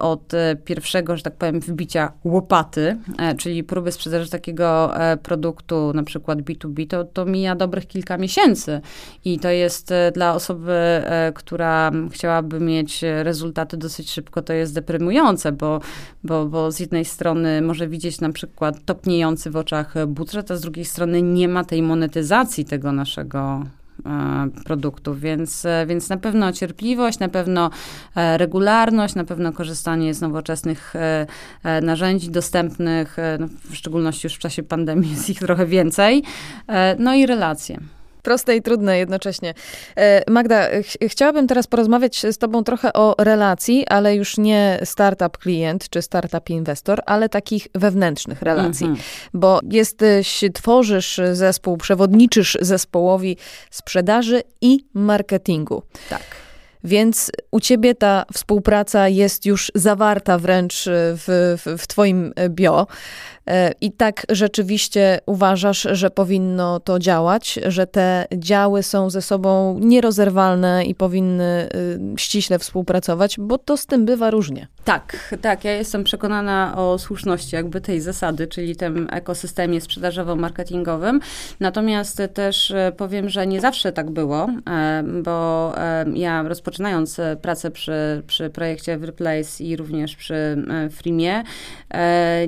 od 0.00 0.32
pierwszego, 0.64 1.16
że 1.16 1.22
tak 1.22 1.36
powiem, 1.36 1.60
wbicia 1.60 2.12
łopaty, 2.24 2.96
czyli 3.38 3.64
próby 3.64 3.92
sprzedaży 3.92 4.30
takiego 4.30 4.94
produktu, 5.22 5.92
na 5.94 6.02
przykład 6.02 6.38
B2B, 6.38 6.86
to, 6.88 7.04
to 7.04 7.24
mija 7.24 7.56
dobrych 7.64 7.86
kilka 7.86 8.18
miesięcy. 8.18 8.80
I 9.24 9.38
to 9.38 9.48
jest 9.48 9.94
dla 10.14 10.34
osoby, 10.34 11.02
która 11.34 11.90
chciałaby 12.10 12.60
mieć 12.60 13.04
rezultaty 13.22 13.76
dosyć 13.76 14.10
szybko, 14.10 14.42
to 14.42 14.52
jest 14.52 14.74
deprymujące, 14.74 15.52
bo, 15.52 15.80
bo, 16.24 16.46
bo 16.46 16.72
z 16.72 16.80
jednej 16.80 17.04
strony 17.04 17.62
może 17.62 17.88
widzieć 17.88 18.20
na 18.20 18.32
przykład 18.32 18.84
topniejący 18.84 19.50
w 19.50 19.56
oczach 19.56 19.94
budżet, 20.06 20.50
a 20.50 20.56
z 20.56 20.60
drugiej 20.60 20.84
strony 20.84 21.22
nie 21.22 21.48
ma 21.48 21.64
tej 21.64 21.82
monetyzacji 21.82 22.64
tego 22.64 22.92
naszego 22.92 23.64
E, 23.64 23.83
produktów, 24.64 25.20
więc, 25.20 25.64
e, 25.64 25.86
więc 25.86 26.08
na 26.08 26.16
pewno 26.16 26.52
cierpliwość, 26.52 27.18
na 27.18 27.28
pewno 27.28 27.70
e, 28.16 28.38
regularność, 28.38 29.14
na 29.14 29.24
pewno 29.24 29.52
korzystanie 29.52 30.14
z 30.14 30.20
nowoczesnych 30.20 30.94
narzędzi 31.82 32.30
dostępnych, 32.30 33.16
no 33.38 33.46
w 33.70 33.76
szczególności 33.76 34.26
już 34.26 34.34
w 34.34 34.38
czasie 34.38 34.62
pandemii 34.62 35.10
jest 35.10 35.30
ich 35.30 35.38
trochę 35.38 35.66
więcej, 35.66 36.22
no 36.98 37.14
i 37.14 37.26
relacje. 37.26 37.80
Proste 38.24 38.56
i 38.56 38.62
trudne 38.62 38.98
jednocześnie. 38.98 39.54
Magda, 40.28 40.68
ch 40.82 40.96
chciałabym 41.08 41.46
teraz 41.46 41.66
porozmawiać 41.66 42.22
z 42.30 42.38
Tobą 42.38 42.64
trochę 42.64 42.92
o 42.92 43.14
relacji, 43.18 43.86
ale 43.86 44.14
już 44.14 44.38
nie 44.38 44.78
startup 44.84 45.38
klient 45.38 45.88
czy 45.88 46.02
startup 46.02 46.50
inwestor, 46.50 47.02
ale 47.06 47.28
takich 47.28 47.68
wewnętrznych 47.74 48.42
relacji. 48.42 48.86
-hmm. 48.86 48.96
Bo 49.34 49.60
jesteś, 49.70 50.44
tworzysz 50.54 51.20
zespół, 51.32 51.76
przewodniczysz 51.76 52.58
zespołowi 52.60 53.36
sprzedaży 53.70 54.42
i 54.60 54.86
marketingu. 54.94 55.82
Tak. 56.10 56.22
Więc 56.84 57.30
u 57.50 57.60
ciebie 57.60 57.94
ta 57.94 58.24
współpraca 58.32 59.08
jest 59.08 59.46
już 59.46 59.72
zawarta 59.74 60.38
wręcz 60.38 60.84
w, 60.88 61.56
w, 61.64 61.82
w 61.82 61.86
twoim 61.86 62.32
bio. 62.48 62.86
E, 63.46 63.72
I 63.80 63.92
tak 63.92 64.26
rzeczywiście 64.28 65.18
uważasz, 65.26 65.88
że 65.92 66.10
powinno 66.10 66.80
to 66.80 66.98
działać, 66.98 67.58
że 67.66 67.86
te 67.86 68.26
działy 68.34 68.82
są 68.82 69.10
ze 69.10 69.22
sobą 69.22 69.78
nierozerwalne 69.80 70.84
i 70.84 70.94
powinny 70.94 71.68
ściśle 72.16 72.58
współpracować, 72.58 73.36
bo 73.38 73.58
to 73.58 73.76
z 73.76 73.86
tym 73.86 74.04
bywa 74.04 74.30
różnie. 74.30 74.68
Tak, 74.84 75.34
tak. 75.42 75.64
Ja 75.64 75.72
jestem 75.72 76.04
przekonana 76.04 76.74
o 76.76 76.98
słuszności 76.98 77.56
jakby 77.56 77.80
tej 77.80 78.00
zasady, 78.00 78.46
czyli 78.46 78.76
tym 78.76 79.08
ekosystemie 79.10 79.80
sprzedażowo-marketingowym. 79.80 81.20
Natomiast 81.60 82.22
też 82.34 82.70
e, 82.70 82.92
powiem, 82.96 83.28
że 83.28 83.46
nie 83.46 83.60
zawsze 83.60 83.92
tak 83.92 84.10
było, 84.10 84.48
e, 84.70 85.02
bo 85.22 85.72
ja 86.14 86.42
rozpoczynając 86.74 87.20
pracę 87.42 87.70
przy, 87.70 88.22
przy 88.26 88.50
projekcie 88.50 88.98
Replace 88.98 89.64
i 89.64 89.76
również 89.76 90.16
przy 90.16 90.34
Freemie, 90.90 91.42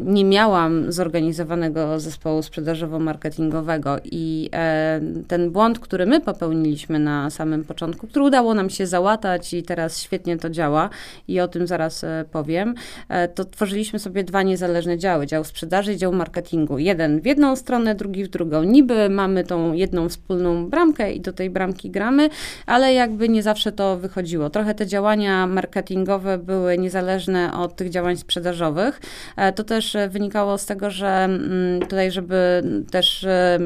nie 0.00 0.24
miałam 0.24 0.92
zorganizowanego 0.92 2.00
zespołu 2.00 2.40
sprzedażowo-marketingowego 2.40 4.00
i 4.04 4.50
e, 4.52 5.00
ten 5.28 5.50
błąd, 5.50 5.78
który 5.78 6.06
my 6.06 6.20
popełniliśmy 6.20 6.98
na 6.98 7.30
samym 7.30 7.64
początku, 7.64 8.06
który 8.06 8.24
udało 8.24 8.54
nam 8.54 8.70
się 8.70 8.86
załatać 8.86 9.54
i 9.54 9.62
teraz 9.62 10.02
świetnie 10.02 10.36
to 10.36 10.50
działa 10.50 10.90
i 11.28 11.40
o 11.40 11.48
tym 11.48 11.66
zaraz 11.66 12.04
e, 12.04 12.24
powiem, 12.32 12.74
e, 13.08 13.28
to 13.28 13.44
tworzyliśmy 13.44 13.98
sobie 13.98 14.24
dwa 14.24 14.42
niezależne 14.42 14.98
działy, 14.98 15.26
dział 15.26 15.44
sprzedaży 15.44 15.92
i 15.92 15.96
dział 15.96 16.12
marketingu. 16.12 16.78
Jeden 16.78 17.20
w 17.20 17.26
jedną 17.26 17.56
stronę, 17.56 17.94
drugi 17.94 18.24
w 18.24 18.28
drugą. 18.28 18.62
Niby 18.62 19.08
mamy 19.10 19.44
tą 19.44 19.72
jedną 19.72 20.08
wspólną 20.08 20.70
bramkę 20.70 21.12
i 21.12 21.20
do 21.20 21.32
tej 21.32 21.50
bramki 21.50 21.90
gramy, 21.90 22.28
ale 22.66 22.94
jakby 22.94 23.28
nie 23.28 23.42
zawsze 23.42 23.72
to 23.72 23.98
wychodziło. 24.16 24.50
Trochę 24.50 24.74
te 24.74 24.86
działania 24.86 25.46
marketingowe 25.46 26.38
były 26.38 26.78
niezależne 26.78 27.52
od 27.58 27.76
tych 27.76 27.90
działań 27.90 28.16
sprzedażowych. 28.16 29.00
To 29.54 29.64
też 29.64 29.96
wynikało 30.08 30.58
z 30.58 30.66
tego, 30.66 30.90
że 30.90 31.08
mm, 31.08 31.80
tutaj, 31.80 32.10
żeby 32.10 32.62
też 32.90 33.24
e, 33.24 33.58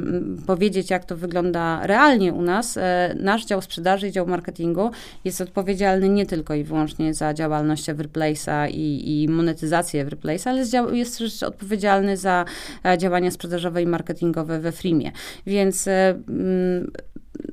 powiedzieć, 0.46 0.90
jak 0.90 1.04
to 1.04 1.16
wygląda 1.16 1.86
realnie 1.86 2.32
u 2.32 2.42
nas, 2.42 2.76
e, 2.76 3.14
nasz 3.20 3.44
dział 3.44 3.62
sprzedaży 3.62 4.08
i 4.08 4.12
dział 4.12 4.26
marketingu 4.26 4.90
jest 5.24 5.40
odpowiedzialny 5.40 6.08
nie 6.08 6.26
tylko 6.26 6.54
i 6.54 6.64
wyłącznie 6.64 7.14
za 7.14 7.34
działalność 7.34 7.86
Everplace'a 7.86 8.70
i, 8.70 9.22
i 9.22 9.28
monetyzację 9.28 10.06
Everplace'a, 10.06 10.48
ale 10.48 10.96
jest 10.96 11.18
też 11.18 11.42
odpowiedzialny 11.42 12.16
za 12.16 12.44
e, 12.84 12.98
działania 12.98 13.30
sprzedażowe 13.30 13.82
i 13.82 13.86
marketingowe 13.86 14.58
we 14.58 14.72
Freemie. 14.72 15.12
Więc 15.46 15.88
mm, 15.88 16.90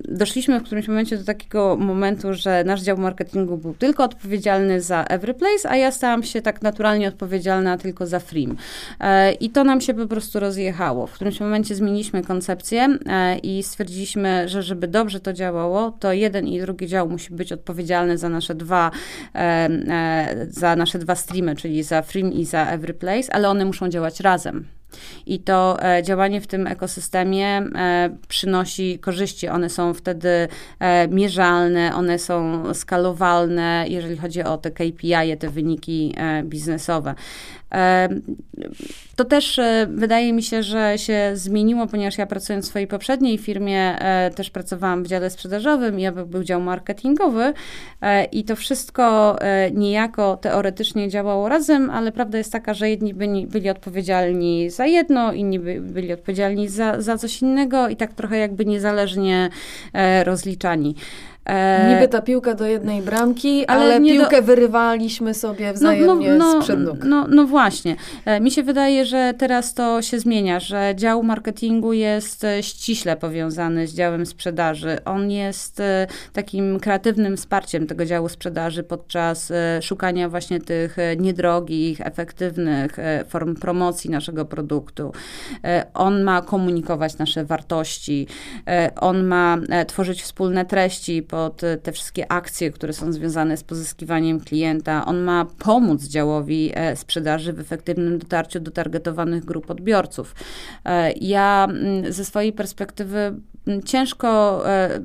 doszliśmy 0.07 0.59
w 0.59 0.63
którymś 0.63 0.87
momencie 0.87 1.17
do 1.17 1.23
takiego 1.23 1.77
momentu, 1.79 2.33
że 2.33 2.63
nasz 2.63 2.81
dział 2.81 2.97
marketingu 2.97 3.57
był 3.57 3.73
tylko 3.73 4.03
odpowiedzialny 4.03 4.81
za 4.81 5.03
Everyplace, 5.03 5.69
a 5.69 5.75
ja 5.75 5.91
stałam 5.91 6.23
się 6.23 6.41
tak 6.41 6.61
naturalnie 6.61 7.07
odpowiedzialna 7.07 7.77
tylko 7.77 8.07
za 8.07 8.19
Freem. 8.19 8.57
E, 8.99 9.33
I 9.33 9.49
to 9.49 9.63
nam 9.63 9.81
się 9.81 9.93
po 9.93 10.07
prostu 10.07 10.39
rozjechało. 10.39 11.07
W 11.07 11.11
którymś 11.11 11.39
momencie 11.39 11.75
zmieniliśmy 11.75 12.23
koncepcję 12.23 12.97
e, 13.05 13.37
i 13.37 13.63
stwierdziliśmy, 13.63 14.49
że 14.49 14.63
żeby 14.63 14.87
dobrze 14.87 15.19
to 15.19 15.33
działało, 15.33 15.91
to 15.91 16.13
jeden 16.13 16.47
i 16.47 16.61
drugi 16.61 16.87
dział 16.87 17.09
musi 17.09 17.33
być 17.33 17.51
odpowiedzialny 17.51 18.17
za 18.17 18.29
nasze 18.29 18.55
dwa, 18.55 18.91
e, 19.35 20.47
za 20.49 20.75
nasze 20.75 20.99
dwa 20.99 21.15
streamy, 21.15 21.55
czyli 21.55 21.83
za 21.83 22.01
Freem 22.01 22.33
i 22.33 22.45
za 22.45 22.65
Everyplace, 22.65 23.33
ale 23.33 23.49
one 23.49 23.65
muszą 23.65 23.89
działać 23.89 24.19
razem. 24.19 24.65
I 25.27 25.39
to 25.39 25.77
e, 25.83 26.03
działanie 26.03 26.41
w 26.41 26.47
tym 26.47 26.67
ekosystemie 26.67 27.47
e, 27.47 28.09
przynosi 28.27 28.99
korzyści. 28.99 29.47
One 29.47 29.69
są 29.69 29.93
wtedy 29.93 30.47
e, 30.79 31.07
mierzalne, 31.07 31.95
one 31.95 32.19
są 32.19 32.63
skalowalne, 32.73 33.85
jeżeli 33.87 34.17
chodzi 34.17 34.43
o 34.43 34.57
te 34.57 34.71
KPI, 34.71 35.37
te 35.39 35.49
wyniki 35.49 36.15
biznesowe. 36.43 37.15
To 39.15 39.25
też 39.25 39.59
e, 39.59 39.87
wydaje 39.89 40.33
mi 40.33 40.43
się, 40.43 40.63
że 40.63 40.97
się 40.97 41.31
zmieniło, 41.33 41.87
ponieważ 41.87 42.17
ja 42.17 42.25
pracując 42.25 42.65
w 42.65 42.67
swojej 42.67 42.87
poprzedniej 42.87 43.37
firmie 43.37 43.99
e, 43.99 44.29
też 44.29 44.49
pracowałam 44.49 45.03
w 45.03 45.07
dziale 45.07 45.29
sprzedażowym, 45.29 45.99
ja 45.99 46.11
był 46.11 46.43
dział 46.43 46.61
marketingowy 46.61 47.53
e, 48.01 48.25
i 48.25 48.43
to 48.43 48.55
wszystko 48.55 49.37
niejako 49.73 50.37
teoretycznie 50.37 51.09
działało 51.09 51.49
razem, 51.49 51.89
ale 51.89 52.11
prawda 52.11 52.37
jest 52.37 52.51
taka, 52.51 52.73
że 52.73 52.89
jedni 52.89 53.13
byli, 53.13 53.47
byli 53.47 53.69
odpowiedzialni 53.69 54.69
za 54.69 54.85
jedno, 54.85 55.33
inni 55.33 55.59
byli 55.79 56.13
odpowiedzialni 56.13 56.69
za, 56.69 57.01
za 57.01 57.17
coś 57.17 57.41
innego 57.41 57.89
i 57.89 57.95
tak 57.95 58.13
trochę 58.13 58.37
jakby 58.37 58.65
niezależnie 58.65 59.49
rozliczani. 60.23 60.95
E, 61.47 61.93
Niby 61.95 62.07
ta 62.07 62.21
piłka 62.21 62.53
do 62.53 62.65
jednej 62.65 63.01
bramki, 63.01 63.65
ale, 63.65 63.95
ale 63.95 64.01
piłkę 64.01 64.41
do... 64.41 64.47
wyrywaliśmy 64.47 65.33
sobie 65.33 65.73
wzajemnie 65.73 66.29
no, 66.33 66.37
no, 66.37 66.53
no, 66.53 66.61
sprzed 66.61 66.79
nóg. 66.79 66.97
No, 67.03 67.27
no 67.29 67.45
właśnie. 67.45 67.95
E, 68.25 68.39
mi 68.39 68.51
się 68.51 68.63
wydaje, 68.63 69.05
że 69.05 69.33
teraz 69.37 69.73
to 69.73 70.01
się 70.01 70.19
zmienia, 70.19 70.59
że 70.59 70.93
dział 70.95 71.23
marketingu 71.23 71.93
jest 71.93 72.43
e, 72.43 72.63
ściśle 72.63 73.17
powiązany 73.17 73.87
z 73.87 73.93
działem 73.93 74.25
sprzedaży. 74.25 74.97
On 75.05 75.31
jest 75.31 75.81
takim 76.33 76.79
kreatywnym 76.79 77.37
wsparciem 77.37 77.87
tego 77.87 78.05
działu 78.05 78.29
sprzedaży 78.29 78.83
podczas 78.83 79.51
szukania 79.81 80.29
właśnie 80.29 80.59
tych 80.59 80.97
niedrogich, 81.17 82.01
efektywnych 82.01 82.97
form 83.27 83.55
promocji 83.55 84.09
naszego 84.09 84.45
produktu. 84.45 85.11
On 85.93 86.23
ma 86.23 86.41
komunikować 86.41 87.17
nasze 87.17 87.45
wartości, 87.45 88.27
on 89.01 89.23
ma 89.23 89.57
tworzyć 89.87 90.23
wspólne 90.23 90.65
treści, 90.65 91.23
pod 91.37 91.61
te 91.83 91.91
wszystkie 91.91 92.31
akcje, 92.31 92.71
które 92.71 92.93
są 92.93 93.11
związane 93.11 93.57
z 93.57 93.63
pozyskiwaniem 93.63 94.39
klienta. 94.39 95.05
On 95.05 95.19
ma 95.19 95.45
pomóc 95.59 96.03
działowi 96.03 96.71
e, 96.73 96.95
sprzedaży 96.95 97.53
w 97.53 97.59
efektywnym 97.59 98.19
dotarciu 98.19 98.59
do 98.59 98.71
targetowanych 98.71 99.45
grup 99.45 99.69
odbiorców. 99.71 100.35
E, 100.85 101.11
ja 101.11 101.67
mm, 101.69 102.13
ze 102.13 102.25
swojej 102.25 102.53
perspektywy 102.53 103.33
mm, 103.67 103.83
ciężko, 103.83 104.61
e, 104.69 104.99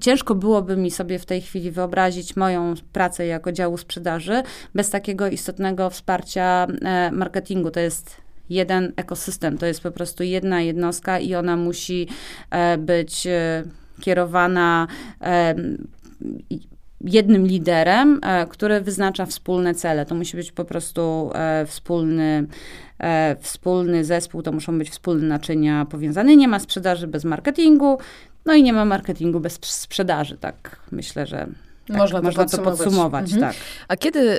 ciężko 0.00 0.34
byłoby 0.34 0.76
mi 0.76 0.90
sobie 0.90 1.18
w 1.18 1.26
tej 1.26 1.40
chwili 1.40 1.70
wyobrazić 1.70 2.36
moją 2.36 2.74
pracę 2.92 3.26
jako 3.26 3.52
działu 3.52 3.76
sprzedaży 3.76 4.42
bez 4.74 4.90
takiego 4.90 5.28
istotnego 5.28 5.90
wsparcia 5.90 6.66
marketingu. 7.12 7.70
To 7.70 7.80
jest 7.80 8.16
jeden 8.50 8.92
ekosystem, 8.96 9.58
to 9.58 9.66
jest 9.66 9.80
po 9.80 9.90
prostu 9.90 10.22
jedna 10.22 10.60
jednostka 10.60 11.18
i 11.18 11.34
ona 11.34 11.56
musi 11.56 12.08
być 12.78 13.26
kierowana 14.00 14.86
jednym 17.04 17.46
liderem, 17.46 18.20
e, 18.22 18.46
który 18.46 18.80
wyznacza 18.80 19.26
wspólne 19.26 19.74
cele. 19.74 20.06
To 20.06 20.14
musi 20.14 20.36
być 20.36 20.52
po 20.52 20.64
prostu 20.64 21.30
e, 21.34 21.66
wspólny, 21.66 22.46
e, 22.98 23.36
wspólny 23.40 24.04
zespół, 24.04 24.42
to 24.42 24.52
muszą 24.52 24.78
być 24.78 24.90
wspólne 24.90 25.26
naczynia 25.26 25.84
powiązane. 25.84 26.36
Nie 26.36 26.48
ma 26.48 26.58
sprzedaży 26.58 27.06
bez 27.06 27.24
marketingu, 27.24 27.98
no 28.44 28.54
i 28.54 28.62
nie 28.62 28.72
ma 28.72 28.84
marketingu 28.84 29.40
bez 29.40 29.58
sprzedaży, 29.62 30.36
tak 30.36 30.80
myślę, 30.92 31.26
że 31.26 31.46
tak, 31.86 31.96
można, 31.96 32.18
to, 32.18 32.24
można 32.24 32.42
podsumować. 32.42 32.78
to 32.78 32.84
podsumować. 32.84 33.32
Mhm. 33.32 33.52
Tak. 33.52 33.62
A 33.88 33.96
kiedy 33.96 34.20
y, 34.20 34.38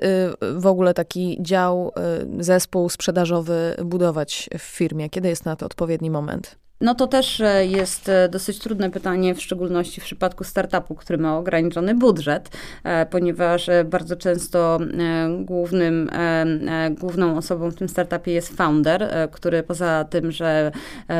w 0.59 0.65
ogóle 0.67 0.93
taki 0.93 1.37
dział, 1.41 1.91
y, 2.39 2.43
zespół 2.43 2.89
sprzedażowy 2.89 3.75
budować 3.83 4.49
w 4.59 4.61
firmie? 4.61 5.09
Kiedy 5.09 5.27
jest 5.27 5.45
na 5.45 5.55
to 5.55 5.65
odpowiedni 5.65 6.09
moment? 6.09 6.57
No 6.81 6.95
to 6.95 7.07
też 7.07 7.41
e, 7.41 7.65
jest 7.65 8.09
e, 8.09 8.29
dosyć 8.29 8.59
trudne 8.59 8.91
pytanie, 8.91 9.35
w 9.35 9.41
szczególności 9.41 10.01
w 10.01 10.03
przypadku 10.03 10.43
startupu, 10.43 10.95
który 10.95 11.17
ma 11.17 11.37
ograniczony 11.37 11.95
budżet, 11.95 12.49
e, 12.83 13.05
ponieważ 13.05 13.69
bardzo 13.85 14.15
często 14.15 14.79
głównym, 15.39 16.09
główną 16.99 17.37
osobą 17.37 17.71
w 17.71 17.75
tym 17.75 17.89
startupie 17.89 18.31
jest 18.31 18.57
founder, 18.57 19.29
który 19.31 19.63
poza 19.63 20.05
tym, 20.09 20.31
że 20.31 20.71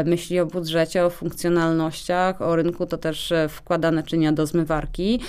myśli 0.06 0.40
o 0.40 0.46
budżecie, 0.46 1.06
o 1.06 1.10
funkcjonalnościach, 1.10 2.42
o 2.42 2.56
rynku, 2.56 2.86
to 2.86 2.98
też 2.98 3.34
wkłada 3.50 3.92
naczynia 3.92 4.32
do 4.32 4.46
zmywarki 4.46 5.20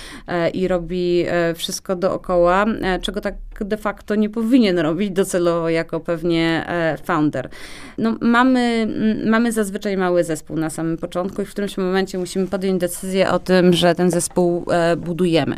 i 0.53 0.67
robi 0.67 1.25
wszystko 1.55 1.95
dookoła, 1.95 2.65
czego 3.01 3.21
tak 3.21 3.35
de 3.65 3.77
facto 3.77 4.15
nie 4.15 4.29
powinien 4.29 4.79
robić 4.79 5.11
docelowo 5.11 5.69
jako 5.69 5.99
pewnie 5.99 6.65
founder. 7.03 7.49
No, 7.97 8.15
mamy, 8.21 8.87
mamy 9.25 9.51
zazwyczaj 9.51 9.97
mały 9.97 10.23
zespół 10.23 10.57
na 10.57 10.69
samym 10.69 10.97
początku 10.97 11.41
i 11.41 11.45
w 11.45 11.51
którymś 11.51 11.77
momencie 11.77 12.17
musimy 12.17 12.47
podjąć 12.47 12.81
decyzję 12.81 13.31
o 13.31 13.39
tym, 13.39 13.73
że 13.73 13.95
ten 13.95 14.11
zespół 14.11 14.65
e, 14.71 14.95
budujemy. 14.95 15.55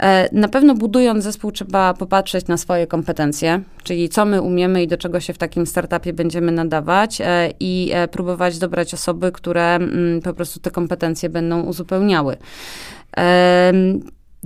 E, 0.00 0.28
na 0.32 0.48
pewno 0.48 0.74
budując 0.74 1.24
zespół 1.24 1.52
trzeba 1.52 1.94
popatrzeć 1.94 2.46
na 2.46 2.56
swoje 2.56 2.86
kompetencje, 2.86 3.60
czyli 3.82 4.08
co 4.08 4.24
my 4.24 4.42
umiemy 4.42 4.82
i 4.82 4.88
do 4.88 4.96
czego 4.96 5.20
się 5.20 5.32
w 5.32 5.38
takim 5.38 5.66
startupie 5.66 6.12
będziemy 6.12 6.52
nadawać 6.52 7.20
e, 7.20 7.50
i 7.60 7.92
próbować 8.10 8.58
dobrać 8.58 8.94
osoby, 8.94 9.32
które 9.32 9.74
mm, 9.74 10.22
po 10.22 10.34
prostu 10.34 10.60
te 10.60 10.70
kompetencje 10.70 11.28
będą 11.28 11.62
uzupełniały. 11.62 12.36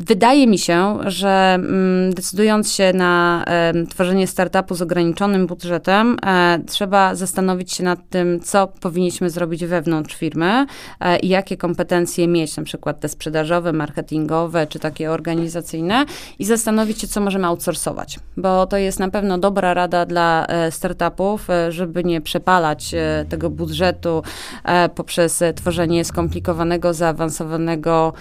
Wydaje 0.07 0.47
mi 0.47 0.59
się, 0.59 0.99
że 1.07 1.55
mm, 1.55 2.15
decydując 2.15 2.73
się 2.73 2.93
na 2.93 3.45
tworzenie 3.91 4.27
startupu 4.27 4.75
z 4.75 4.83
ograniczonym 4.83 5.47
budżetem, 5.47 6.17
e, 6.27 6.59
trzeba 6.67 7.15
zastanowić 7.15 7.73
się 7.73 7.85
nad 7.85 7.99
tym, 8.11 8.41
co 8.41 8.67
powinniśmy 8.67 9.31
zrobić 9.31 9.65
wewnątrz 9.65 10.15
firmy 10.15 10.67
e, 11.01 11.19
i 11.19 11.29
jakie 11.29 11.57
kompetencje 11.57 12.29
mieć, 12.29 12.57
na 12.57 12.63
przykład 12.63 13.01
te 13.01 13.09
sprzedażowe, 13.09 13.73
marketingowe 13.73 14.67
czy 14.67 14.79
takie 14.79 15.11
organizacyjne 15.11 16.05
i 16.39 16.45
zastanowić 16.45 17.01
się, 17.01 17.09
co 17.09 17.21
możemy 17.21 17.47
outsourcować, 17.47 18.19
bo 18.37 18.67
to 18.67 18.77
jest 18.77 18.99
na 18.99 19.11
pewno 19.11 19.39
dobra 19.39 19.75
rada 19.75 20.07
dla 20.07 20.47
e, 20.47 20.71
startupów, 20.71 21.49
żeby 21.69 22.05
nie 22.05 22.21
przepalać 22.21 22.95
tego 23.29 23.51
budżetu 23.51 24.23
poprzez 24.95 25.43
tworzenie 25.55 26.05
skomplikowanego, 26.05 26.95
zaawansowanego 26.95 28.13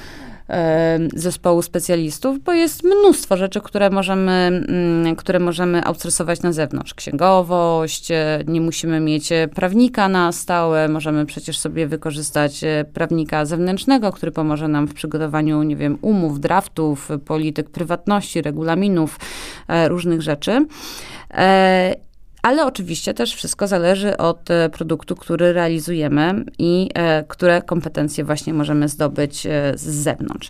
zespołu 1.14 1.62
specjalistów, 1.62 2.43
bo 2.43 2.54
jest 2.54 2.84
mnóstwo 2.84 3.38
rzeczy, 3.38 3.62
które 3.62 3.89
możemy, 3.89 4.32
mm, 4.32 5.16
które 5.16 5.39
możemy 5.39 5.86
outsourcować 5.86 6.41
na 6.41 6.52
zewnątrz. 6.52 6.93
Księgowość, 6.93 8.12
e, 8.12 8.43
nie 8.47 8.62
musimy 8.62 9.00
mieć 9.00 9.32
e, 9.32 9.47
prawnika 9.47 10.10
na 10.10 10.32
stałe, 10.32 10.88
możemy 10.88 11.26
przecież 11.26 11.60
sobie 11.60 11.88
wykorzystać 11.88 12.64
e, 12.64 12.86
prawnika 12.93 13.45
zewnętrznego, 13.45 14.12
który 14.12 14.32
pomoże 14.32 14.68
nam 14.68 14.88
w 14.88 14.93
przygotowaniu, 14.93 15.64
nie 15.64 15.76
wiem, 15.76 15.97
umów, 16.02 16.39
draftów, 16.39 17.10
polityk 17.26 17.70
prywatności, 17.70 18.41
regulaminów, 18.41 19.20
różnych 19.88 20.22
rzeczy. 20.22 20.66
Ale 22.41 22.65
oczywiście 22.65 23.13
też 23.13 23.35
wszystko 23.35 23.67
zależy 23.67 24.17
od 24.17 24.51
e, 24.51 24.69
produktu, 24.69 25.15
który 25.15 25.53
realizujemy 25.53 26.45
i 26.57 26.89
e, 26.93 27.23
które 27.23 27.61
kompetencje 27.61 28.23
właśnie 28.23 28.53
możemy 28.53 28.89
zdobyć 28.89 29.45
e, 29.45 29.49
z 29.75 29.81
zewnątrz. 29.81 30.49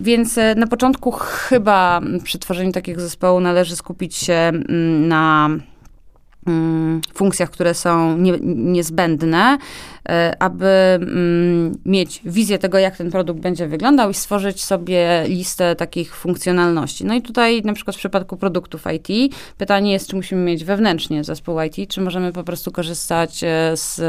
Więc 0.00 0.38
na 0.56 0.66
początku 0.66 1.10
chyba 1.10 2.00
przy 2.24 2.38
tworzeniu 2.38 2.72
takiego 2.72 3.00
zespołu 3.00 3.40
należy 3.40 3.76
skupić 3.76 4.16
się 4.16 4.34
mm, 4.34 5.08
na 5.08 5.50
funkcjach, 7.14 7.50
które 7.50 7.74
są 7.74 8.18
nie, 8.18 8.38
niezbędne, 8.42 9.58
E, 10.08 10.42
aby 10.42 10.66
mm, 10.66 11.78
mieć 11.84 12.20
wizję 12.24 12.58
tego, 12.58 12.78
jak 12.78 12.96
ten 12.96 13.10
produkt 13.10 13.40
będzie 13.40 13.66
wyglądał 13.66 14.10
i 14.10 14.14
stworzyć 14.14 14.64
sobie 14.64 15.24
listę 15.26 15.76
takich 15.76 16.16
funkcjonalności. 16.16 17.04
No 17.04 17.14
i 17.14 17.22
tutaj 17.22 17.62
na 17.62 17.72
przykład 17.72 17.96
w 17.96 17.98
przypadku 17.98 18.36
produktów 18.36 18.84
IT 18.96 19.34
pytanie 19.58 19.92
jest, 19.92 20.08
czy 20.08 20.16
musimy 20.16 20.42
mieć 20.42 20.64
wewnętrznie 20.64 21.24
zespół 21.24 21.56
IT, 21.60 21.90
czy 21.90 22.00
możemy 22.00 22.32
po 22.32 22.44
prostu 22.44 22.72
korzystać 22.72 23.44
e, 23.44 23.76
z 23.76 24.00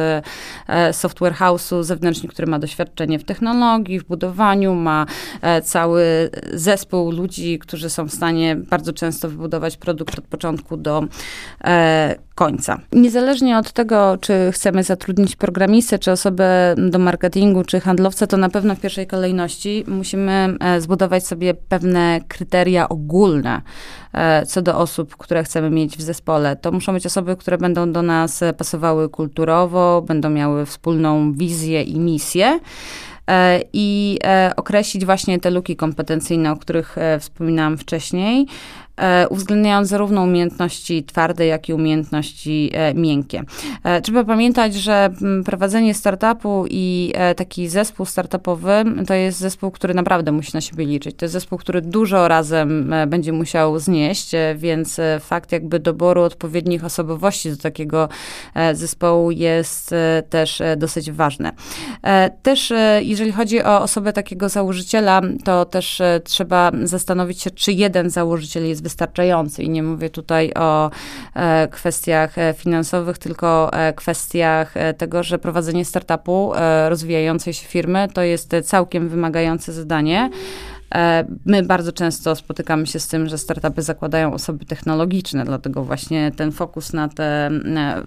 e, 0.67 0.93
software 0.93 1.33
house'u 1.33 1.83
zewnętrznie, 1.83 2.29
który 2.29 2.47
ma 2.47 2.59
doświadczenie 2.59 3.19
w 3.19 3.23
technologii, 3.23 3.99
w 3.99 4.03
budowaniu, 4.03 4.75
ma 4.75 5.05
cały 5.63 6.29
zespół 6.53 7.11
ludzi, 7.11 7.59
którzy 7.59 7.89
są 7.89 8.07
w 8.07 8.13
stanie 8.13 8.55
bardzo 8.55 8.93
często 8.93 9.29
wybudować 9.29 9.77
produkt 9.77 10.19
od 10.19 10.25
początku 10.25 10.77
do 10.77 11.03
końca. 12.39 12.79
Niezależnie 12.91 13.57
od 13.57 13.71
tego, 13.71 14.17
czy 14.21 14.51
chcemy 14.51 14.83
zatrudnić 14.83 15.35
programistę, 15.35 15.99
czy 15.99 16.11
osobę 16.11 16.75
do 16.77 16.99
marketingu, 16.99 17.63
czy 17.63 17.79
handlowca, 17.79 18.27
to 18.27 18.37
na 18.37 18.49
pewno 18.49 18.75
w 18.75 18.79
pierwszej 18.79 19.07
kolejności 19.07 19.83
musimy 19.87 20.57
e, 20.59 20.81
zbudować 20.81 21.27
sobie 21.27 21.53
pewne 21.53 22.19
kryteria 22.27 22.89
ogólne 22.89 23.61
e, 24.13 24.45
co 24.45 24.61
do 24.61 24.77
osób, 24.77 25.17
które 25.17 25.43
chcemy 25.43 25.69
mieć 25.69 25.97
w 25.97 26.01
zespole. 26.01 26.55
To 26.55 26.71
muszą 26.71 26.93
być 26.93 27.05
osoby, 27.05 27.35
które 27.35 27.57
będą 27.57 27.91
do 27.91 28.01
nas 28.01 28.43
pasowały 28.57 29.09
kulturowo, 29.09 30.01
będą 30.07 30.29
miały 30.29 30.65
wspólną 30.65 31.33
wizję 31.33 31.83
i 31.83 31.99
misję 31.99 32.59
e, 33.27 33.61
i 33.73 34.19
określić 34.55 35.05
właśnie 35.05 35.39
te 35.39 35.51
luki 35.51 35.75
kompetencyjne, 35.75 36.51
o 36.51 36.57
których 36.57 36.95
wspominałam 37.19 37.77
wcześniej, 37.77 38.47
uwzględniając 39.29 39.87
zarówno 39.87 40.23
umiejętności 40.23 41.03
twarde, 41.03 41.45
jak 41.45 41.69
i 41.69 41.73
umiejętności 41.73 42.69
e, 42.73 42.93
miękkie. 42.93 43.43
E, 43.83 44.01
trzeba 44.01 44.23
pamiętać, 44.23 44.73
że 44.73 45.09
prowadzenie 45.45 45.93
startupu 45.93 46.65
i 46.69 47.13
taki 47.35 47.67
zespół 47.67 48.05
startupowy 48.05 48.83
to 49.07 49.13
jest 49.13 49.39
zespół, 49.39 49.71
który 49.71 49.93
naprawdę 49.93 50.31
musi 50.31 50.51
na 50.53 50.61
siebie 50.61 50.85
liczyć. 50.85 51.15
To 51.15 51.25
jest 51.25 51.33
zespół, 51.33 51.57
który 51.57 51.81
dużo 51.81 52.27
razem 52.27 52.93
będzie 53.07 53.33
musiał 53.33 53.79
znieść, 53.79 54.31
więc 54.55 54.97
fakt 55.19 55.51
jakby 55.51 55.79
doboru 55.79 56.21
odpowiednich 56.21 56.85
osobowości 56.85 57.49
do 57.49 57.57
takiego 57.57 58.09
zespołu 58.73 59.31
jest 59.31 59.95
też 60.29 60.61
dosyć 60.77 61.11
ważny. 61.11 61.51
Też 62.41 62.73
jeżeli 62.99 63.31
chodzi 63.31 63.63
o 63.63 63.81
osobę 63.81 64.13
takiego 64.13 64.49
założyciela, 64.49 65.21
to 65.43 65.65
też 65.65 66.01
trzeba 66.23 66.71
zastanowić 66.83 67.41
się, 67.41 67.51
czy 67.51 67.71
jeden 67.71 68.09
założyciel 68.09 68.67
jest 68.67 68.81
wystarczający. 68.89 69.63
I 69.63 69.69
nie 69.69 69.83
mówię 69.83 70.09
tutaj 70.09 70.53
o 70.55 70.91
e, 71.35 71.67
kwestiach 71.67 72.37
e, 72.37 72.53
finansowych, 72.53 73.17
tylko 73.17 73.73
e, 73.73 73.93
kwestiach 73.93 74.73
tego, 74.97 75.23
że 75.23 75.39
prowadzenie 75.39 75.85
startupu, 75.85 76.51
rozwijającej 76.89 77.53
się 77.53 77.67
firmy, 77.67 78.07
to 78.13 78.21
jest 78.21 78.55
całkiem 78.63 79.09
wymagające 79.09 79.73
zadanie. 79.73 80.29
E, 80.95 81.25
my 81.45 81.63
bardzo 81.63 81.91
często 81.91 82.35
spotykamy 82.35 82.87
się 82.87 82.99
z 82.99 83.07
tym, 83.07 83.29
że 83.29 83.37
startupy 83.37 83.81
zakładają 83.81 84.33
osoby 84.33 84.65
technologiczne, 84.65 85.45
dlatego 85.45 85.83
właśnie 85.83 86.31
ten 86.35 86.51
fokus 86.51 86.93
na 86.93 87.07
te, 87.07 87.49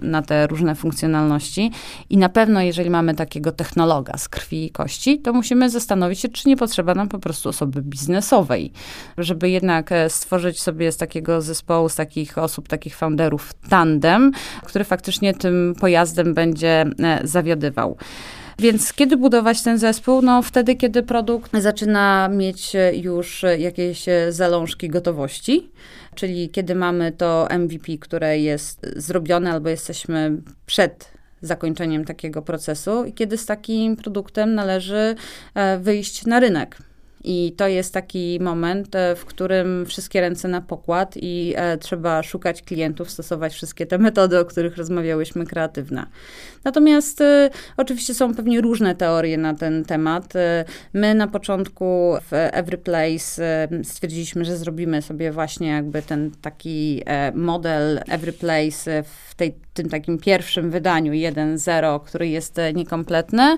na 0.02 0.22
te 0.22 0.46
różne 0.46 0.74
funkcjonalności. 0.74 1.70
I 2.10 2.16
na 2.16 2.28
pewno, 2.28 2.60
jeżeli 2.62 2.90
mamy 2.90 3.14
takiego 3.14 3.52
technologa 3.52 4.18
z 4.18 4.28
krwi 4.28 4.64
i 4.64 4.70
kości, 4.70 5.18
to 5.18 5.32
musimy 5.32 5.70
zastanowić 5.70 6.20
się, 6.20 6.28
czy 6.28 6.48
nie 6.48 6.56
potrzeba 6.56 6.94
nam 6.94 7.08
po 7.08 7.18
prostu 7.18 7.48
osoby 7.48 7.82
biznesowej, 7.82 8.72
żeby 9.18 9.50
jednak 9.50 9.92
e, 9.92 10.10
stworzyć 10.10 10.62
sobie 10.62 10.92
z 10.92 10.96
takiego 10.96 11.42
zespołu, 11.42 11.88
z 11.88 11.94
takich 11.94 12.38
osób, 12.38 12.68
takich 12.68 12.96
founderów 12.96 13.52
tandem, 13.68 14.32
który 14.62 14.84
faktycznie 14.84 15.34
tym 15.34 15.74
pojazdem 15.80 16.34
będzie 16.34 16.84
e, 17.02 17.20
zawiodywał. 17.24 17.96
Więc 18.58 18.92
kiedy 18.92 19.16
budować 19.16 19.62
ten 19.62 19.78
zespół? 19.78 20.22
No 20.22 20.42
wtedy, 20.42 20.76
kiedy 20.76 21.02
produkt 21.02 21.52
zaczyna 21.58 22.28
mieć 22.28 22.72
już 22.92 23.44
jakieś 23.58 24.04
zalążki 24.30 24.88
gotowości, 24.88 25.70
czyli 26.14 26.50
kiedy 26.50 26.74
mamy 26.74 27.12
to 27.12 27.48
MVP, 27.58 27.98
które 28.00 28.38
jest 28.38 28.86
zrobione 28.96 29.52
albo 29.52 29.68
jesteśmy 29.68 30.42
przed 30.66 31.12
zakończeniem 31.42 32.04
takiego 32.04 32.42
procesu 32.42 33.04
i 33.04 33.12
kiedy 33.12 33.38
z 33.38 33.46
takim 33.46 33.96
produktem 33.96 34.54
należy 34.54 35.14
e, 35.54 35.78
wyjść 35.78 36.26
na 36.26 36.40
rynek. 36.40 36.91
I 37.24 37.54
to 37.56 37.68
jest 37.68 37.94
taki 37.94 38.38
moment, 38.40 38.94
e, 38.94 39.16
w 39.16 39.24
którym 39.24 39.86
wszystkie 39.86 40.20
ręce 40.20 40.48
na 40.48 40.60
pokład 40.60 41.14
i 41.16 41.54
e, 41.56 41.78
trzeba 41.78 42.22
szukać 42.22 42.62
klientów, 42.62 43.10
stosować 43.10 43.54
wszystkie 43.54 43.86
te 43.86 43.98
metody, 43.98 44.38
o 44.38 44.44
których 44.44 44.76
rozmawiałyśmy, 44.76 45.46
kreatywne. 45.46 46.06
Natomiast 46.64 47.20
e, 47.20 47.50
oczywiście 47.76 48.14
są 48.14 48.34
pewnie 48.34 48.60
różne 48.60 48.94
teorie 48.94 49.38
na 49.38 49.54
ten 49.54 49.84
temat. 49.84 50.32
My 50.92 51.14
na 51.14 51.28
początku 51.28 52.16
w 52.30 52.32
Every 52.32 52.78
Place 52.78 53.42
stwierdziliśmy, 53.82 54.44
że 54.44 54.56
zrobimy 54.56 55.02
sobie 55.02 55.32
właśnie 55.32 55.68
jakby 55.68 56.02
ten 56.02 56.30
taki 56.42 57.02
model 57.34 58.00
Every 58.08 58.32
Place 58.32 59.02
w 59.02 59.34
tej, 59.34 59.54
tym 59.74 59.88
takim 59.88 60.18
pierwszym 60.18 60.70
wydaniu 60.70 61.12
1.0, 61.12 62.00
który 62.04 62.28
jest 62.28 62.60
niekompletny. 62.74 63.56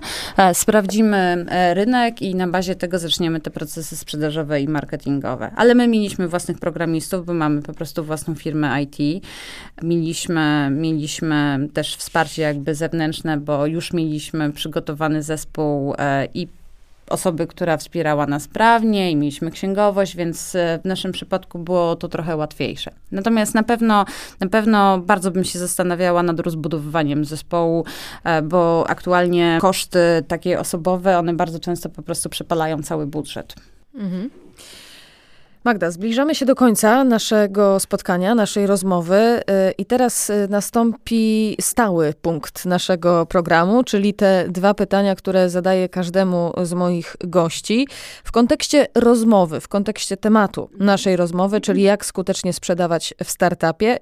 Sprawdzimy 0.53 1.45
rynek 1.73 2.21
i 2.21 2.35
na 2.35 2.47
bazie 2.47 2.75
tego 2.75 2.99
zaczniemy 2.99 3.39
te 3.39 3.51
procesy 3.51 3.97
sprzedażowe 3.97 4.61
i 4.61 4.67
marketingowe. 4.67 5.51
Ale 5.55 5.75
my 5.75 5.87
mieliśmy 5.87 6.27
własnych 6.27 6.59
programistów, 6.59 7.25
bo 7.25 7.33
mamy 7.33 7.61
po 7.61 7.73
prostu 7.73 8.03
własną 8.03 8.35
firmę 8.35 8.83
IT. 8.83 9.25
Mieliśmy, 9.83 10.69
mieliśmy 10.71 11.67
też 11.73 11.95
wsparcie 11.95 12.41
jakby 12.41 12.75
zewnętrzne, 12.75 13.37
bo 13.37 13.65
już 13.65 13.93
mieliśmy 13.93 14.51
przygotowany 14.51 15.23
zespół 15.23 15.93
e, 15.97 16.27
i 16.33 16.47
osoby, 17.09 17.47
która 17.47 17.77
wspierała 17.77 18.27
nas 18.27 18.47
prawnie 18.47 19.11
i 19.11 19.15
mieliśmy 19.15 19.51
księgowość, 19.51 20.15
więc 20.15 20.55
e, 20.55 20.79
w 20.83 20.85
naszym 20.85 21.11
przypadku 21.11 21.59
było 21.59 21.95
to 21.95 22.07
trochę 22.07 22.35
łatwiejsze. 22.35 22.91
Natomiast 23.11 23.55
na 23.55 23.63
pewno, 23.63 24.05
na 24.39 24.47
pewno 24.49 24.97
bardzo 24.97 25.31
bym 25.31 25.43
się 25.43 25.59
zastanawiała 25.59 26.23
nad 26.23 26.39
rozbudowywaniem 26.39 27.25
zespołu, 27.25 27.85
e, 28.23 28.41
bo 28.41 28.85
aktualnie 28.87 29.57
koszty 29.61 29.99
takie 30.27 30.59
osobowe, 30.59 31.17
one 31.17 31.33
bardzo 31.33 31.59
często 31.59 31.89
po 31.89 32.01
prostu 32.01 32.29
przepalają 32.29 32.83
cały 32.83 33.07
budżet. 33.07 33.55
Mhm. 33.95 34.44
Magda, 35.65 35.91
zbliżamy 35.91 36.35
się 36.35 36.45
do 36.45 36.55
końca 36.55 37.03
naszego 37.03 37.79
spotkania, 37.79 38.35
naszej 38.35 38.67
rozmowy 38.67 39.15
y, 39.15 39.41
i 39.77 39.85
teraz 39.85 40.29
y, 40.29 40.47
nastąpi 40.49 41.57
stały 41.61 42.13
punkt 42.21 42.65
naszego 42.65 43.25
programu, 43.25 43.83
czyli 43.83 44.13
te 44.13 44.45
dwa 44.49 44.73
pytania, 44.73 45.15
które 45.15 45.49
zadaję 45.49 45.89
każdemu 45.89 46.53
z 46.63 46.73
moich 46.73 47.15
gości 47.19 47.87
w 48.23 48.31
kontekście 48.31 48.87
rozmowy, 48.95 49.59
w 49.59 49.67
kontekście 49.67 50.17
tematu 50.17 50.69
naszej 50.79 51.15
rozmowy, 51.15 51.61
czyli 51.61 51.81
jak 51.81 52.05
skutecznie 52.05 52.53
sprzedawać 52.53 53.13
w 53.23 53.29
startupie. 53.29 53.97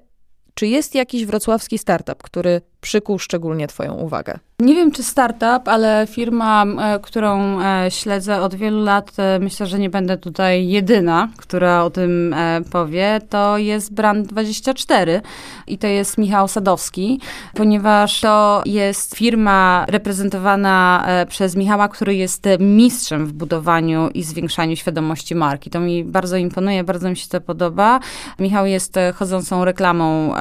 Czy 0.54 0.66
jest 0.66 0.94
jakiś 0.94 1.26
wrocławski 1.26 1.78
startup, 1.78 2.22
który 2.22 2.60
przykuł 2.84 3.18
szczególnie 3.18 3.68
Twoją 3.68 3.94
uwagę? 3.94 4.38
Nie 4.60 4.74
wiem, 4.74 4.90
czy 4.90 5.02
startup, 5.02 5.68
ale 5.68 6.06
firma, 6.10 6.64
e, 6.64 6.98
którą 7.00 7.60
e, 7.60 7.90
śledzę 7.90 8.42
od 8.42 8.54
wielu 8.54 8.84
lat, 8.84 9.12
e, 9.18 9.38
myślę, 9.38 9.66
że 9.66 9.78
nie 9.78 9.90
będę 9.90 10.16
tutaj 10.18 10.68
jedyna, 10.68 11.28
która 11.36 11.84
o 11.84 11.90
tym 11.90 12.34
powie, 12.70 13.20
to 13.28 13.58
jest 13.58 13.94
Brand24 13.94 15.20
i 15.66 15.78
to 15.78 15.86
jest 15.86 16.18
Michał 16.18 16.48
Sadowski, 16.48 17.20
ponieważ 17.54 18.20
to 18.20 18.62
jest 18.66 19.16
firma 19.16 19.84
reprezentowana 19.88 21.06
przez 21.28 21.56
Michała, 21.56 21.88
który 21.88 22.14
jest 22.14 22.44
mistrzem 22.60 23.26
w 23.26 23.32
budowaniu 23.32 24.08
i 24.14 24.22
zwiększaniu 24.22 24.76
świadomości 24.76 25.34
marki. 25.34 25.70
To 25.70 25.80
mi 25.80 26.04
bardzo 26.04 26.36
imponuje, 26.36 26.84
bardzo 26.84 27.10
mi 27.10 27.16
się 27.16 27.28
to 27.28 27.40
podoba. 27.40 28.00
Michał 28.38 28.66
jest 28.66 28.94
chodzącą 29.14 29.64
reklamą 29.64 30.34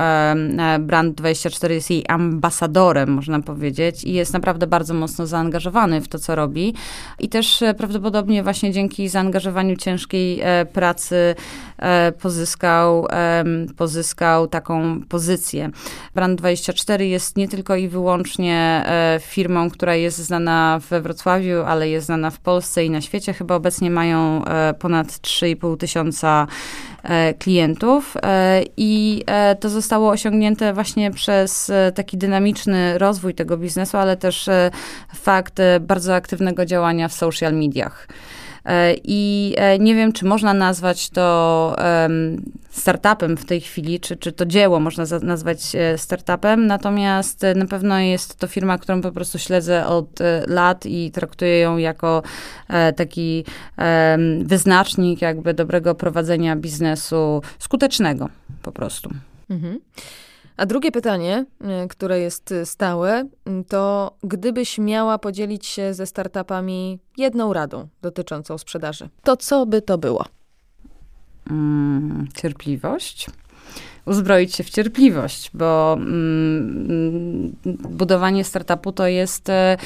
Brand24, 0.79 1.71
jest 1.71 1.89
jej 1.89 2.05
ambasadorem, 2.33 3.09
można 3.09 3.39
powiedzieć 3.39 4.03
i 4.03 4.13
jest 4.13 4.33
naprawdę 4.33 4.67
bardzo 4.67 4.93
mocno 4.93 5.27
zaangażowany 5.27 6.01
w 6.01 6.07
to, 6.07 6.19
co 6.19 6.35
robi. 6.35 6.73
I 7.19 7.29
też 7.29 7.61
e, 7.61 7.73
prawdopodobnie 7.73 8.43
właśnie 8.43 8.71
dzięki 8.71 9.09
zaangażowaniu 9.09 9.75
ciężkiej 9.75 10.39
e, 10.41 10.65
pracy 10.65 11.35
e, 11.77 12.11
pozyskał, 12.11 13.07
pozyskał 13.77 14.47
taką 14.47 15.01
pozycję. 15.09 15.69
Brand24 16.15 17.01
jest 17.01 17.37
nie 17.37 17.47
tylko 17.47 17.75
i 17.75 17.87
wyłącznie 17.87 18.85
firmą, 19.21 19.69
która 19.69 19.95
jest 19.95 20.17
znana 20.17 20.79
we 20.89 21.01
Wrocławiu, 21.01 21.63
ale 21.67 21.89
jest 21.89 22.05
znana 22.05 22.31
w 22.31 22.39
Polsce 22.39 22.85
i 22.85 22.89
na 22.89 23.01
świecie. 23.01 23.33
Chyba 23.33 23.55
obecnie 23.55 23.91
mają 23.91 24.41
ponad 24.79 25.07
3,5 25.07 25.77
tysiąca 25.77 26.47
klientów 27.39 28.17
i 28.77 29.23
to 29.59 29.69
zostało 29.69 30.09
osiągnięte 30.09 30.73
właśnie 30.73 31.11
przez 31.11 31.71
taki 31.95 32.17
dynamiczny 32.17 32.97
rozwój 32.97 33.33
tego 33.33 33.57
biznesu, 33.57 33.97
ale 33.97 34.17
też 34.17 34.47
e, 34.47 34.71
fakt 35.15 35.59
e, 35.59 35.79
bardzo 35.79 36.15
aktywnego 36.15 36.65
działania 36.65 37.07
w 37.07 37.13
social 37.13 37.53
mediach. 37.53 38.07
E, 38.65 38.95
I 39.03 39.55
nie 39.79 39.95
wiem, 39.95 40.13
czy 40.13 40.25
można 40.25 40.53
nazwać 40.53 41.09
to 41.09 41.75
startupem 42.69 43.37
w 43.37 43.45
tej 43.45 43.61
chwili, 43.61 43.99
czy, 43.99 44.17
czy 44.17 44.31
to 44.31 44.45
dzieło 44.45 44.79
można 44.79 45.03
nazwać 45.21 45.59
startupem, 45.97 46.67
natomiast 46.67 47.41
na 47.55 47.65
pewno 47.65 47.99
jest 47.99 48.35
to 48.35 48.47
firma, 48.47 48.77
którą 48.77 49.01
po 49.01 49.11
prostu 49.11 49.39
śledzę 49.39 49.87
od 49.87 50.19
lat 50.47 50.85
i 50.85 51.11
traktuję 51.11 51.59
ją 51.59 51.77
jako 51.77 52.23
taki 52.95 53.45
wyznacznik 54.43 55.21
jakby 55.21 55.53
dobrego 55.53 55.95
prowadzenia 55.95 56.55
biznesu 56.55 57.41
skutecznego 57.59 58.29
po 58.61 58.71
prostu. 58.71 59.09
Mhm. 59.49 59.79
A 60.57 60.65
drugie 60.65 60.91
pytanie, 60.91 61.45
y, 61.85 61.87
które 61.87 62.19
jest 62.19 62.53
stałe, 62.63 63.21
y, 63.21 63.63
to 63.67 64.11
gdybyś 64.23 64.77
miała 64.77 65.17
podzielić 65.17 65.65
się 65.65 65.93
ze 65.93 66.05
startupami 66.05 66.99
jedną 67.17 67.53
radą 67.53 67.87
dotyczącą 68.01 68.57
sprzedaży, 68.57 69.09
to 69.23 69.37
co 69.37 69.65
by 69.65 69.81
to 69.81 69.97
było? 69.97 70.25
Hmm, 71.47 72.27
cierpliwość 72.35 73.29
uzbroić 74.05 74.55
się 74.55 74.63
w 74.63 74.69
cierpliwość, 74.69 75.51
bo 75.53 75.93
mm, 75.99 77.55
budowanie 77.89 78.43
startupu 78.43 78.91
to 78.91 79.07
jest 79.07 79.49
e, 79.49 79.77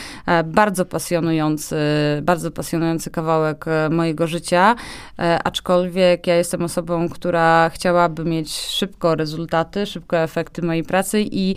bardzo 0.45 0.85
pasjonujący, 0.85 1.75
bardzo 2.21 2.51
pasjonujący 2.51 3.11
kawałek 3.11 3.65
e, 3.67 3.89
mojego 3.89 4.27
życia, 4.27 4.75
e, 5.19 5.39
aczkolwiek 5.43 6.27
ja 6.27 6.35
jestem 6.35 6.63
osobą, 6.63 7.09
która 7.09 7.69
chciałaby 7.73 8.25
mieć 8.25 8.53
szybko 8.53 9.15
rezultaty, 9.15 9.85
szybko 9.85 10.17
efekty 10.17 10.61
mojej 10.61 10.83
pracy 10.83 11.25
i 11.31 11.55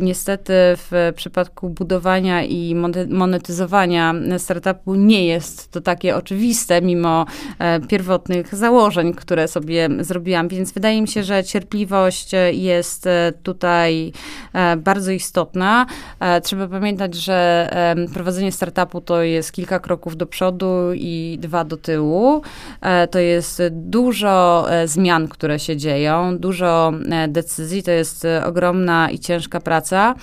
niestety 0.00 0.52
w 0.56 1.12
przypadku 1.16 1.68
budowania 1.70 2.44
i 2.44 2.74
monetyzowania 3.08 4.14
startupu 4.38 4.94
nie 4.94 5.26
jest 5.26 5.70
to 5.70 5.80
takie 5.80 6.16
oczywiste, 6.16 6.82
mimo 6.82 7.26
pierwotnych 7.88 8.54
założeń, 8.54 9.14
które 9.14 9.48
sobie 9.48 9.88
zrobiłam, 10.00 10.48
więc 10.48 10.72
wydaje 10.72 11.02
mi 11.02 11.08
się, 11.08 11.22
że 11.22 11.44
cierpliwość 11.44 11.95
jest 12.52 13.06
e, 13.06 13.32
tutaj 13.42 14.12
e, 14.52 14.76
bardzo 14.76 15.12
istotna. 15.12 15.86
E, 16.20 16.40
trzeba 16.40 16.68
pamiętać, 16.68 17.14
że 17.14 17.36
prowadzenie 18.14 18.52
startupu 18.52 19.00
to 19.00 19.22
jest 19.22 19.52
kilka 19.52 19.78
kroków 19.78 20.16
do 20.16 20.26
przodu 20.26 20.92
i 20.94 21.38
dwa 21.40 21.64
do 21.64 21.76
tyłu. 21.76 22.42
To 23.10 23.18
jest 23.18 23.62
dużo 23.70 24.66
zmian, 24.84 25.28
które 25.28 25.58
się 25.58 25.76
dzieją, 25.76 26.38
dużo 26.38 26.92
decyzji, 27.28 27.82
to 27.82 27.90
jest 27.90 28.26
ogromna 28.44 29.10
i 29.10 29.18
ciężka 29.18 29.60
praca. 29.60 30.14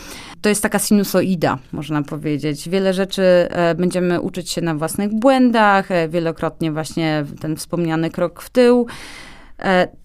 To 0.41 0.49
jest 0.49 0.63
taka 0.63 0.79
sinusoida, 0.79 1.57
można 1.71 2.01
powiedzieć. 2.03 2.69
Wiele 2.69 2.93
rzeczy 2.93 3.23
będziemy 3.77 4.21
uczyć 4.21 4.49
się 4.49 4.61
na 4.61 4.75
własnych 4.75 5.13
błędach, 5.13 5.89
wielokrotnie 6.09 6.71
właśnie 6.71 7.25
ten 7.41 7.55
wspomniany 7.55 8.09
krok 8.09 8.41
w 8.41 8.49
tył. 8.49 8.87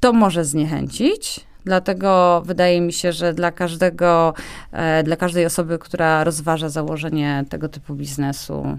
To 0.00 0.12
może 0.12 0.44
zniechęcić, 0.44 1.47
Dlatego 1.64 2.42
wydaje 2.44 2.80
mi 2.80 2.92
się, 2.92 3.12
że 3.12 3.34
dla 3.34 3.52
każdego, 3.52 4.34
e, 4.72 5.02
dla 5.02 5.16
każdej 5.16 5.46
osoby, 5.46 5.78
która 5.78 6.24
rozważa 6.24 6.68
założenie 6.68 7.44
tego 7.48 7.68
typu 7.68 7.94
biznesu, 7.94 8.78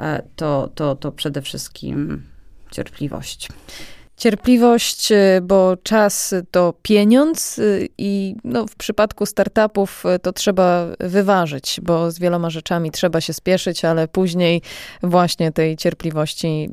e, 0.00 0.22
to, 0.36 0.68
to, 0.74 0.96
to 0.96 1.12
przede 1.12 1.42
wszystkim 1.42 2.22
cierpliwość. 2.70 3.48
Cierpliwość, 4.16 5.12
y, 5.12 5.40
bo 5.42 5.76
czas 5.82 6.34
to 6.50 6.74
pieniądz 6.82 7.58
y, 7.58 7.88
i 7.98 8.36
no, 8.44 8.66
w 8.66 8.76
przypadku 8.76 9.26
startupów 9.26 10.04
y, 10.16 10.18
to 10.18 10.32
trzeba 10.32 10.86
wyważyć, 11.00 11.80
bo 11.82 12.10
z 12.10 12.18
wieloma 12.18 12.50
rzeczami 12.50 12.90
trzeba 12.90 13.20
się 13.20 13.32
spieszyć, 13.32 13.84
ale 13.84 14.08
później 14.08 14.62
właśnie 15.02 15.52
tej 15.52 15.76
cierpliwości 15.76 16.70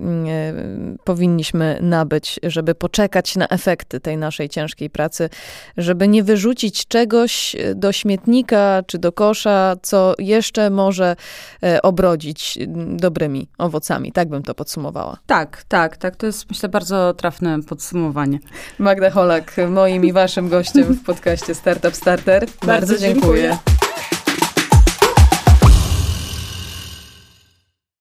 powinniśmy 1.04 1.80
nabyć, 1.82 2.40
żeby 2.44 2.76
poczekać 2.76 3.36
na 3.36 3.48
efekty 3.48 4.00
tej 4.00 4.18
naszej 4.18 4.50
ciężkiej 4.50 4.90
pracy, 4.90 5.30
żeby 5.78 6.08
nie 6.08 6.24
wyrzucić 6.24 6.88
czegoś 6.88 7.56
do 7.76 7.92
śmietnika 7.92 8.84
czy 8.88 8.98
do 8.98 9.12
kosza, 9.12 9.76
co 9.82 10.14
jeszcze 10.20 10.70
może 10.70 11.16
obrodzić 11.84 12.60
dobrymi 12.88 13.48
owocami. 13.58 14.12
Tak 14.12 14.30
bym 14.30 14.44
to 14.44 14.56
podsumowała. 14.56 15.18
Tak, 15.26 15.64
tak, 15.68 15.98
tak. 15.98 16.16
To 16.16 16.26
jest 16.26 16.50
myślę 16.50 16.70
bardzo 16.70 17.14
trafne 17.14 17.33
trafne 17.34 17.64
podsumowanie. 17.64 18.40
Magda 18.80 19.10
Holak, 19.10 19.56
moim 19.70 20.06
i 20.06 20.14
waszym 20.14 20.50
gościem 20.50 20.84
w 20.84 21.04
podcaście 21.04 21.56
Startup 21.56 21.96
Starter. 21.96 22.46
Bardzo, 22.46 22.68
Bardzo 22.68 22.98
dziękuję. 22.98 23.42
dziękuję. 23.42 23.83